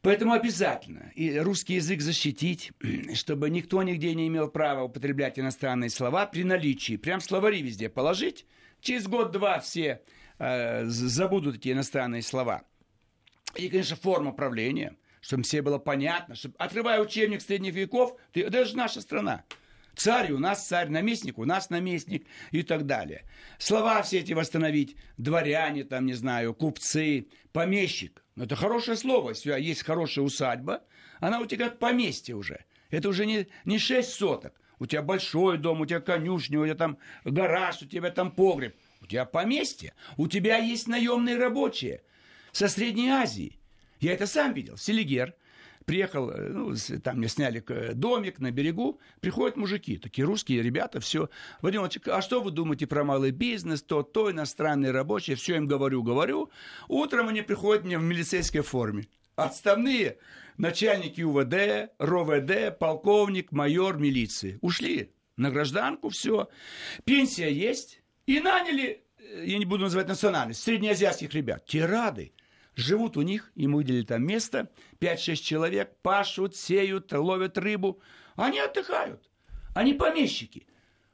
Поэтому 0.00 0.32
обязательно 0.32 1.12
и 1.14 1.38
русский 1.38 1.74
язык 1.74 2.00
защитить, 2.00 2.72
чтобы 3.14 3.50
никто 3.50 3.82
нигде 3.82 4.14
не 4.14 4.28
имел 4.28 4.48
права 4.48 4.84
употреблять 4.84 5.38
иностранные 5.38 5.90
слова 5.90 6.26
при 6.26 6.44
наличии. 6.44 6.96
Прям 6.96 7.20
словари 7.20 7.62
везде 7.62 7.88
положить. 7.88 8.46
Через 8.80 9.06
год-два 9.06 9.60
все 9.60 10.02
э, 10.38 10.84
забудут 10.86 11.56
эти 11.56 11.72
иностранные 11.72 12.22
слова. 12.22 12.62
И, 13.54 13.68
конечно, 13.68 13.96
форма 13.96 14.32
правления, 14.32 14.96
чтобы 15.20 15.42
все 15.42 15.62
было 15.62 15.78
понятно, 15.78 16.34
чтобы, 16.34 16.54
открывая 16.58 17.00
учебник 17.00 17.42
средних 17.42 17.74
веков, 17.74 18.16
ты, 18.32 18.42
это 18.42 18.64
же 18.64 18.76
наша 18.76 19.00
страна. 19.00 19.44
Царь 19.96 20.30
у 20.30 20.38
нас 20.38 20.64
царь, 20.64 20.88
наместник 20.90 21.38
у 21.38 21.44
нас 21.44 21.70
наместник 21.70 22.24
и 22.52 22.62
так 22.62 22.86
далее. 22.86 23.24
Слова 23.58 24.00
все 24.02 24.20
эти 24.20 24.32
восстановить, 24.32 24.96
дворяне, 25.16 25.82
там, 25.82 26.06
не 26.06 26.12
знаю, 26.12 26.54
купцы, 26.54 27.26
помещик. 27.52 28.22
Но 28.36 28.44
это 28.44 28.54
хорошее 28.54 28.96
слово, 28.96 29.30
если 29.30 29.60
есть 29.60 29.82
хорошая 29.82 30.24
усадьба, 30.24 30.84
она 31.18 31.40
у 31.40 31.46
тебя 31.46 31.68
как 31.68 31.80
поместье 31.80 32.36
уже. 32.36 32.64
Это 32.90 33.08
уже 33.08 33.26
не, 33.26 33.48
не 33.64 33.78
шесть 33.78 34.12
соток. 34.12 34.54
У 34.78 34.86
тебя 34.86 35.02
большой 35.02 35.58
дом, 35.58 35.80
у 35.80 35.86
тебя 35.86 36.00
конюшня, 36.00 36.60
у 36.60 36.64
тебя 36.64 36.74
там 36.74 36.98
гараж, 37.24 37.82
у 37.82 37.86
тебя 37.86 38.10
там 38.10 38.30
погреб. 38.30 38.74
У 39.00 39.06
тебя 39.06 39.24
поместье. 39.24 39.94
У 40.16 40.28
тебя 40.28 40.58
есть 40.58 40.88
наемные 40.88 41.36
рабочие 41.36 42.02
со 42.52 42.68
Средней 42.68 43.10
Азии. 43.10 43.58
Я 44.00 44.12
это 44.12 44.26
сам 44.26 44.52
видел. 44.52 44.76
Селигер– 44.76 45.34
приехал, 45.88 46.30
э, 46.30 46.50
ну, 46.50 46.74
там 47.02 47.16
мне 47.16 47.28
сняли 47.28 47.64
домик 47.94 48.38
на 48.38 48.52
берегу, 48.52 49.00
приходят 49.20 49.56
мужики, 49.56 49.96
такие 49.96 50.24
русские 50.26 50.62
ребята, 50.62 51.00
все. 51.00 51.30
Вадим 51.62 51.82
а 51.82 52.22
что 52.22 52.40
вы 52.40 52.50
думаете 52.50 52.86
про 52.86 53.02
малый 53.02 53.32
бизнес, 53.32 53.82
то, 53.82 54.02
то, 54.02 54.30
иностранные 54.30 54.92
рабочие, 54.92 55.34
все 55.34 55.56
им 55.56 55.66
говорю, 55.66 56.02
говорю. 56.02 56.50
Утром 56.88 57.28
они 57.28 57.42
приходят 57.42 57.84
мне 57.84 57.98
в 57.98 58.02
милицейской 58.02 58.60
форме. 58.60 59.06
Отставные 59.38 60.18
начальники 60.56 61.22
УВД, 61.22 61.92
РОВД, 62.00 62.76
полковник, 62.76 63.52
майор 63.52 63.96
милиции. 63.96 64.58
Ушли 64.62 65.12
на 65.36 65.52
гражданку, 65.52 66.08
все. 66.08 66.48
Пенсия 67.04 67.48
есть. 67.48 68.02
И 68.26 68.40
наняли, 68.40 69.04
э, 69.16 69.44
я 69.46 69.58
не 69.58 69.64
буду 69.64 69.84
называть 69.84 70.08
национальность, 70.08 70.60
среднеазиатских 70.64 71.32
ребят. 71.34 71.64
Те 71.66 71.86
рады 71.86 72.32
живут 72.74 73.16
у 73.16 73.22
них, 73.22 73.52
им 73.54 73.74
выделили 73.74 74.04
там 74.04 74.26
место, 74.26 74.72
5-6 74.98 75.36
человек, 75.36 75.94
пашут, 76.02 76.56
сеют, 76.56 77.12
ловят 77.12 77.58
рыбу. 77.58 78.02
Они 78.34 78.58
отдыхают. 78.58 79.30
Они 79.72 79.94
помещики. 79.94 80.66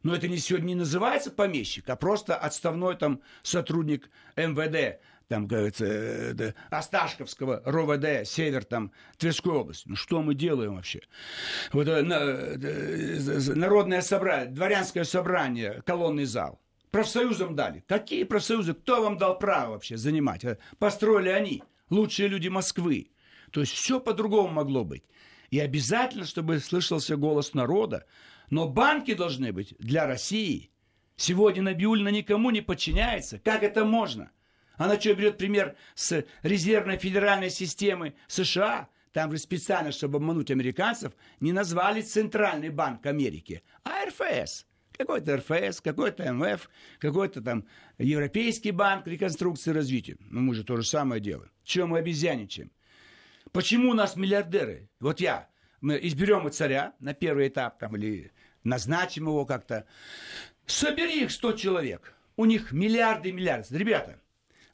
Но 0.02 0.14
это 0.14 0.28
не 0.28 0.38
сегодня 0.38 0.68
не 0.68 0.74
называется 0.76 1.30
помещик, 1.30 1.90
а 1.90 1.96
просто 1.96 2.36
отставной 2.36 2.96
там 2.96 3.20
сотрудник 3.42 4.08
МВД, 4.36 5.00
там, 5.34 5.48
говорится, 5.48 5.84
э, 5.84 6.52
Осташковского 6.70 7.60
РОВД, 7.64 8.24
север 8.24 8.64
там, 8.64 8.92
Тверской 9.18 9.52
области. 9.52 9.88
Ну, 9.88 9.96
что 9.96 10.22
мы 10.22 10.36
делаем 10.36 10.76
вообще? 10.76 11.00
Вот 11.72 11.88
э, 11.88 12.04
э, 12.04 13.54
народное 13.54 14.00
собрание, 14.00 14.46
дворянское 14.46 15.02
собрание, 15.02 15.82
колонный 15.84 16.24
зал 16.24 16.60
профсоюзам 16.92 17.56
дали. 17.56 17.82
Какие 17.88 18.22
профсоюзы? 18.22 18.74
Кто 18.74 19.02
вам 19.02 19.18
дал 19.18 19.36
право 19.36 19.72
вообще 19.72 19.96
занимать? 19.96 20.44
Э, 20.44 20.58
построили 20.78 21.30
они, 21.30 21.64
лучшие 21.90 22.28
люди 22.28 22.46
Москвы. 22.46 23.10
То 23.50 23.60
есть 23.60 23.72
все 23.72 23.98
по-другому 23.98 24.50
могло 24.50 24.84
быть. 24.84 25.02
И 25.50 25.58
обязательно, 25.58 26.24
чтобы 26.24 26.60
слышался 26.60 27.16
голос 27.16 27.54
народа. 27.54 28.06
Но 28.50 28.68
банки 28.68 29.14
должны 29.14 29.52
быть 29.52 29.74
для 29.80 30.06
России. 30.06 30.70
Сегодня 31.16 31.62
Набиульна 31.62 32.10
никому 32.10 32.50
не 32.50 32.60
подчиняется. 32.60 33.40
Как 33.40 33.64
это 33.64 33.84
можно? 33.84 34.30
Она 34.76 35.00
что, 35.00 35.14
берет 35.14 35.38
пример 35.38 35.76
с 35.94 36.24
резервной 36.42 36.98
федеральной 36.98 37.50
системы 37.50 38.14
США? 38.26 38.88
Там 39.12 39.30
же 39.30 39.38
специально, 39.38 39.92
чтобы 39.92 40.16
обмануть 40.16 40.50
американцев, 40.50 41.12
не 41.38 41.52
назвали 41.52 42.02
Центральный 42.02 42.70
банк 42.70 43.06
Америки, 43.06 43.62
а 43.84 44.06
РФС– 44.06 44.66
какой-то 44.96 45.36
РФС, 45.36 45.80
какой-то 45.80 46.32
МФ, 46.32 46.68
какой-то 46.98 47.42
там 47.42 47.66
Европейский 47.98 48.70
банк 48.70 49.06
реконструкции 49.06 49.70
и 49.70 49.74
развития. 49.74 50.16
Ну, 50.20 50.40
мы 50.40 50.54
же 50.54 50.64
то 50.64 50.76
же 50.76 50.84
самое 50.84 51.20
делаем. 51.20 51.50
Чем 51.64 51.90
мы 51.90 51.98
обезьяничаем? 51.98 52.70
Почему 53.52 53.90
у 53.90 53.94
нас 53.94 54.16
миллиардеры? 54.16 54.88
Вот 55.00 55.20
я, 55.20 55.48
мы 55.80 55.98
изберем 56.02 56.50
царя 56.50 56.94
на 57.00 57.14
первый 57.14 57.48
этап, 57.48 57.78
там, 57.78 57.96
или 57.96 58.32
назначим 58.62 59.24
его 59.24 59.44
как-то. 59.46 59.86
Собери 60.66 61.24
их 61.24 61.30
100 61.30 61.52
человек. 61.52 62.14
У 62.36 62.44
них 62.46 62.72
миллиарды 62.72 63.28
и 63.28 63.32
миллиарды. 63.32 63.76
Ребята, 63.76 64.20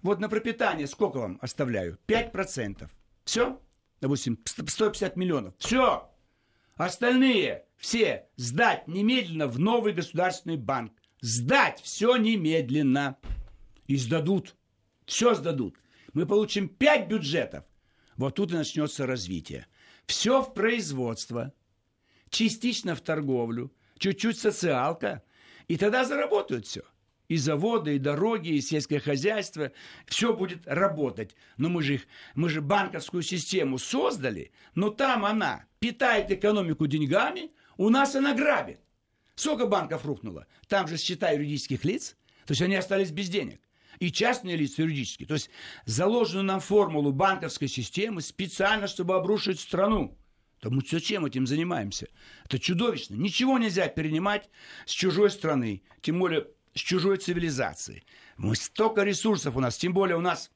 вот 0.02 0.20
на 0.20 0.28
пропитание 0.28 0.86
сколько 0.86 1.18
вам 1.18 1.38
оставляю? 1.40 1.98
5%. 2.06 2.88
Все? 3.24 3.60
Допустим, 4.00 4.38
150 4.44 5.16
миллионов. 5.16 5.54
Все. 5.58 6.10
Остальные 6.76 7.66
все 7.76 8.28
сдать 8.36 8.88
немедленно 8.88 9.46
в 9.46 9.58
новый 9.58 9.92
государственный 9.92 10.56
банк. 10.56 10.92
Сдать 11.20 11.80
все 11.80 12.16
немедленно. 12.16 13.18
И 13.86 13.96
сдадут. 13.96 14.56
Все 15.04 15.34
сдадут. 15.34 15.76
Мы 16.12 16.26
получим 16.26 16.68
пять 16.68 17.08
бюджетов. 17.08 17.64
Вот 18.16 18.36
тут 18.36 18.52
и 18.52 18.54
начнется 18.54 19.06
развитие. 19.06 19.66
Все 20.06 20.42
в 20.42 20.54
производство, 20.54 21.52
частично 22.30 22.94
в 22.94 23.00
торговлю, 23.00 23.72
чуть-чуть 23.98 24.38
социалка, 24.38 25.22
и 25.68 25.76
тогда 25.76 26.04
заработают 26.04 26.66
все. 26.66 26.82
И 27.30 27.36
заводы, 27.36 27.94
и 27.94 28.00
дороги, 28.00 28.48
и 28.48 28.60
сельское 28.60 28.98
хозяйство, 28.98 29.70
все 30.06 30.34
будет 30.34 30.66
работать. 30.66 31.36
Но 31.58 31.68
мы 31.68 31.80
же, 31.80 31.94
их, 31.94 32.08
мы 32.34 32.48
же 32.48 32.60
банковскую 32.60 33.22
систему 33.22 33.78
создали, 33.78 34.50
но 34.74 34.90
там 34.90 35.24
она 35.24 35.64
питает 35.78 36.32
экономику 36.32 36.88
деньгами, 36.88 37.52
у 37.76 37.88
нас 37.88 38.16
она 38.16 38.34
грабит. 38.34 38.80
Сколько 39.36 39.66
банков 39.66 40.04
рухнуло? 40.04 40.48
Там 40.66 40.88
же 40.88 40.96
счета 40.96 41.30
юридических 41.30 41.84
лиц. 41.84 42.16
То 42.46 42.50
есть 42.50 42.62
они 42.62 42.74
остались 42.74 43.12
без 43.12 43.28
денег. 43.28 43.60
И 44.00 44.10
частные 44.10 44.56
лица 44.56 44.82
юридические. 44.82 45.28
То 45.28 45.34
есть 45.34 45.50
заложенную 45.84 46.42
нам 46.42 46.58
формулу 46.58 47.12
банковской 47.12 47.68
системы 47.68 48.22
специально, 48.22 48.88
чтобы 48.88 49.14
обрушить 49.14 49.60
страну. 49.60 50.18
То 50.58 50.70
мы 50.70 50.82
зачем 50.84 51.26
этим 51.26 51.46
занимаемся? 51.46 52.08
Это 52.44 52.58
чудовищно. 52.58 53.14
Ничего 53.14 53.56
нельзя 53.56 53.86
перенимать 53.86 54.50
с 54.84 54.90
чужой 54.90 55.30
страны, 55.30 55.82
тем 56.00 56.18
более 56.18 56.48
с 56.74 56.80
чужой 56.80 57.16
цивилизации. 57.16 58.04
Мы 58.36 58.56
столько 58.56 59.02
ресурсов 59.02 59.56
у 59.56 59.60
нас, 59.60 59.76
тем 59.76 59.92
более 59.92 60.16
у 60.16 60.20
нас 60.20 60.50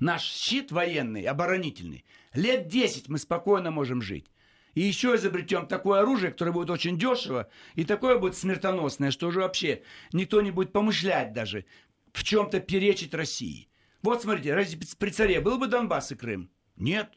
наш 0.00 0.22
щит 0.22 0.70
военный, 0.72 1.24
оборонительный. 1.24 2.04
Лет 2.34 2.68
10 2.68 3.08
мы 3.08 3.18
спокойно 3.18 3.70
можем 3.70 4.02
жить. 4.02 4.26
И 4.74 4.82
еще 4.82 5.16
изобретем 5.16 5.66
такое 5.66 6.00
оружие, 6.00 6.30
которое 6.30 6.52
будет 6.52 6.70
очень 6.70 6.98
дешево, 6.98 7.48
и 7.74 7.84
такое 7.84 8.18
будет 8.18 8.36
смертоносное, 8.36 9.10
что 9.10 9.26
уже 9.26 9.40
вообще 9.40 9.82
никто 10.12 10.40
не 10.40 10.50
будет 10.50 10.72
помышлять 10.72 11.32
даже 11.32 11.64
в 12.12 12.22
чем-то 12.22 12.60
перечить 12.60 13.14
России. 13.14 13.68
Вот 14.02 14.22
смотрите, 14.22 14.54
разве 14.54 14.78
при 14.98 15.10
царе 15.10 15.40
был 15.40 15.58
бы 15.58 15.66
Донбасс 15.66 16.12
и 16.12 16.14
Крым? 16.14 16.50
Нет. 16.76 17.10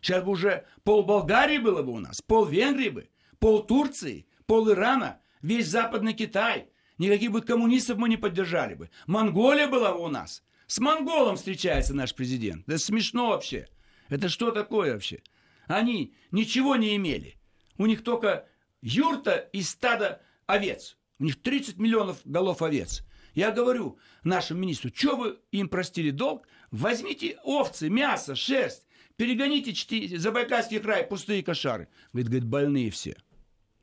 Сейчас 0.00 0.24
бы 0.24 0.32
уже 0.32 0.66
пол 0.82 1.04
Болгарии 1.04 1.58
было 1.58 1.82
бы 1.82 1.92
у 1.92 1.98
нас, 1.98 2.20
пол 2.20 2.46
Венгрии 2.46 2.88
бы, 2.88 3.08
пол 3.38 3.64
Турции, 3.64 4.26
пол 4.46 4.70
Ирана, 4.70 5.20
весь 5.40 5.68
Западный 5.68 6.14
Китай. 6.14 6.68
Никаких 6.98 7.32
бы 7.32 7.42
коммунистов 7.42 7.98
мы 7.98 8.08
не 8.08 8.16
поддержали 8.16 8.74
бы. 8.74 8.90
Монголия 9.06 9.66
была 9.66 9.92
бы 9.92 10.04
у 10.04 10.08
нас. 10.08 10.42
С 10.66 10.78
монголом 10.78 11.36
встречается 11.36 11.94
наш 11.94 12.14
президент. 12.14 12.64
Да 12.66 12.78
смешно 12.78 13.30
вообще. 13.30 13.68
Это 14.08 14.28
что 14.28 14.50
такое 14.50 14.92
вообще? 14.92 15.22
Они 15.66 16.14
ничего 16.30 16.76
не 16.76 16.96
имели. 16.96 17.36
У 17.78 17.86
них 17.86 18.02
только 18.04 18.46
юрта 18.80 19.48
и 19.52 19.62
стадо 19.62 20.22
овец. 20.46 20.96
У 21.18 21.24
них 21.24 21.40
30 21.42 21.78
миллионов 21.78 22.20
голов 22.24 22.62
овец. 22.62 23.02
Я 23.34 23.50
говорю 23.50 23.98
нашему 24.22 24.60
министру, 24.60 24.90
что 24.94 25.16
вы 25.16 25.38
им 25.50 25.68
простили 25.68 26.10
долг? 26.10 26.46
Возьмите 26.70 27.38
овцы, 27.42 27.88
мясо, 27.88 28.36
шерсть, 28.36 28.86
перегоните 29.16 29.72
чти, 29.72 30.16
Забайкальский 30.16 30.78
край, 30.78 31.04
пустые 31.04 31.42
кошары. 31.42 31.88
Говорит, 32.12 32.28
говорит, 32.28 32.48
больные 32.48 32.90
все. 32.90 33.16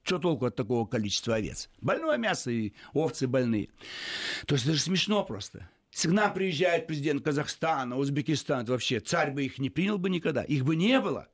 Что 0.03 0.19
толку 0.19 0.45
от 0.45 0.55
такого 0.55 0.85
количества 0.85 1.35
овец? 1.35 1.69
Больное 1.79 2.17
мясо 2.17 2.51
и 2.51 2.73
овцы 2.93 3.27
больные. 3.27 3.69
То 4.47 4.55
есть 4.55 4.65
это 4.65 4.75
же 4.75 4.81
смешно 4.81 5.23
просто. 5.23 5.69
К 5.91 6.05
нам 6.05 6.33
приезжает 6.33 6.87
президент 6.87 7.23
Казахстана, 7.23 7.97
Узбекистана, 7.97 8.65
вообще 8.65 8.99
царь 8.99 9.31
бы 9.31 9.43
их 9.43 9.59
не 9.59 9.69
принял 9.69 9.97
бы 9.97 10.09
никогда. 10.09 10.43
Их 10.43 10.63
бы 10.63 10.75
не 10.75 10.99
было. 10.99 11.27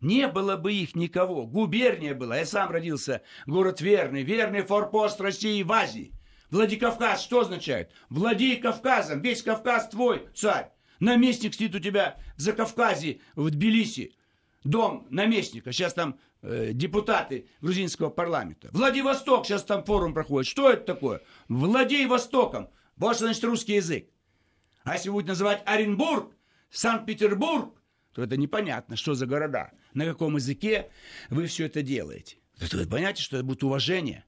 Не 0.00 0.28
было 0.28 0.56
бы 0.56 0.72
их 0.72 0.94
никого. 0.94 1.46
Губерния 1.46 2.14
была. 2.14 2.38
Я 2.38 2.46
сам 2.46 2.70
родился. 2.70 3.22
Город 3.46 3.80
верный. 3.80 4.22
Верный 4.22 4.62
форпост 4.62 5.20
России 5.20 5.62
в 5.62 5.72
Азии. 5.72 6.12
Владикавказ 6.50 7.22
что 7.22 7.40
означает? 7.40 7.90
Владей 8.08 8.56
Кавказом. 8.56 9.20
Весь 9.20 9.42
Кавказ 9.42 9.88
твой, 9.88 10.28
царь. 10.34 10.70
Наместник 11.00 11.54
сидит 11.54 11.74
у 11.74 11.80
тебя 11.80 12.16
в 12.36 12.40
Закавказье, 12.40 13.20
в 13.34 13.50
Тбилиси. 13.50 14.14
Дом 14.64 15.06
наместника. 15.10 15.72
Сейчас 15.72 15.94
там 15.94 16.18
э, 16.46 16.72
депутаты 16.72 17.48
грузинского 17.60 18.10
парламента. 18.10 18.68
Владивосток. 18.72 19.46
Сейчас 19.46 19.64
там 19.64 19.84
форум 19.84 20.14
проходит. 20.14 20.48
Что 20.48 20.70
это 20.70 20.84
такое? 20.84 21.20
Владей 21.48 22.06
Востоком. 22.06 22.70
Вот 22.96 23.16
что 23.16 23.26
значит 23.26 23.44
русский 23.44 23.74
язык. 23.74 24.08
А 24.84 24.94
если 24.94 25.10
будет 25.10 25.26
называть 25.26 25.62
Оренбург, 25.66 26.32
Санкт-Петербург, 26.70 27.74
то 28.12 28.22
это 28.22 28.36
непонятно, 28.36 28.96
что 28.96 29.14
за 29.14 29.26
города, 29.26 29.72
на 29.92 30.04
каком 30.04 30.36
языке 30.36 30.90
вы 31.28 31.46
все 31.46 31.66
это 31.66 31.82
делаете. 31.82 32.38
Это 32.58 32.76
вы 32.78 32.86
понимаете, 32.86 33.22
что 33.22 33.36
это 33.36 33.44
будет 33.44 33.62
уважение. 33.62 34.24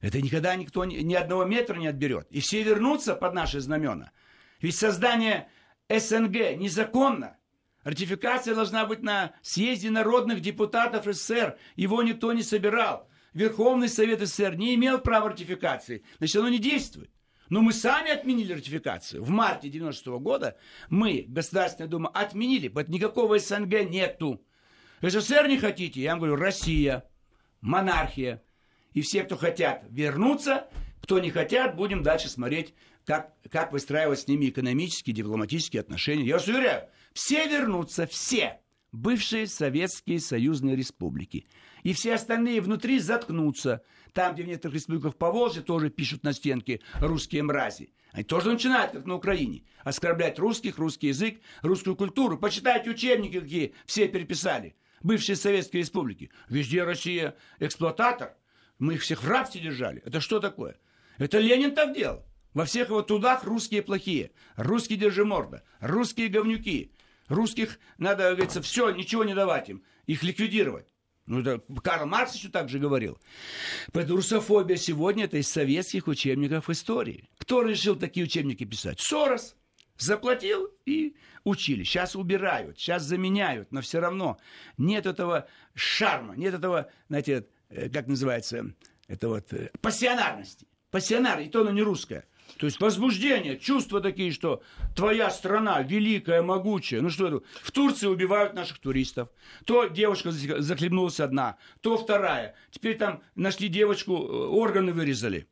Это 0.00 0.20
никогда 0.20 0.54
никто 0.54 0.84
ни, 0.84 0.96
ни 0.96 1.14
одного 1.14 1.44
метра 1.44 1.76
не 1.76 1.86
отберет. 1.86 2.26
И 2.30 2.40
все 2.40 2.62
вернутся 2.62 3.16
под 3.16 3.32
наши 3.34 3.60
знамена. 3.60 4.12
Ведь 4.60 4.76
создание 4.76 5.48
СНГ 5.88 6.56
незаконно. 6.56 7.36
Ратификация 7.84 8.54
должна 8.54 8.86
быть 8.86 9.02
на 9.02 9.34
съезде 9.42 9.90
народных 9.90 10.40
депутатов 10.40 11.04
СССР. 11.04 11.56
Его 11.76 12.02
никто 12.02 12.32
не 12.32 12.42
собирал. 12.42 13.08
Верховный 13.34 13.88
Совет 13.88 14.26
СССР 14.26 14.56
не 14.56 14.74
имел 14.74 14.98
права 15.00 15.30
ратификации, 15.30 16.04
значит, 16.18 16.36
оно 16.36 16.48
не 16.48 16.58
действует. 16.58 17.10
Но 17.50 17.60
мы 17.60 17.72
сами 17.72 18.10
отменили 18.10 18.54
ратификацию. 18.54 19.22
В 19.22 19.28
марте 19.28 19.68
96 19.68 20.06
года 20.20 20.56
мы, 20.88 21.26
Государственная 21.28 21.90
Дума, 21.90 22.08
отменили, 22.08 22.68
поэтому 22.68 22.96
никакого 22.96 23.38
СНГ 23.38 23.90
нету. 23.90 24.40
СССР 25.02 25.48
не 25.48 25.58
хотите? 25.58 26.00
Я 26.00 26.12
вам 26.12 26.20
говорю, 26.20 26.36
Россия, 26.36 27.04
монархия. 27.60 28.42
И 28.92 29.02
все, 29.02 29.24
кто 29.24 29.36
хотят 29.36 29.84
вернуться, 29.90 30.68
кто 31.02 31.18
не 31.18 31.30
хотят, 31.30 31.76
будем 31.76 32.02
дальше 32.02 32.28
смотреть, 32.28 32.72
как, 33.04 33.34
как 33.50 33.72
выстраивать 33.72 34.20
с 34.20 34.28
ними 34.28 34.48
экономические, 34.48 35.14
дипломатические 35.14 35.80
отношения. 35.80 36.24
Я 36.24 36.34
вас 36.34 36.46
уверяю, 36.46 36.88
все 37.14 37.48
вернутся, 37.48 38.06
все 38.06 38.60
бывшие 38.94 39.46
советские 39.46 40.20
союзные 40.20 40.76
республики. 40.76 41.46
И 41.82 41.92
все 41.92 42.14
остальные 42.14 42.60
внутри 42.60 42.98
заткнутся. 42.98 43.82
Там, 44.12 44.34
где 44.34 44.44
в 44.44 44.46
некоторых 44.46 44.76
республиках 44.76 45.16
по 45.16 45.32
Волжье 45.32 45.62
тоже 45.62 45.90
пишут 45.90 46.22
на 46.22 46.32
стенке 46.32 46.80
русские 47.00 47.42
мрази. 47.42 47.92
Они 48.12 48.22
тоже 48.22 48.52
начинают, 48.52 48.92
как 48.92 49.06
на 49.06 49.16
Украине, 49.16 49.64
оскорблять 49.82 50.38
русских, 50.38 50.78
русский 50.78 51.08
язык, 51.08 51.40
русскую 51.62 51.96
культуру. 51.96 52.38
Почитайте 52.38 52.90
учебники, 52.90 53.40
какие 53.40 53.74
все 53.86 54.06
переписали. 54.06 54.76
Бывшие 55.02 55.34
советские 55.34 55.82
республики. 55.82 56.30
Везде 56.48 56.84
Россия 56.84 57.36
эксплуататор. 57.58 58.36
Мы 58.78 58.94
их 58.94 59.02
всех 59.02 59.22
в 59.22 59.28
рабстве 59.28 59.60
держали. 59.60 60.00
Это 60.04 60.20
что 60.20 60.38
такое? 60.38 60.78
Это 61.18 61.38
Ленин 61.38 61.74
так 61.74 61.94
делал. 61.94 62.24
Во 62.54 62.64
всех 62.64 62.88
его 62.88 63.02
трудах 63.02 63.42
русские 63.42 63.82
плохие, 63.82 64.30
русские 64.54 64.96
держиморда, 64.96 65.64
русские 65.80 66.28
говнюки. 66.28 66.92
Русских 67.28 67.78
надо, 67.98 68.32
говорится, 68.32 68.60
все, 68.62 68.90
ничего 68.90 69.24
не 69.24 69.34
давать 69.34 69.68
им, 69.68 69.82
их 70.06 70.22
ликвидировать. 70.22 70.86
Ну, 71.26 71.40
это 71.40 71.62
Карл 71.82 72.06
Маркс 72.06 72.34
еще 72.34 72.48
так 72.48 72.68
же 72.68 72.78
говорил. 72.78 73.18
Поэтому 73.92 74.16
русофобия 74.16 74.76
сегодня 74.76 75.24
это 75.24 75.38
из 75.38 75.48
советских 75.48 76.06
учебников 76.06 76.68
истории. 76.68 77.30
Кто 77.38 77.62
решил 77.62 77.96
такие 77.96 78.24
учебники 78.24 78.64
писать? 78.64 79.00
Сорос. 79.00 79.56
Заплатил 79.96 80.70
и 80.84 81.16
учили. 81.44 81.84
Сейчас 81.84 82.16
убирают, 82.16 82.78
сейчас 82.78 83.04
заменяют, 83.04 83.70
но 83.70 83.80
все 83.80 84.00
равно 84.00 84.38
нет 84.76 85.06
этого 85.06 85.46
шарма, 85.74 86.34
нет 86.34 86.52
этого, 86.52 86.90
знаете, 87.08 87.46
э, 87.68 87.88
как 87.90 88.08
называется, 88.08 88.74
это 89.06 89.28
вот 89.28 89.52
э, 89.52 89.70
пассионарности. 89.80 90.66
Пассионар, 90.90 91.38
и 91.40 91.48
то 91.48 91.60
оно 91.60 91.70
не 91.70 91.82
русское. 91.82 92.26
То 92.58 92.66
есть 92.66 92.80
возбуждение, 92.80 93.58
чувства 93.58 94.00
такие, 94.00 94.30
что 94.30 94.62
твоя 94.94 95.30
страна 95.30 95.82
великая, 95.82 96.42
могучая. 96.42 97.00
Ну 97.00 97.10
что 97.10 97.26
это? 97.26 97.40
В 97.62 97.72
Турции 97.72 98.06
убивают 98.06 98.54
наших 98.54 98.78
туристов. 98.78 99.28
То 99.64 99.86
девушка 99.86 100.30
захлебнулась 100.30 101.20
одна, 101.20 101.56
то 101.80 101.96
вторая. 101.96 102.54
Теперь 102.70 102.96
там 102.96 103.22
нашли 103.34 103.68
девочку, 103.68 104.14
э, 104.14 104.46
органы 104.46 104.92
вырезали. 104.92 105.48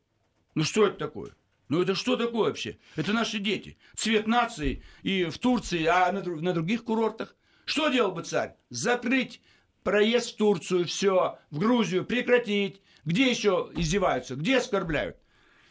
Ну 0.55 0.63
что 0.63 0.87
это 0.87 0.97
такое? 0.97 1.31
Ну 1.67 1.81
это 1.81 1.95
что 1.95 2.15
такое 2.15 2.49
вообще? 2.49 2.77
Это 2.95 3.11
наши 3.11 3.39
дети. 3.39 3.77
Цвет 3.95 4.27
нации 4.27 4.83
и 5.01 5.25
в 5.25 5.37
Турции, 5.39 5.85
а 5.85 6.11
на, 6.11 6.23
на 6.23 6.53
других 6.53 6.83
курортах. 6.83 7.35
Что 7.65 7.89
делал 7.89 8.11
бы 8.11 8.23
царь? 8.23 8.55
Закрыть 8.69 9.41
проезд 9.83 10.33
в 10.33 10.37
Турцию, 10.37 10.85
все, 10.85 11.37
в 11.51 11.59
Грузию, 11.59 12.05
прекратить. 12.05 12.81
Где 13.03 13.29
еще 13.29 13.69
издеваются? 13.75 14.35
Где 14.35 14.57
оскорбляют? 14.57 15.17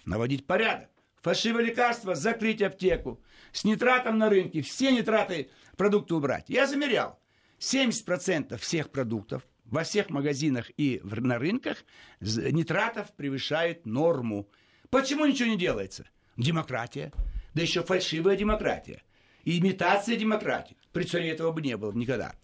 Наводить 0.04 0.46
порядок 0.46 0.91
фальшивое 1.22 1.62
лекарство, 1.64 2.14
закрыть 2.14 2.60
аптеку. 2.62 3.22
С 3.52 3.64
нитратом 3.64 4.18
на 4.18 4.28
рынке 4.28 4.60
все 4.60 4.92
нитраты 4.92 5.50
продукты 5.76 6.14
убрать. 6.14 6.44
Я 6.48 6.66
замерял. 6.66 7.18
70% 7.60 8.56
всех 8.58 8.90
продуктов 8.90 9.42
во 9.64 9.84
всех 9.84 10.10
магазинах 10.10 10.70
и 10.76 11.00
на 11.04 11.38
рынках 11.38 11.84
нитратов 12.20 13.14
превышает 13.14 13.86
норму. 13.86 14.48
Почему 14.90 15.24
ничего 15.24 15.48
не 15.48 15.56
делается? 15.56 16.06
Демократия. 16.36 17.12
Да 17.54 17.62
еще 17.62 17.82
фальшивая 17.82 18.36
демократия. 18.36 19.02
Имитация 19.44 20.16
демократии. 20.16 20.76
При 20.92 21.04
царе 21.04 21.30
этого 21.30 21.52
бы 21.52 21.62
не 21.62 21.76
было 21.76 21.92
никогда. 21.92 22.34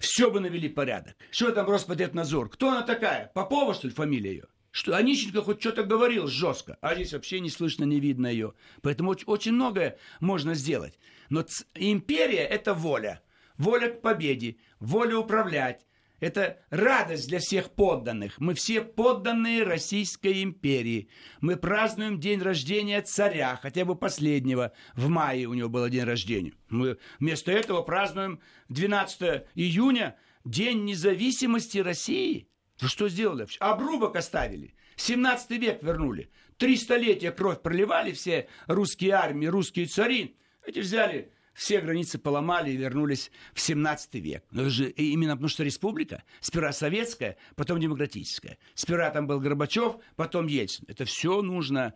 Все 0.00 0.30
бы 0.30 0.40
навели 0.40 0.68
порядок. 0.68 1.16
Что 1.30 1.50
там 1.52 1.68
Роспотребнадзор? 1.68 2.50
Кто 2.50 2.70
она 2.70 2.82
такая? 2.82 3.30
Попова, 3.34 3.74
что 3.74 3.88
ли, 3.88 3.92
фамилия 3.92 4.30
ее? 4.30 4.44
Что 4.70 4.96
Онищенко 4.96 5.42
хоть 5.42 5.60
что-то 5.60 5.84
говорил 5.84 6.26
жестко, 6.26 6.78
а 6.80 6.94
здесь 6.94 7.12
вообще 7.12 7.40
не 7.40 7.50
слышно, 7.50 7.84
не 7.84 8.00
видно 8.00 8.26
ее. 8.26 8.54
Поэтому 8.82 9.16
очень, 9.26 9.52
многое 9.52 9.98
можно 10.20 10.54
сделать. 10.54 10.98
Но 11.28 11.42
ц- 11.42 11.64
империя– 11.74 12.44
это 12.50 12.74
воля. 12.74 13.22
Воля 13.56 13.88
к 13.88 14.00
победе, 14.00 14.56
воля 14.78 15.18
управлять. 15.18 15.86
Это 16.20 16.60
радость 16.68 17.28
для 17.28 17.38
всех 17.38 17.70
подданных. 17.70 18.38
Мы 18.38 18.54
все 18.54 18.82
подданные 18.82 19.62
Российской 19.62 20.42
империи. 20.42 21.08
Мы 21.40 21.56
празднуем 21.56 22.20
день 22.20 22.40
рождения 22.42 23.00
царя, 23.00 23.58
хотя 23.60 23.86
бы 23.86 23.96
последнего. 23.96 24.72
В 24.94 25.08
мае 25.08 25.46
у 25.46 25.54
него 25.54 25.70
был 25.70 25.88
день 25.88 26.04
рождения. 26.04 26.52
Мы 26.68 26.98
вместо 27.18 27.50
этого 27.52 27.82
празднуем 27.82 28.40
12 28.68 29.44
июня, 29.54 30.16
День 30.44 30.84
независимости 30.84 31.78
России– 31.78 32.48
ну 32.80 32.88
что 32.88 33.08
сделали? 33.08 33.46
Обрубок 33.58 34.16
оставили. 34.16 34.74
17 34.96 35.50
век 35.52 35.82
вернули. 35.82 36.30
Три 36.56 36.76
столетия 36.76 37.30
кровь 37.30 37.62
проливали 37.62 38.12
все 38.12 38.48
русские 38.66 39.12
армии, 39.12 39.46
русские 39.46 39.86
цари. 39.86 40.36
Эти 40.66 40.80
взяли, 40.80 41.32
все 41.54 41.80
границы 41.80 42.18
поломали 42.18 42.70
и 42.70 42.76
вернулись 42.76 43.30
в 43.54 43.60
17 43.60 44.14
век. 44.16 44.44
Но 44.50 44.62
это 44.62 44.70
же 44.70 44.90
именно 44.90 45.32
потому, 45.32 45.48
что 45.48 45.64
республика, 45.64 46.22
сперва 46.40 46.72
советская, 46.72 47.36
потом 47.56 47.80
демократическая. 47.80 48.58
Сперва 48.74 49.10
там 49.10 49.26
был 49.26 49.40
Горбачев, 49.40 49.96
потом 50.16 50.46
Ельцин. 50.46 50.84
Это 50.88 51.06
все 51.06 51.40
нужно 51.40 51.94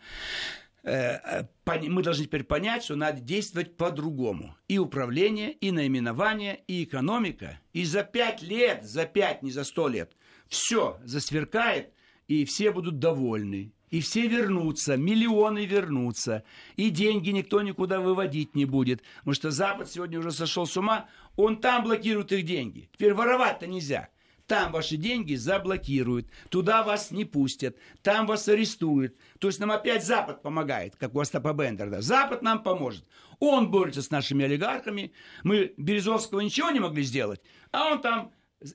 э, 0.82 0.92
э, 0.92 1.44
мы 1.88 2.02
должны 2.02 2.24
теперь 2.24 2.44
понять, 2.44 2.84
что 2.84 2.96
надо 2.96 3.20
действовать 3.20 3.76
по-другому. 3.76 4.56
И 4.68 4.78
управление, 4.78 5.52
и 5.52 5.72
наименование, 5.72 6.62
и 6.66 6.84
экономика. 6.84 7.60
И 7.74 7.84
за 7.84 8.02
пять 8.02 8.42
лет, 8.42 8.84
за 8.84 9.04
пять, 9.04 9.42
не 9.42 9.50
за 9.50 9.64
сто 9.64 9.88
лет– 9.88 10.16
все 10.48 10.98
засверкает, 11.04 11.92
и 12.28 12.44
все 12.44 12.70
будут 12.70 12.98
довольны. 12.98 13.72
И 13.90 14.00
все 14.00 14.26
вернутся, 14.26 14.96
миллионы 14.96 15.66
вернутся. 15.66 16.42
И 16.74 16.90
деньги 16.90 17.30
никто 17.30 17.62
никуда 17.62 18.00
выводить 18.00 18.56
не 18.56 18.64
будет. 18.64 19.02
Потому 19.18 19.34
что 19.34 19.50
Запад 19.52 19.88
сегодня 19.88 20.18
уже 20.18 20.32
сошел 20.32 20.66
с 20.66 20.76
ума, 20.76 21.06
он 21.36 21.60
там 21.60 21.84
блокирует 21.84 22.32
их 22.32 22.44
деньги. 22.44 22.88
Теперь 22.92 23.14
воровать-то 23.14 23.68
нельзя. 23.68 24.08
Там 24.46 24.72
ваши 24.72 24.96
деньги 24.96 25.36
заблокируют, 25.36 26.28
туда 26.50 26.82
вас 26.82 27.10
не 27.10 27.24
пустят, 27.24 27.78
там 28.02 28.26
вас 28.26 28.46
арестуют. 28.46 29.16
То 29.38 29.46
есть 29.46 29.58
нам 29.58 29.70
опять 29.70 30.04
Запад 30.04 30.42
помогает, 30.42 30.96
как 30.96 31.14
у 31.14 31.20
Остапа 31.20 31.54
Бендера. 31.54 32.02
Запад 32.02 32.42
нам 32.42 32.62
поможет. 32.62 33.04
Он 33.38 33.70
борется 33.70 34.02
с 34.02 34.10
нашими 34.10 34.44
олигархами. 34.44 35.12
Мы 35.44 35.72
Березовского 35.78 36.40
ничего 36.40 36.70
не 36.70 36.80
могли 36.80 37.04
сделать, 37.04 37.40
а 37.72 37.92
он 37.92 38.02
там 38.02 38.32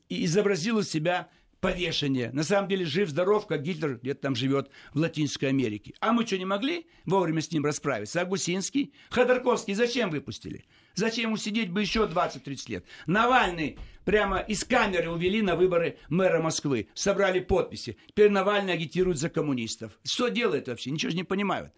изобразил 0.07 0.79
из 0.79 0.89
себя 0.89 1.29
повешение. 1.59 2.31
На 2.31 2.43
самом 2.43 2.67
деле 2.69 2.85
жив-здоров, 2.85 3.47
как 3.47 3.63
Гитлер 3.63 3.97
где-то 3.97 4.21
там 4.21 4.35
живет 4.35 4.69
в 4.93 4.99
Латинской 4.99 5.49
Америке. 5.49 5.93
А 5.99 6.11
мы 6.11 6.25
что, 6.25 6.37
не 6.37 6.45
могли 6.45 6.87
вовремя 7.05 7.41
с 7.41 7.51
ним 7.51 7.65
расправиться? 7.65 8.21
А 8.21 8.25
Гусинский? 8.25 8.93
Ходорковский 9.09 9.73
зачем 9.73 10.09
выпустили? 10.09 10.65
Зачем 10.95 11.25
ему 11.25 11.37
сидеть 11.37 11.69
бы 11.69 11.81
еще 11.81 12.05
20-30 12.05 12.71
лет? 12.71 12.85
Навальный 13.05 13.77
прямо 14.05 14.39
из 14.39 14.63
камеры 14.63 15.09
увели 15.09 15.41
на 15.41 15.55
выборы 15.55 15.97
мэра 16.09 16.41
Москвы. 16.41 16.89
Собрали 16.93 17.39
подписи. 17.39 17.97
Теперь 18.07 18.29
Навальный 18.29 18.73
агитирует 18.73 19.17
за 19.17 19.29
коммунистов. 19.29 19.99
Что 20.03 20.29
делает 20.29 20.67
вообще? 20.67 20.91
Ничего 20.91 21.11
же 21.11 21.17
не 21.17 21.23
понимают. 21.23 21.73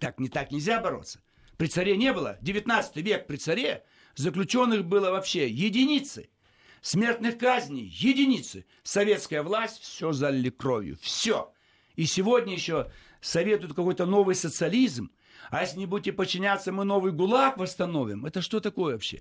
Так, 0.00 0.18
не 0.18 0.28
так 0.28 0.50
нельзя 0.50 0.80
бороться. 0.80 1.20
При 1.56 1.66
царе 1.66 1.96
не 1.96 2.12
было. 2.12 2.38
19 2.40 2.96
век 2.96 3.26
при 3.26 3.36
царе 3.36 3.84
заключенных 4.14 4.84
было 4.84 5.10
вообще 5.10 5.48
единицы. 5.48 6.28
Смертных 6.82 7.38
казней 7.38 7.84
единицы. 7.84 8.64
Советская 8.82 9.42
власть 9.42 9.80
все 9.80 10.12
залили 10.12 10.50
кровью. 10.50 10.98
Все. 11.00 11.52
И 11.96 12.06
сегодня 12.06 12.54
еще 12.54 12.90
советуют 13.20 13.74
какой-то 13.74 14.06
новый 14.06 14.34
социализм. 14.34 15.10
А 15.50 15.62
если 15.62 15.78
не 15.78 15.86
будете 15.86 16.12
подчиняться, 16.12 16.72
мы 16.72 16.84
новый 16.84 17.12
ГУЛАГ 17.12 17.58
восстановим. 17.58 18.24
Это 18.24 18.40
что 18.40 18.60
такое 18.60 18.94
вообще? 18.94 19.20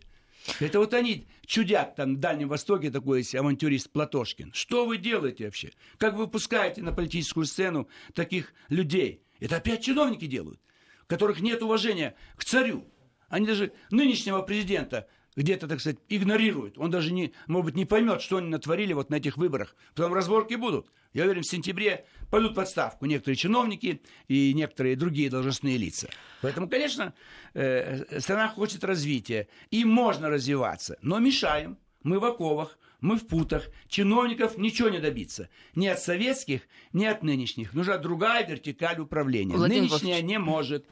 Это 0.59 0.79
вот 0.79 0.93
они 0.93 1.27
чудят 1.45 1.95
там 1.95 2.15
в 2.15 2.19
Дальнем 2.19 2.47
Востоке 2.47 2.89
такой 2.89 3.19
есть 3.19 3.35
авантюрист 3.35 3.91
Платошкин. 3.91 4.51
Что 4.53 4.85
вы 4.85 4.97
делаете 4.97 5.45
вообще? 5.45 5.71
Как 5.97 6.13
вы 6.13 6.25
выпускаете 6.25 6.81
на 6.81 6.93
политическую 6.93 7.45
сцену 7.45 7.89
таких 8.13 8.53
людей? 8.69 9.21
Это 9.39 9.57
опять 9.57 9.83
чиновники 9.83 10.25
делают, 10.25 10.59
которых 11.07 11.41
нет 11.41 11.61
уважения 11.61 12.15
к 12.35 12.45
царю. 12.45 12.87
Они 13.27 13.45
даже 13.45 13.73
нынешнего 13.91 14.41
президента 14.41 15.07
где-то, 15.39 15.69
так 15.69 15.79
сказать, 15.79 15.99
игнорирует. 16.09 16.77
Он 16.77 16.91
даже, 16.91 17.13
не, 17.13 17.31
может 17.47 17.65
быть, 17.67 17.75
не 17.75 17.85
поймет, 17.85 18.21
что 18.21 18.37
они 18.37 18.49
натворили 18.49 18.91
вот 18.91 19.09
на 19.09 19.15
этих 19.15 19.37
выборах. 19.37 19.73
Потом 19.95 20.13
разборки 20.13 20.55
будут. 20.55 20.91
Я 21.13 21.23
уверен, 21.23 21.43
в 21.43 21.47
сентябре 21.47 22.05
пойдут 22.29 22.57
в 22.57 22.59
отставку 22.59 23.05
некоторые 23.05 23.37
чиновники 23.37 24.01
и 24.27 24.53
некоторые 24.53 24.97
другие 24.97 25.29
должностные 25.29 25.77
лица. 25.77 26.09
Поэтому, 26.41 26.67
конечно, 26.67 27.13
э, 27.53 28.19
страна 28.19 28.49
хочет 28.49 28.83
развития. 28.83 29.47
И 29.71 29.85
можно 29.85 30.29
развиваться. 30.29 30.97
Но 31.01 31.19
мешаем. 31.19 31.77
Мы 32.03 32.19
в 32.19 32.25
оковах. 32.25 32.77
Мы 33.01 33.17
в 33.17 33.27
путах. 33.27 33.67
Чиновников 33.87 34.57
ничего 34.57 34.89
не 34.89 34.99
добиться. 34.99 35.49
Ни 35.75 35.87
от 35.87 35.99
советских, 35.99 36.61
ни 36.93 37.05
от 37.05 37.23
нынешних. 37.23 37.73
Нужна 37.73 37.97
другая 37.97 38.45
вертикаль 38.45 38.99
управления. 38.99 39.55
Владимир 39.55 39.81
Нынешняя 39.83 39.99
Владимирович. 39.99 40.29
не 40.29 40.37
может. 40.37 40.85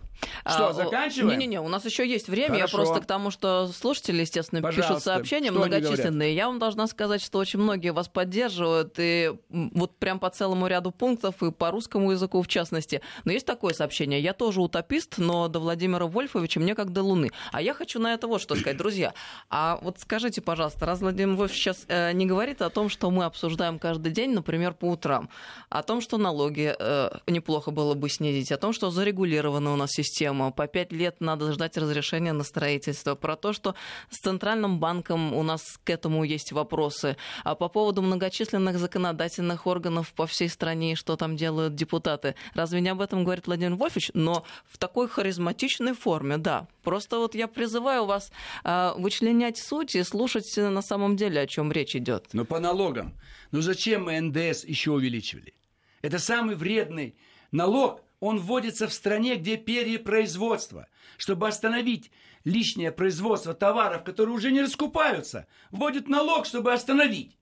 А, 0.43 0.51
Что, 0.51 0.70
о, 0.70 0.74
заканчиваем? 0.74 1.38
Не-не-не, 1.38 1.62
у 1.62 1.68
нас 1.68 1.86
еще 1.86 2.08
есть 2.08 2.28
время. 2.28 2.55
Хорошо. 2.55 2.78
Я 2.80 2.84
просто 2.86 3.01
к 3.01 3.05
тому, 3.05 3.30
что 3.30 3.68
слушатели, 3.68 4.22
естественно, 4.22 4.62
пишут 4.62 4.78
Пожалуйста. 4.78 5.14
сообщения 5.14 5.51
Что 5.51 5.60
многочисленные. 5.60 6.34
Я 6.34 6.47
вам 6.47 6.58
должна 6.58 6.88
сказать, 6.88 7.22
что 7.22 7.38
очень 7.38 7.60
многие 7.60 7.91
вас 7.91 8.08
поддерживают, 8.08 8.95
и 8.97 9.32
вот 9.49 9.95
прям 9.99 10.20
по 10.20 10.32
целому 10.32 10.66
ряду 10.66 10.89
пунктов, 10.89 11.43
и 11.43 11.51
по 11.51 11.70
русскому 11.70 12.12
языку 12.12 12.41
в 12.41 12.47
частности. 12.47 13.01
Но 13.26 13.32
есть 13.32 13.45
такое 13.45 13.76
сообщение. 13.76 14.20
Я 14.20 14.34
тоже 14.34 14.60
утопист, 14.62 15.20
но 15.20 15.47
до 15.49 15.60
Владимира 15.60 16.08
Вольфовича 16.08 16.60
мне 16.60 16.74
как 16.74 16.91
до 16.91 17.03
Луны. 17.03 17.30
А 17.51 17.62
я 17.62 17.76
хочу 17.76 17.99
на 17.99 18.14
это 18.16 18.28
вот 18.28 18.41
что 18.41 18.55
сказать. 18.55 18.78
Друзья, 18.78 19.14
а 19.51 19.78
вот 19.84 19.99
скажите, 19.99 20.41
пожалуйста, 20.41 20.88
раз 20.88 21.01
Владимир 21.01 21.36
Вольфович 21.36 21.60
сейчас 21.62 21.86
э, 21.88 21.97
не 22.14 22.26
говорит 22.26 22.62
о 22.62 22.70
том, 22.70 22.89
что 22.89 23.12
мы 23.12 23.26
обсуждаем 23.26 23.80
каждый 23.80 24.12
день, 24.12 24.34
например, 24.34 24.74
по 24.74 24.86
утрам, 24.86 25.30
о 25.70 25.84
том, 25.84 26.02
что 26.02 26.18
налоги 26.18 26.76
э, 26.78 27.10
неплохо 27.28 27.72
было 27.72 27.93
бы 27.93 28.10
снизить, 28.10 28.52
о 28.52 28.58
том, 28.58 28.74
что 28.74 28.89
зарегулирована 28.89 29.74
у 29.74 29.76
нас 29.76 29.91
система, 29.91 30.52
по 30.52 30.68
пять 30.68 30.91
лет 30.91 31.22
надо 31.22 31.52
ждать 31.54 31.78
разрешения 31.78 32.34
на 32.34 32.43
строительство, 32.43 33.16
про 33.16 33.36
то, 33.36 33.54
что 33.54 33.76
с 34.10 34.18
Центральным 34.18 34.80
банком 34.80 35.34
у 35.34 35.43
нас 35.43 35.62
к 35.84 35.89
этому 35.89 36.24
есть 36.24 36.52
вопросы, 36.52 37.18
а 37.43 37.56
по 37.56 37.70
поводу 37.70 38.02
многочисленных 38.02 38.78
законодательных 38.78 39.68
органов 39.68 40.14
по 40.14 40.26
всей 40.26 40.50
стране, 40.50 40.95
что 40.95 41.16
там 41.16 41.36
делают 41.36 41.76
депутаты. 41.76 42.36
Разве 42.54 42.82
не 42.82 42.89
об 42.89 43.02
этом 43.02 43.24
говорит 43.24 43.48
Владимир 43.48 43.76
Вольфович? 43.76 44.12
Но 44.14 44.45
в 44.66 44.78
такой 44.78 45.08
харизматичной 45.08 45.93
форме, 45.93 46.38
да. 46.38 46.68
Просто 46.84 47.18
вот 47.20 47.36
я 47.36 47.48
призываю 47.48 48.06
вас 48.06 48.32
э, 48.64 48.93
вычленять 48.98 49.58
суть 49.58 49.95
и 49.95 50.04
слушать 50.04 50.58
э, 50.58 50.70
на 50.70 50.82
самом 50.82 51.16
деле, 51.16 51.41
о 51.41 51.48
чем 51.48 51.72
речь 51.72 51.87
идет. 51.96 52.30
Но 52.34 52.46
по 52.46 52.60
налогам. 52.60 53.18
Ну 53.52 53.62
зачем 53.62 54.06
мы 54.06 54.20
НДС 54.20 54.64
еще 54.64 54.92
увеличивали? 54.92 55.54
Это 56.02 56.20
самый 56.20 56.56
вредный 56.56 57.16
налог. 57.52 58.02
Он 58.20 58.40
вводится 58.40 58.88
в 58.88 58.94
стране, 58.94 59.36
где 59.36 59.58
перепроизводство. 59.58 60.88
Чтобы 61.18 61.48
остановить 61.48 62.12
лишнее 62.44 62.92
производство 62.92 63.54
товаров, 63.54 64.04
которые 64.04 64.36
уже 64.36 64.52
не 64.52 64.62
раскупаются, 64.62 65.48
вводит 65.72 66.08
налог, 66.08 66.46
чтобы 66.46 66.74
остановить. 66.74 67.38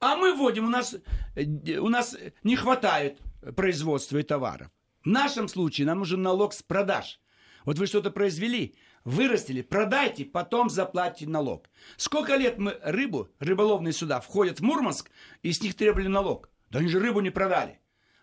А 0.00 0.16
мы 0.16 0.34
вводим, 0.34 0.66
у 0.66 0.70
нас, 0.70 0.96
э, 1.34 1.78
у 1.78 1.88
нас 1.88 2.16
не 2.42 2.56
хватает 2.56 3.18
производства 3.56 4.18
и 4.18 4.22
товаров. 4.22 4.70
В 5.04 5.08
нашем 5.08 5.48
случае 5.48 5.86
нам 5.86 5.98
нужен 5.98 6.22
налог 6.22 6.52
с 6.52 6.62
продаж. 6.62 7.20
Вот 7.64 7.78
вы 7.78 7.86
что-то 7.86 8.10
произвели, 8.10 8.74
вырастили, 9.04 9.62
продайте, 9.62 10.24
потом 10.24 10.70
заплатите 10.70 11.28
налог. 11.28 11.68
Сколько 11.96 12.36
лет 12.36 12.58
мы 12.58 12.78
рыбу, 12.82 13.28
рыболовные 13.38 13.92
суда, 13.92 14.20
входят 14.20 14.60
в 14.60 14.62
Мурманск 14.62 15.10
и 15.42 15.52
с 15.52 15.62
них 15.62 15.74
требовали 15.74 16.08
налог? 16.08 16.50
Да 16.70 16.78
они 16.80 16.88
же 16.88 16.98
рыбу 16.98 17.20
не 17.20 17.30
продали. 17.30 17.80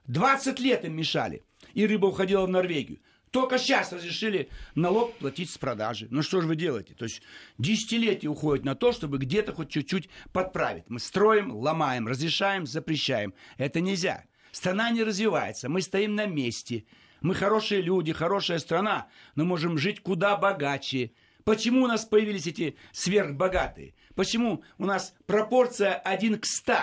20 0.08 0.60
лет 0.60 0.84
им 0.84 0.96
мешали, 0.96 1.44
и 1.74 1.86
рыба 1.86 2.08
уходила 2.08 2.46
в 2.46 2.50
Норвегию. 2.50 3.00
Только 3.30 3.58
сейчас 3.58 3.94
разрешили 3.94 4.50
налог 4.76 5.16
платить 5.16 5.50
с 5.50 5.58
продажи. 5.58 6.08
Ну 6.12 6.22
что 6.22 6.42
же 6.42 6.48
вы 6.48 6.58
делаете? 6.58 6.94
То 6.96 7.06
есть 7.06 7.22
десятилетия 7.58 8.28
уходят 8.28 8.66
на 8.66 8.76
то, 8.76 8.92
чтобы 8.92 9.20
где-то 9.20 9.54
хоть 9.54 9.70
чуть-чуть 9.70 10.10
подправить. 10.34 10.90
Мы 10.90 11.00
строим, 11.00 11.56
ломаем, 11.56 12.08
разрешаем, 12.08 12.66
запрещаем. 12.66 13.34
Это 13.58 13.80
нельзя. 13.80 14.26
Страна 14.52 14.92
не 14.92 15.04
развивается, 15.04 15.70
мы 15.70 15.82
стоим 15.82 16.16
на 16.16 16.26
месте. 16.26 16.86
Мы 17.22 17.36
хорошие 17.36 17.82
люди, 17.82 18.14
хорошая 18.14 18.60
страна, 18.60 19.08
но 19.36 19.46
можем 19.46 19.78
жить 19.78 20.02
куда 20.02 20.36
богаче. 20.38 21.12
Почему 21.44 21.84
у 21.84 21.88
нас 21.88 22.06
появились 22.06 22.48
эти 22.48 22.76
сверхбогатые? 22.92 23.94
Почему 24.16 24.64
у 24.78 24.86
нас 24.86 25.14
пропорция 25.26 25.94
1 25.94 26.40
к 26.40 26.46
100, 26.46 26.74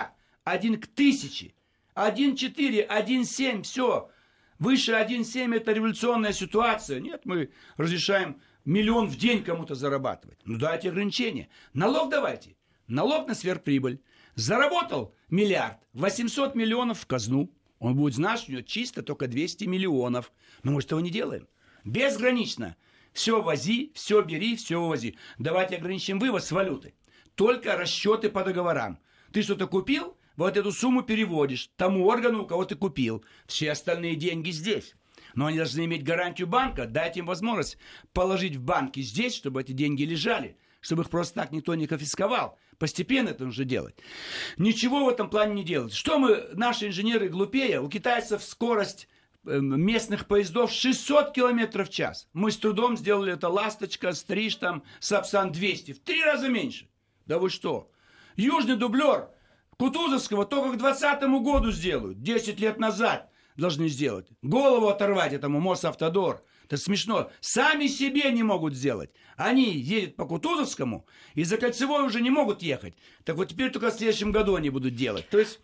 1 0.43 0.81
к 0.81 0.85
1000, 0.85 1.53
1,4, 1.95 2.87
1,7, 2.87 3.63
все. 3.63 4.09
Выше 4.57 4.91
1,7 4.93 5.55
это 5.55 5.71
революционная 5.71 6.33
ситуация. 6.33 6.99
Нет, 6.99 7.21
мы 7.25 7.51
разрешаем 7.77 8.41
миллион 8.65 9.07
в 9.07 9.17
день 9.17 9.43
кому-то 9.43 9.75
зарабатывать. 9.75 10.39
Ну 10.45 10.57
дайте 10.57 10.89
ограничения. 10.89 11.49
Налог 11.73 12.09
давайте. 12.09 12.55
Налог 12.87 13.27
на 13.27 13.35
сверхприбыль. 13.35 14.01
Заработал 14.35 15.15
миллиард, 15.29 15.77
800 15.93 16.55
миллионов 16.55 16.99
в 16.99 17.05
казну. 17.05 17.53
Он 17.79 17.95
будет 17.95 18.13
знать, 18.13 18.39
что 18.39 18.51
у 18.51 18.53
него 18.53 18.61
чисто 18.61 19.01
только 19.01 19.27
200 19.27 19.63
миллионов. 19.65 20.31
Но 20.63 20.71
мы 20.71 20.81
же 20.81 20.87
этого 20.87 20.99
не 20.99 21.09
делаем. 21.09 21.47
Безгранично. 21.83 22.75
Все 23.13 23.41
вози, 23.41 23.91
все 23.95 24.21
бери, 24.21 24.55
все 24.55 24.85
вози. 24.85 25.17
Давайте 25.37 25.77
ограничим 25.77 26.19
вывоз 26.19 26.51
валюты. 26.51 26.93
Только 27.35 27.77
расчеты 27.77 28.29
по 28.29 28.43
договорам. 28.43 28.99
Ты 29.31 29.41
что-то 29.41 29.67
купил, 29.67 30.17
вот 30.35 30.57
эту 30.57 30.71
сумму 30.71 31.03
переводишь 31.03 31.69
тому 31.75 32.05
органу, 32.07 32.43
у 32.43 32.45
кого 32.45 32.65
ты 32.65 32.75
купил. 32.75 33.23
Все 33.47 33.71
остальные 33.71 34.15
деньги 34.15 34.51
здесь. 34.51 34.95
Но 35.35 35.45
они 35.45 35.57
должны 35.57 35.85
иметь 35.85 36.03
гарантию 36.03 36.47
банка, 36.47 36.85
дать 36.85 37.17
им 37.17 37.25
возможность 37.25 37.77
положить 38.13 38.55
в 38.55 38.61
банки 38.61 39.01
здесь, 39.01 39.35
чтобы 39.35 39.61
эти 39.61 39.71
деньги 39.71 40.03
лежали, 40.03 40.57
чтобы 40.81 41.03
их 41.03 41.09
просто 41.09 41.35
так 41.35 41.51
никто 41.51 41.75
не 41.75 41.87
конфисковал. 41.87 42.57
Постепенно 42.79 43.29
это 43.29 43.45
нужно 43.45 43.65
делать. 43.65 43.95
Ничего 44.57 45.05
в 45.05 45.09
этом 45.09 45.29
плане 45.29 45.53
не 45.53 45.63
делать. 45.65 45.93
Что 45.93 46.17
мы, 46.17 46.47
наши 46.53 46.87
инженеры 46.87 47.27
глупее, 47.27 47.81
у 47.81 47.89
китайцев 47.89 48.41
скорость 48.41 49.09
э, 49.45 49.59
местных 49.59 50.27
поездов 50.27 50.71
600 50.71 51.33
километров 51.33 51.89
в 51.89 51.91
час. 51.91 52.29
Мы 52.31 52.51
с 52.51 52.57
трудом 52.57 52.95
сделали 52.95 53.33
это 53.33 53.49
«Ласточка», 53.49 54.13
«Стриж», 54.13 54.55
там, 54.55 54.83
«Сапсан» 55.01 55.51
200. 55.51 55.91
В 55.91 55.99
три 55.99 56.23
раза 56.23 56.47
меньше. 56.47 56.87
Да 57.25 57.37
вы 57.37 57.49
что? 57.49 57.91
Южный 58.37 58.77
дублер 58.77 59.27
Кутузовского 59.77 60.45
только 60.45 60.69
к 60.69 60.77
2020 60.77 61.43
году 61.43 61.71
сделают. 61.71 62.21
10 62.21 62.59
лет 62.61 62.79
назад 62.79 63.29
должны 63.57 63.89
сделать. 63.89 64.29
Голову 64.41 64.87
оторвать 64.87 65.33
этому 65.33 65.59
Мосавтодор. 65.59 66.43
Это 66.69 66.77
смешно. 66.77 67.31
Сами 67.41 67.87
себе 67.87 68.31
не 68.31 68.43
могут 68.43 68.75
сделать. 68.75 69.09
Они 69.37 69.73
едут 69.73 70.15
по 70.15 70.25
Кутузовскому 70.25 71.07
и 71.33 71.43
за 71.43 71.57
кольцевой 71.57 72.05
уже 72.05 72.21
не 72.21 72.29
могут 72.29 72.61
ехать. 72.61 72.93
Так 73.23 73.37
вот 73.37 73.49
теперь 73.49 73.71
только 73.71 73.89
в 73.89 73.95
следующем 73.95 74.31
году 74.31 74.55
они 74.55 74.69
будут 74.69 74.95
делать. 74.95 75.27
То 75.29 75.39
есть 75.39 75.59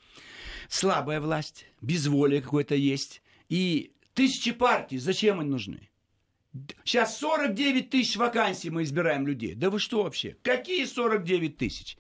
слабая 0.68 1.22
власть, 1.22 1.68
безволие 1.80 2.41
какое-то 2.41 2.74
есть. 2.74 3.22
И 3.49 3.93
тысячи 4.16 4.51
партий, 4.51 4.97
зачем 4.97 5.39
они 5.39 5.51
нужны? 5.51 5.91
Сейчас 6.84 7.20
49 7.20 7.91
тысяч 7.91 8.16
вакансий 8.16 8.72
мы 8.72 8.82
избираем 8.82 9.28
людей. 9.28 9.53
Да 9.53 9.70
вы 9.70 9.78
что 9.78 10.03
вообще? 10.03 10.36
Какие 10.41 10.86
49 10.86 11.56
тысяч? 11.56 11.99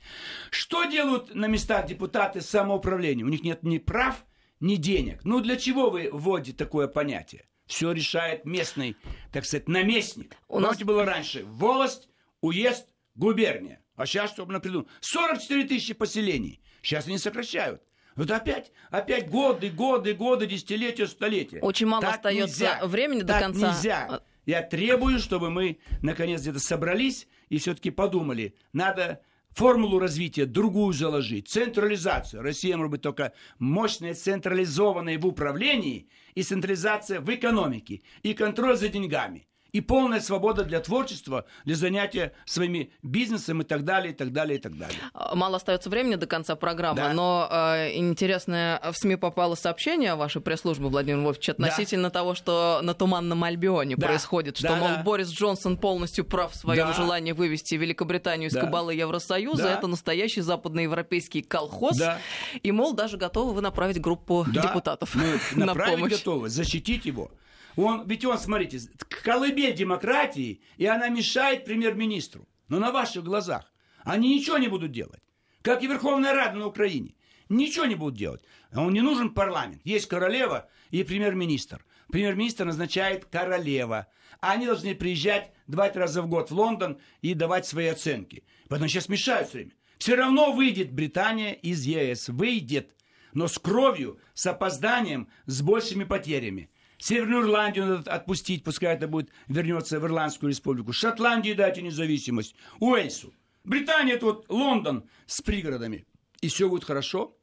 Что 0.49 0.85
делают 0.85 1.35
на 1.35 1.45
местах 1.45 1.85
депутаты 1.85 2.41
самоуправления? 2.41 3.23
У 3.23 3.29
них 3.29 3.43
нет 3.43 3.61
ни 3.61 3.77
прав, 3.77 4.25
ни 4.59 4.77
денег. 4.77 5.23
Ну 5.25 5.41
для 5.41 5.57
чего 5.57 5.91
вы 5.91 6.09
вводите 6.11 6.57
такое 6.57 6.87
понятие? 6.87 7.45
Все 7.67 7.91
решает 7.91 8.45
местный, 8.45 8.95
так 9.31 9.45
сказать, 9.45 9.67
наместник. 9.67 10.35
У 10.47 10.59
нас- 10.59 10.77
было 10.77 11.03
раньше 11.05 11.43
волость, 11.45 12.09
уезд, 12.41 12.87
губерния. 13.15 13.81
А 13.95 14.05
сейчас, 14.05 14.31
чтобы 14.31 14.53
на 14.53 14.59
придумать, 14.59 14.87
44 15.01 15.63
тысячи 15.65 15.93
поселений. 15.93 16.61
Сейчас 16.81 17.07
они 17.07 17.17
сокращают. 17.17 17.81
Вот 18.15 18.29
опять, 18.31 18.71
опять 18.91 19.29
годы, 19.29 19.69
годы, 19.69 20.13
годы, 20.13 20.45
десятилетия, 20.47 21.07
столетия. 21.07 21.59
Очень 21.59 21.87
мало 21.87 22.01
Так 22.03 22.15
остается 22.17 22.45
нельзя. 22.63 22.85
времени 22.85 23.21
до 23.21 23.27
Так 23.33 23.41
конца. 23.41 23.67
нельзя. 23.73 24.21
Я 24.45 24.61
требую, 24.61 25.19
чтобы 25.19 25.49
мы 25.49 25.79
наконец 26.01 26.41
где-то 26.41 26.59
собрались 26.59 27.27
и 27.49 27.57
все-таки 27.57 27.89
подумали, 27.89 28.53
надо 28.73 29.21
формулу 29.49 29.97
развития 29.99 30.45
другую 30.45 30.93
заложить, 30.93 31.47
централизацию. 31.49 32.43
Россия 32.43 32.77
может 32.77 32.91
быть 32.91 33.01
только 33.01 33.33
мощная, 33.57 34.13
централизованная 34.13 35.17
в 35.17 35.25
управлении 35.25 36.07
и 36.35 36.43
централизация 36.43 37.21
в 37.21 37.33
экономике, 37.33 38.03
и 38.23 38.33
контроль 38.33 38.77
за 38.77 38.89
деньгами, 38.89 39.47
и 39.75 39.81
полная 39.81 40.21
свобода 40.21 40.63
для 40.63 40.79
творчества, 40.79 41.43
для 41.65 41.75
занятия 41.75 42.31
своими 42.45 42.91
бизнесом 43.03 43.61
и 43.61 43.65
так 43.65 43.83
далее, 43.83 44.13
и 44.13 44.15
так 44.15 44.31
далее, 44.31 44.57
и 44.57 44.61
так 44.61 44.77
далее. 44.77 44.97
Мало 45.33 45.57
остается 45.57 45.89
времени 45.89 46.15
до 46.15 46.27
конца 46.27 46.55
программы, 46.55 47.01
Да. 47.01 47.13
но 47.13 47.49
э, 47.51 47.97
интересное 47.97 48.79
в 48.93 48.97
СМИ 48.97 49.17
попало 49.17 49.55
сообщение 49.55 50.15
вашей 50.15 50.41
пресс-службы, 50.41 50.87
Владимир 50.87 51.19
Вольфович, 51.25 51.49
относительно 51.49 52.09
того, 52.09 52.35
что 52.35 52.79
на 52.83 52.93
Туманном 52.93 53.43
Альбионе 53.43 53.97
Да. 53.97 54.07
происходит, 54.07 54.57
что, 54.57 54.69
Да, 54.69 54.75
мол, 54.77 54.87
да. 54.87 55.03
Борис 55.03 55.29
Джонсон 55.29 55.75
полностью 55.75 56.23
прав 56.23 56.53
в 56.53 56.55
своем 56.55 56.87
Да. 56.87 56.93
желании 56.93 57.33
вывести 57.33 57.75
Великобританию 57.75 58.47
из 58.49 58.53
Да. 58.53 58.61
кабалы 58.61 58.93
Евросоюза. 58.93 59.63
Да. 59.63 59.73
Это 59.73 59.87
настоящий 59.87 60.39
западноевропейский 60.39 61.41
колхоз. 61.41 61.97
Да. 61.97 62.19
И, 62.63 62.71
мол, 62.71 62.93
даже 62.93 63.17
готовы 63.17 63.53
вы 63.53 63.59
направить 63.61 63.99
группу 63.99 64.45
Да, 64.47 64.61
депутатов 64.61 65.15
мы 65.15 65.25
на 65.65 65.75
помощь. 65.75 66.11
готовы, 66.13 66.47
защитить 66.47 67.03
его. 67.05 67.29
Он, 67.75 68.07
ведь 68.07 68.25
он, 68.25 68.37
смотрите, 68.37 68.79
колыбель 69.23 69.75
демократии, 69.75 70.61
и 70.77 70.85
она 70.85 71.09
мешает 71.09 71.65
премьер-министру. 71.65 72.47
Но 72.67 72.79
на 72.79 72.91
ваших 72.91 73.23
глазах. 73.23 73.71
Они 74.03 74.37
ничего 74.37 74.57
не 74.57 74.67
будут 74.67 74.91
делать. 74.91 75.21
Как 75.61 75.83
и 75.83 75.87
Верховная 75.87 76.33
Рада 76.33 76.57
на 76.57 76.67
Украине. 76.67 77.15
Ничего 77.49 77.85
не 77.85 77.95
будут 77.95 78.17
делать. 78.17 78.43
А 78.71 78.81
Он 78.81 78.93
не 78.93 79.01
нужен 79.01 79.31
парламент. 79.31 79.81
Есть 79.83 80.07
королева 80.07 80.69
и 80.91 81.03
премьер-министр. 81.03 81.85
Премьер-министр 82.09 82.65
назначает 82.65 83.25
королева. 83.25 84.07
Они 84.41 84.65
должны 84.65 84.95
приезжать 84.95 85.51
два 85.67 85.89
раза 85.91 86.21
в 86.21 86.27
год 86.27 86.51
в 86.51 86.55
Лондон 86.55 86.99
и 87.21 87.33
давать 87.33 87.65
свои 87.65 87.87
оценки. 87.87 88.43
Поэтому 88.69 88.89
сейчас 88.89 89.09
мешают 89.09 89.49
все 89.49 89.57
время. 89.57 89.71
Все 89.97 90.15
равно 90.15 90.51
выйдет 90.51 90.91
Британия 90.91 91.53
из 91.53 91.83
ЕС. 91.85 92.29
Выйдет. 92.29 92.95
Но 93.33 93.47
с 93.47 93.57
кровью, 93.57 94.19
с 94.33 94.45
опозданием, 94.45 95.27
с 95.45 95.61
большими 95.61 96.03
потерями. 96.03 96.69
Северную 96.97 97.43
Ирландию 97.43 97.85
надо 97.85 98.11
отпустить, 98.11 98.63
пускай 98.63 98.95
это 98.95 99.07
будет, 99.07 99.29
вернется 99.47 99.99
в 99.99 100.05
Ирландскую 100.05 100.49
республику. 100.49 100.93
Шотландии 100.93 101.53
дайте 101.53 101.81
независимость. 101.81 102.55
Уэльсу. 102.79 103.33
Британия 103.63 104.15
это 104.15 104.25
вот 104.27 104.45
Лондон 104.49 105.09
с 105.25 105.41
пригородами. 105.41 106.05
И 106.41 106.47
все 106.47 106.69
будет 106.69 106.83
хорошо, 106.83 107.35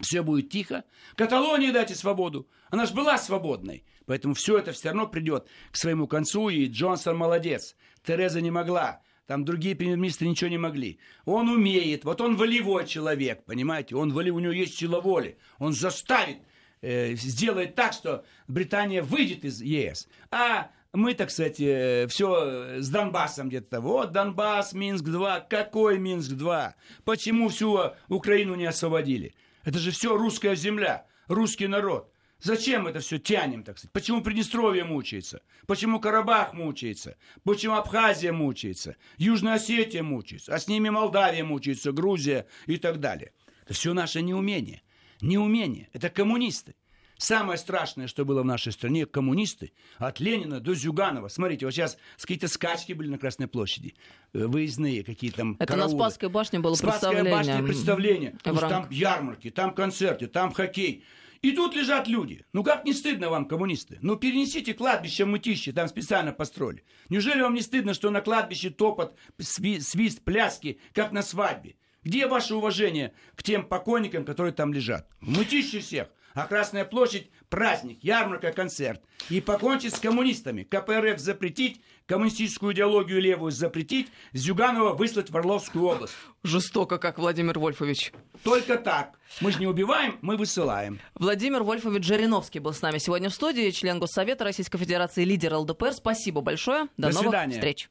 все 0.00 0.22
будет 0.22 0.50
тихо. 0.50 0.84
Каталонии 1.14 1.70
дайте 1.70 1.94
свободу. 1.94 2.48
Она 2.70 2.86
же 2.86 2.94
была 2.94 3.18
свободной. 3.18 3.84
Поэтому 4.06 4.34
все 4.34 4.58
это 4.58 4.72
все 4.72 4.88
равно 4.88 5.06
придет 5.06 5.46
к 5.70 5.76
своему 5.76 6.06
концу, 6.06 6.48
и 6.48 6.66
Джонсон 6.66 7.16
молодец. 7.16 7.76
Тереза 8.04 8.40
не 8.40 8.50
могла. 8.50 9.00
Там 9.26 9.44
другие 9.44 9.76
премьер-министры 9.76 10.26
ничего 10.26 10.50
не 10.50 10.58
могли. 10.58 10.98
Он 11.24 11.48
умеет, 11.48 12.04
вот 12.04 12.20
он 12.20 12.36
волевой 12.36 12.86
человек, 12.86 13.44
понимаете? 13.44 13.94
Он 13.94 14.12
волевой, 14.12 14.42
у 14.42 14.44
него 14.44 14.52
есть 14.52 14.76
сила 14.76 15.00
воли. 15.00 15.38
Он 15.58 15.72
заставит, 15.72 16.38
э, 16.82 17.14
сделает 17.14 17.74
так, 17.74 17.92
что 17.92 18.24
Британия 18.48 19.02
выйдет 19.02 19.44
из 19.44 19.62
ЕС. 19.62 20.08
А 20.30 20.70
мы, 20.92 21.14
так 21.14 21.30
сказать, 21.30 21.60
э, 21.60 22.06
все 22.08 22.80
с 22.80 22.88
Донбассом 22.90 23.48
где-то. 23.48 23.80
Вот 23.80 24.12
Донбасс, 24.12 24.74
Минск-2. 24.74 25.46
Какой 25.48 25.98
Минск-2? 25.98 26.74
Почему 27.04 27.48
всю 27.48 27.92
Украину 28.08 28.54
не 28.54 28.66
освободили? 28.66 29.34
Это 29.64 29.78
же 29.78 29.90
все 29.90 30.16
русская 30.16 30.54
земля, 30.56 31.06
русский 31.28 31.68
народ. 31.68 32.12
Зачем 32.42 32.88
это 32.88 32.98
все 32.98 33.18
тянем, 33.18 33.62
так 33.62 33.78
сказать? 33.78 33.92
Почему 33.92 34.20
Приднестровье 34.20 34.82
мучается? 34.82 35.42
Почему 35.68 36.00
Карабах 36.00 36.52
мучается? 36.54 37.16
Почему 37.44 37.76
Абхазия 37.76 38.32
мучается? 38.32 38.96
Южная 39.16 39.54
Осетия 39.54 40.02
мучается? 40.02 40.52
А 40.52 40.58
с 40.58 40.66
ними 40.66 40.88
Молдавия 40.88 41.44
мучается, 41.44 41.92
Грузия 41.92 42.46
и 42.66 42.78
так 42.78 42.98
далее. 42.98 43.32
Это 43.64 43.74
все 43.74 43.94
наше 43.94 44.22
неумение. 44.22 44.82
Неумение. 45.22 45.88
Это 45.92 46.10
коммунисты. 46.10 46.74
Самое 47.16 47.56
страшное, 47.56 48.08
что 48.08 48.24
было 48.24 48.42
в 48.42 48.44
нашей 48.44 48.72
стране, 48.72 49.06
коммунисты, 49.06 49.72
от 49.98 50.18
Ленина 50.18 50.58
до 50.58 50.74
Зюганова. 50.74 51.28
Смотрите, 51.28 51.64
вот 51.64 51.72
сейчас 51.72 51.96
какие-то 52.20 52.48
скачки 52.48 52.94
были 52.94 53.08
на 53.08 53.16
Красной 53.18 53.46
площади, 53.46 53.94
э, 54.32 54.44
выездные 54.46 55.04
какие-то 55.04 55.36
там 55.36 55.52
Это 55.60 55.66
караулы. 55.74 55.92
на 55.92 55.98
Спасской 55.98 56.28
башне 56.28 56.58
было 56.58 56.74
Спасская 56.74 57.10
представление. 57.12 57.54
башня 57.54 57.62
представление. 57.64 58.36
Там 58.42 58.88
ярмарки, 58.90 59.50
там 59.50 59.72
концерты, 59.72 60.26
там 60.26 60.52
хоккей. 60.52 61.04
И 61.42 61.52
тут 61.52 61.76
лежат 61.76 62.08
люди. 62.08 62.44
Ну 62.52 62.64
как 62.64 62.84
не 62.84 62.92
стыдно 62.92 63.28
вам, 63.28 63.46
коммунисты? 63.46 63.98
Ну 64.00 64.16
перенесите 64.16 64.74
кладбище 64.74 65.24
мытище, 65.24 65.72
там 65.72 65.86
специально 65.86 66.32
построили. 66.32 66.82
Неужели 67.08 67.40
вам 67.40 67.54
не 67.54 67.62
стыдно, 67.62 67.94
что 67.94 68.10
на 68.10 68.20
кладбище 68.20 68.70
топот, 68.70 69.16
свист, 69.38 70.22
пляски, 70.24 70.80
как 70.92 71.12
на 71.12 71.22
свадьбе? 71.22 71.76
Где 72.04 72.26
ваше 72.26 72.54
уважение 72.54 73.12
к 73.36 73.42
тем 73.42 73.64
покойникам, 73.64 74.24
которые 74.24 74.52
там 74.52 74.72
лежат? 74.72 75.06
Мытище 75.20 75.80
всех. 75.80 76.08
А 76.34 76.46
Красная 76.46 76.86
площадь– 76.86 77.30
праздник, 77.50 77.98
ярмарка, 78.02 78.52
концерт. 78.52 79.02
И 79.28 79.40
покончить 79.42 79.94
с 79.94 79.98
коммунистами. 80.00 80.62
КПРФ 80.62 81.18
запретить, 81.18 81.82
коммунистическую 82.06 82.72
идеологию 82.72 83.20
левую 83.20 83.52
запретить, 83.52 84.08
Зюганова 84.32 84.94
выслать 84.94 85.30
в 85.30 85.36
Орловскую 85.36 85.84
область. 85.84 86.14
Жестоко, 86.42 86.96
как 86.98 87.18
Владимир 87.18 87.58
Вольфович. 87.58 88.12
Только 88.42 88.78
так. 88.78 89.18
Мы 89.42 89.52
же 89.52 89.58
не 89.58 89.66
убиваем, 89.66 90.18
мы 90.22 90.38
высылаем. 90.38 91.00
Владимир 91.14 91.62
Вольфович 91.62 92.02
Жириновский 92.04 92.60
был 92.60 92.72
с 92.72 92.80
нами 92.80 92.96
сегодня 92.96 93.28
в 93.28 93.34
студии, 93.34 93.70
член 93.70 94.00
Госсовета 94.00 94.44
Российской 94.44 94.78
Федерации, 94.78 95.24
лидер 95.24 95.54
ЛДПР. 95.54 95.92
Спасибо 95.92 96.40
большое. 96.40 96.84
До, 96.96 97.08
До 97.08 97.14
новых 97.14 97.22
свидания. 97.24 97.52
встреч. 97.54 97.90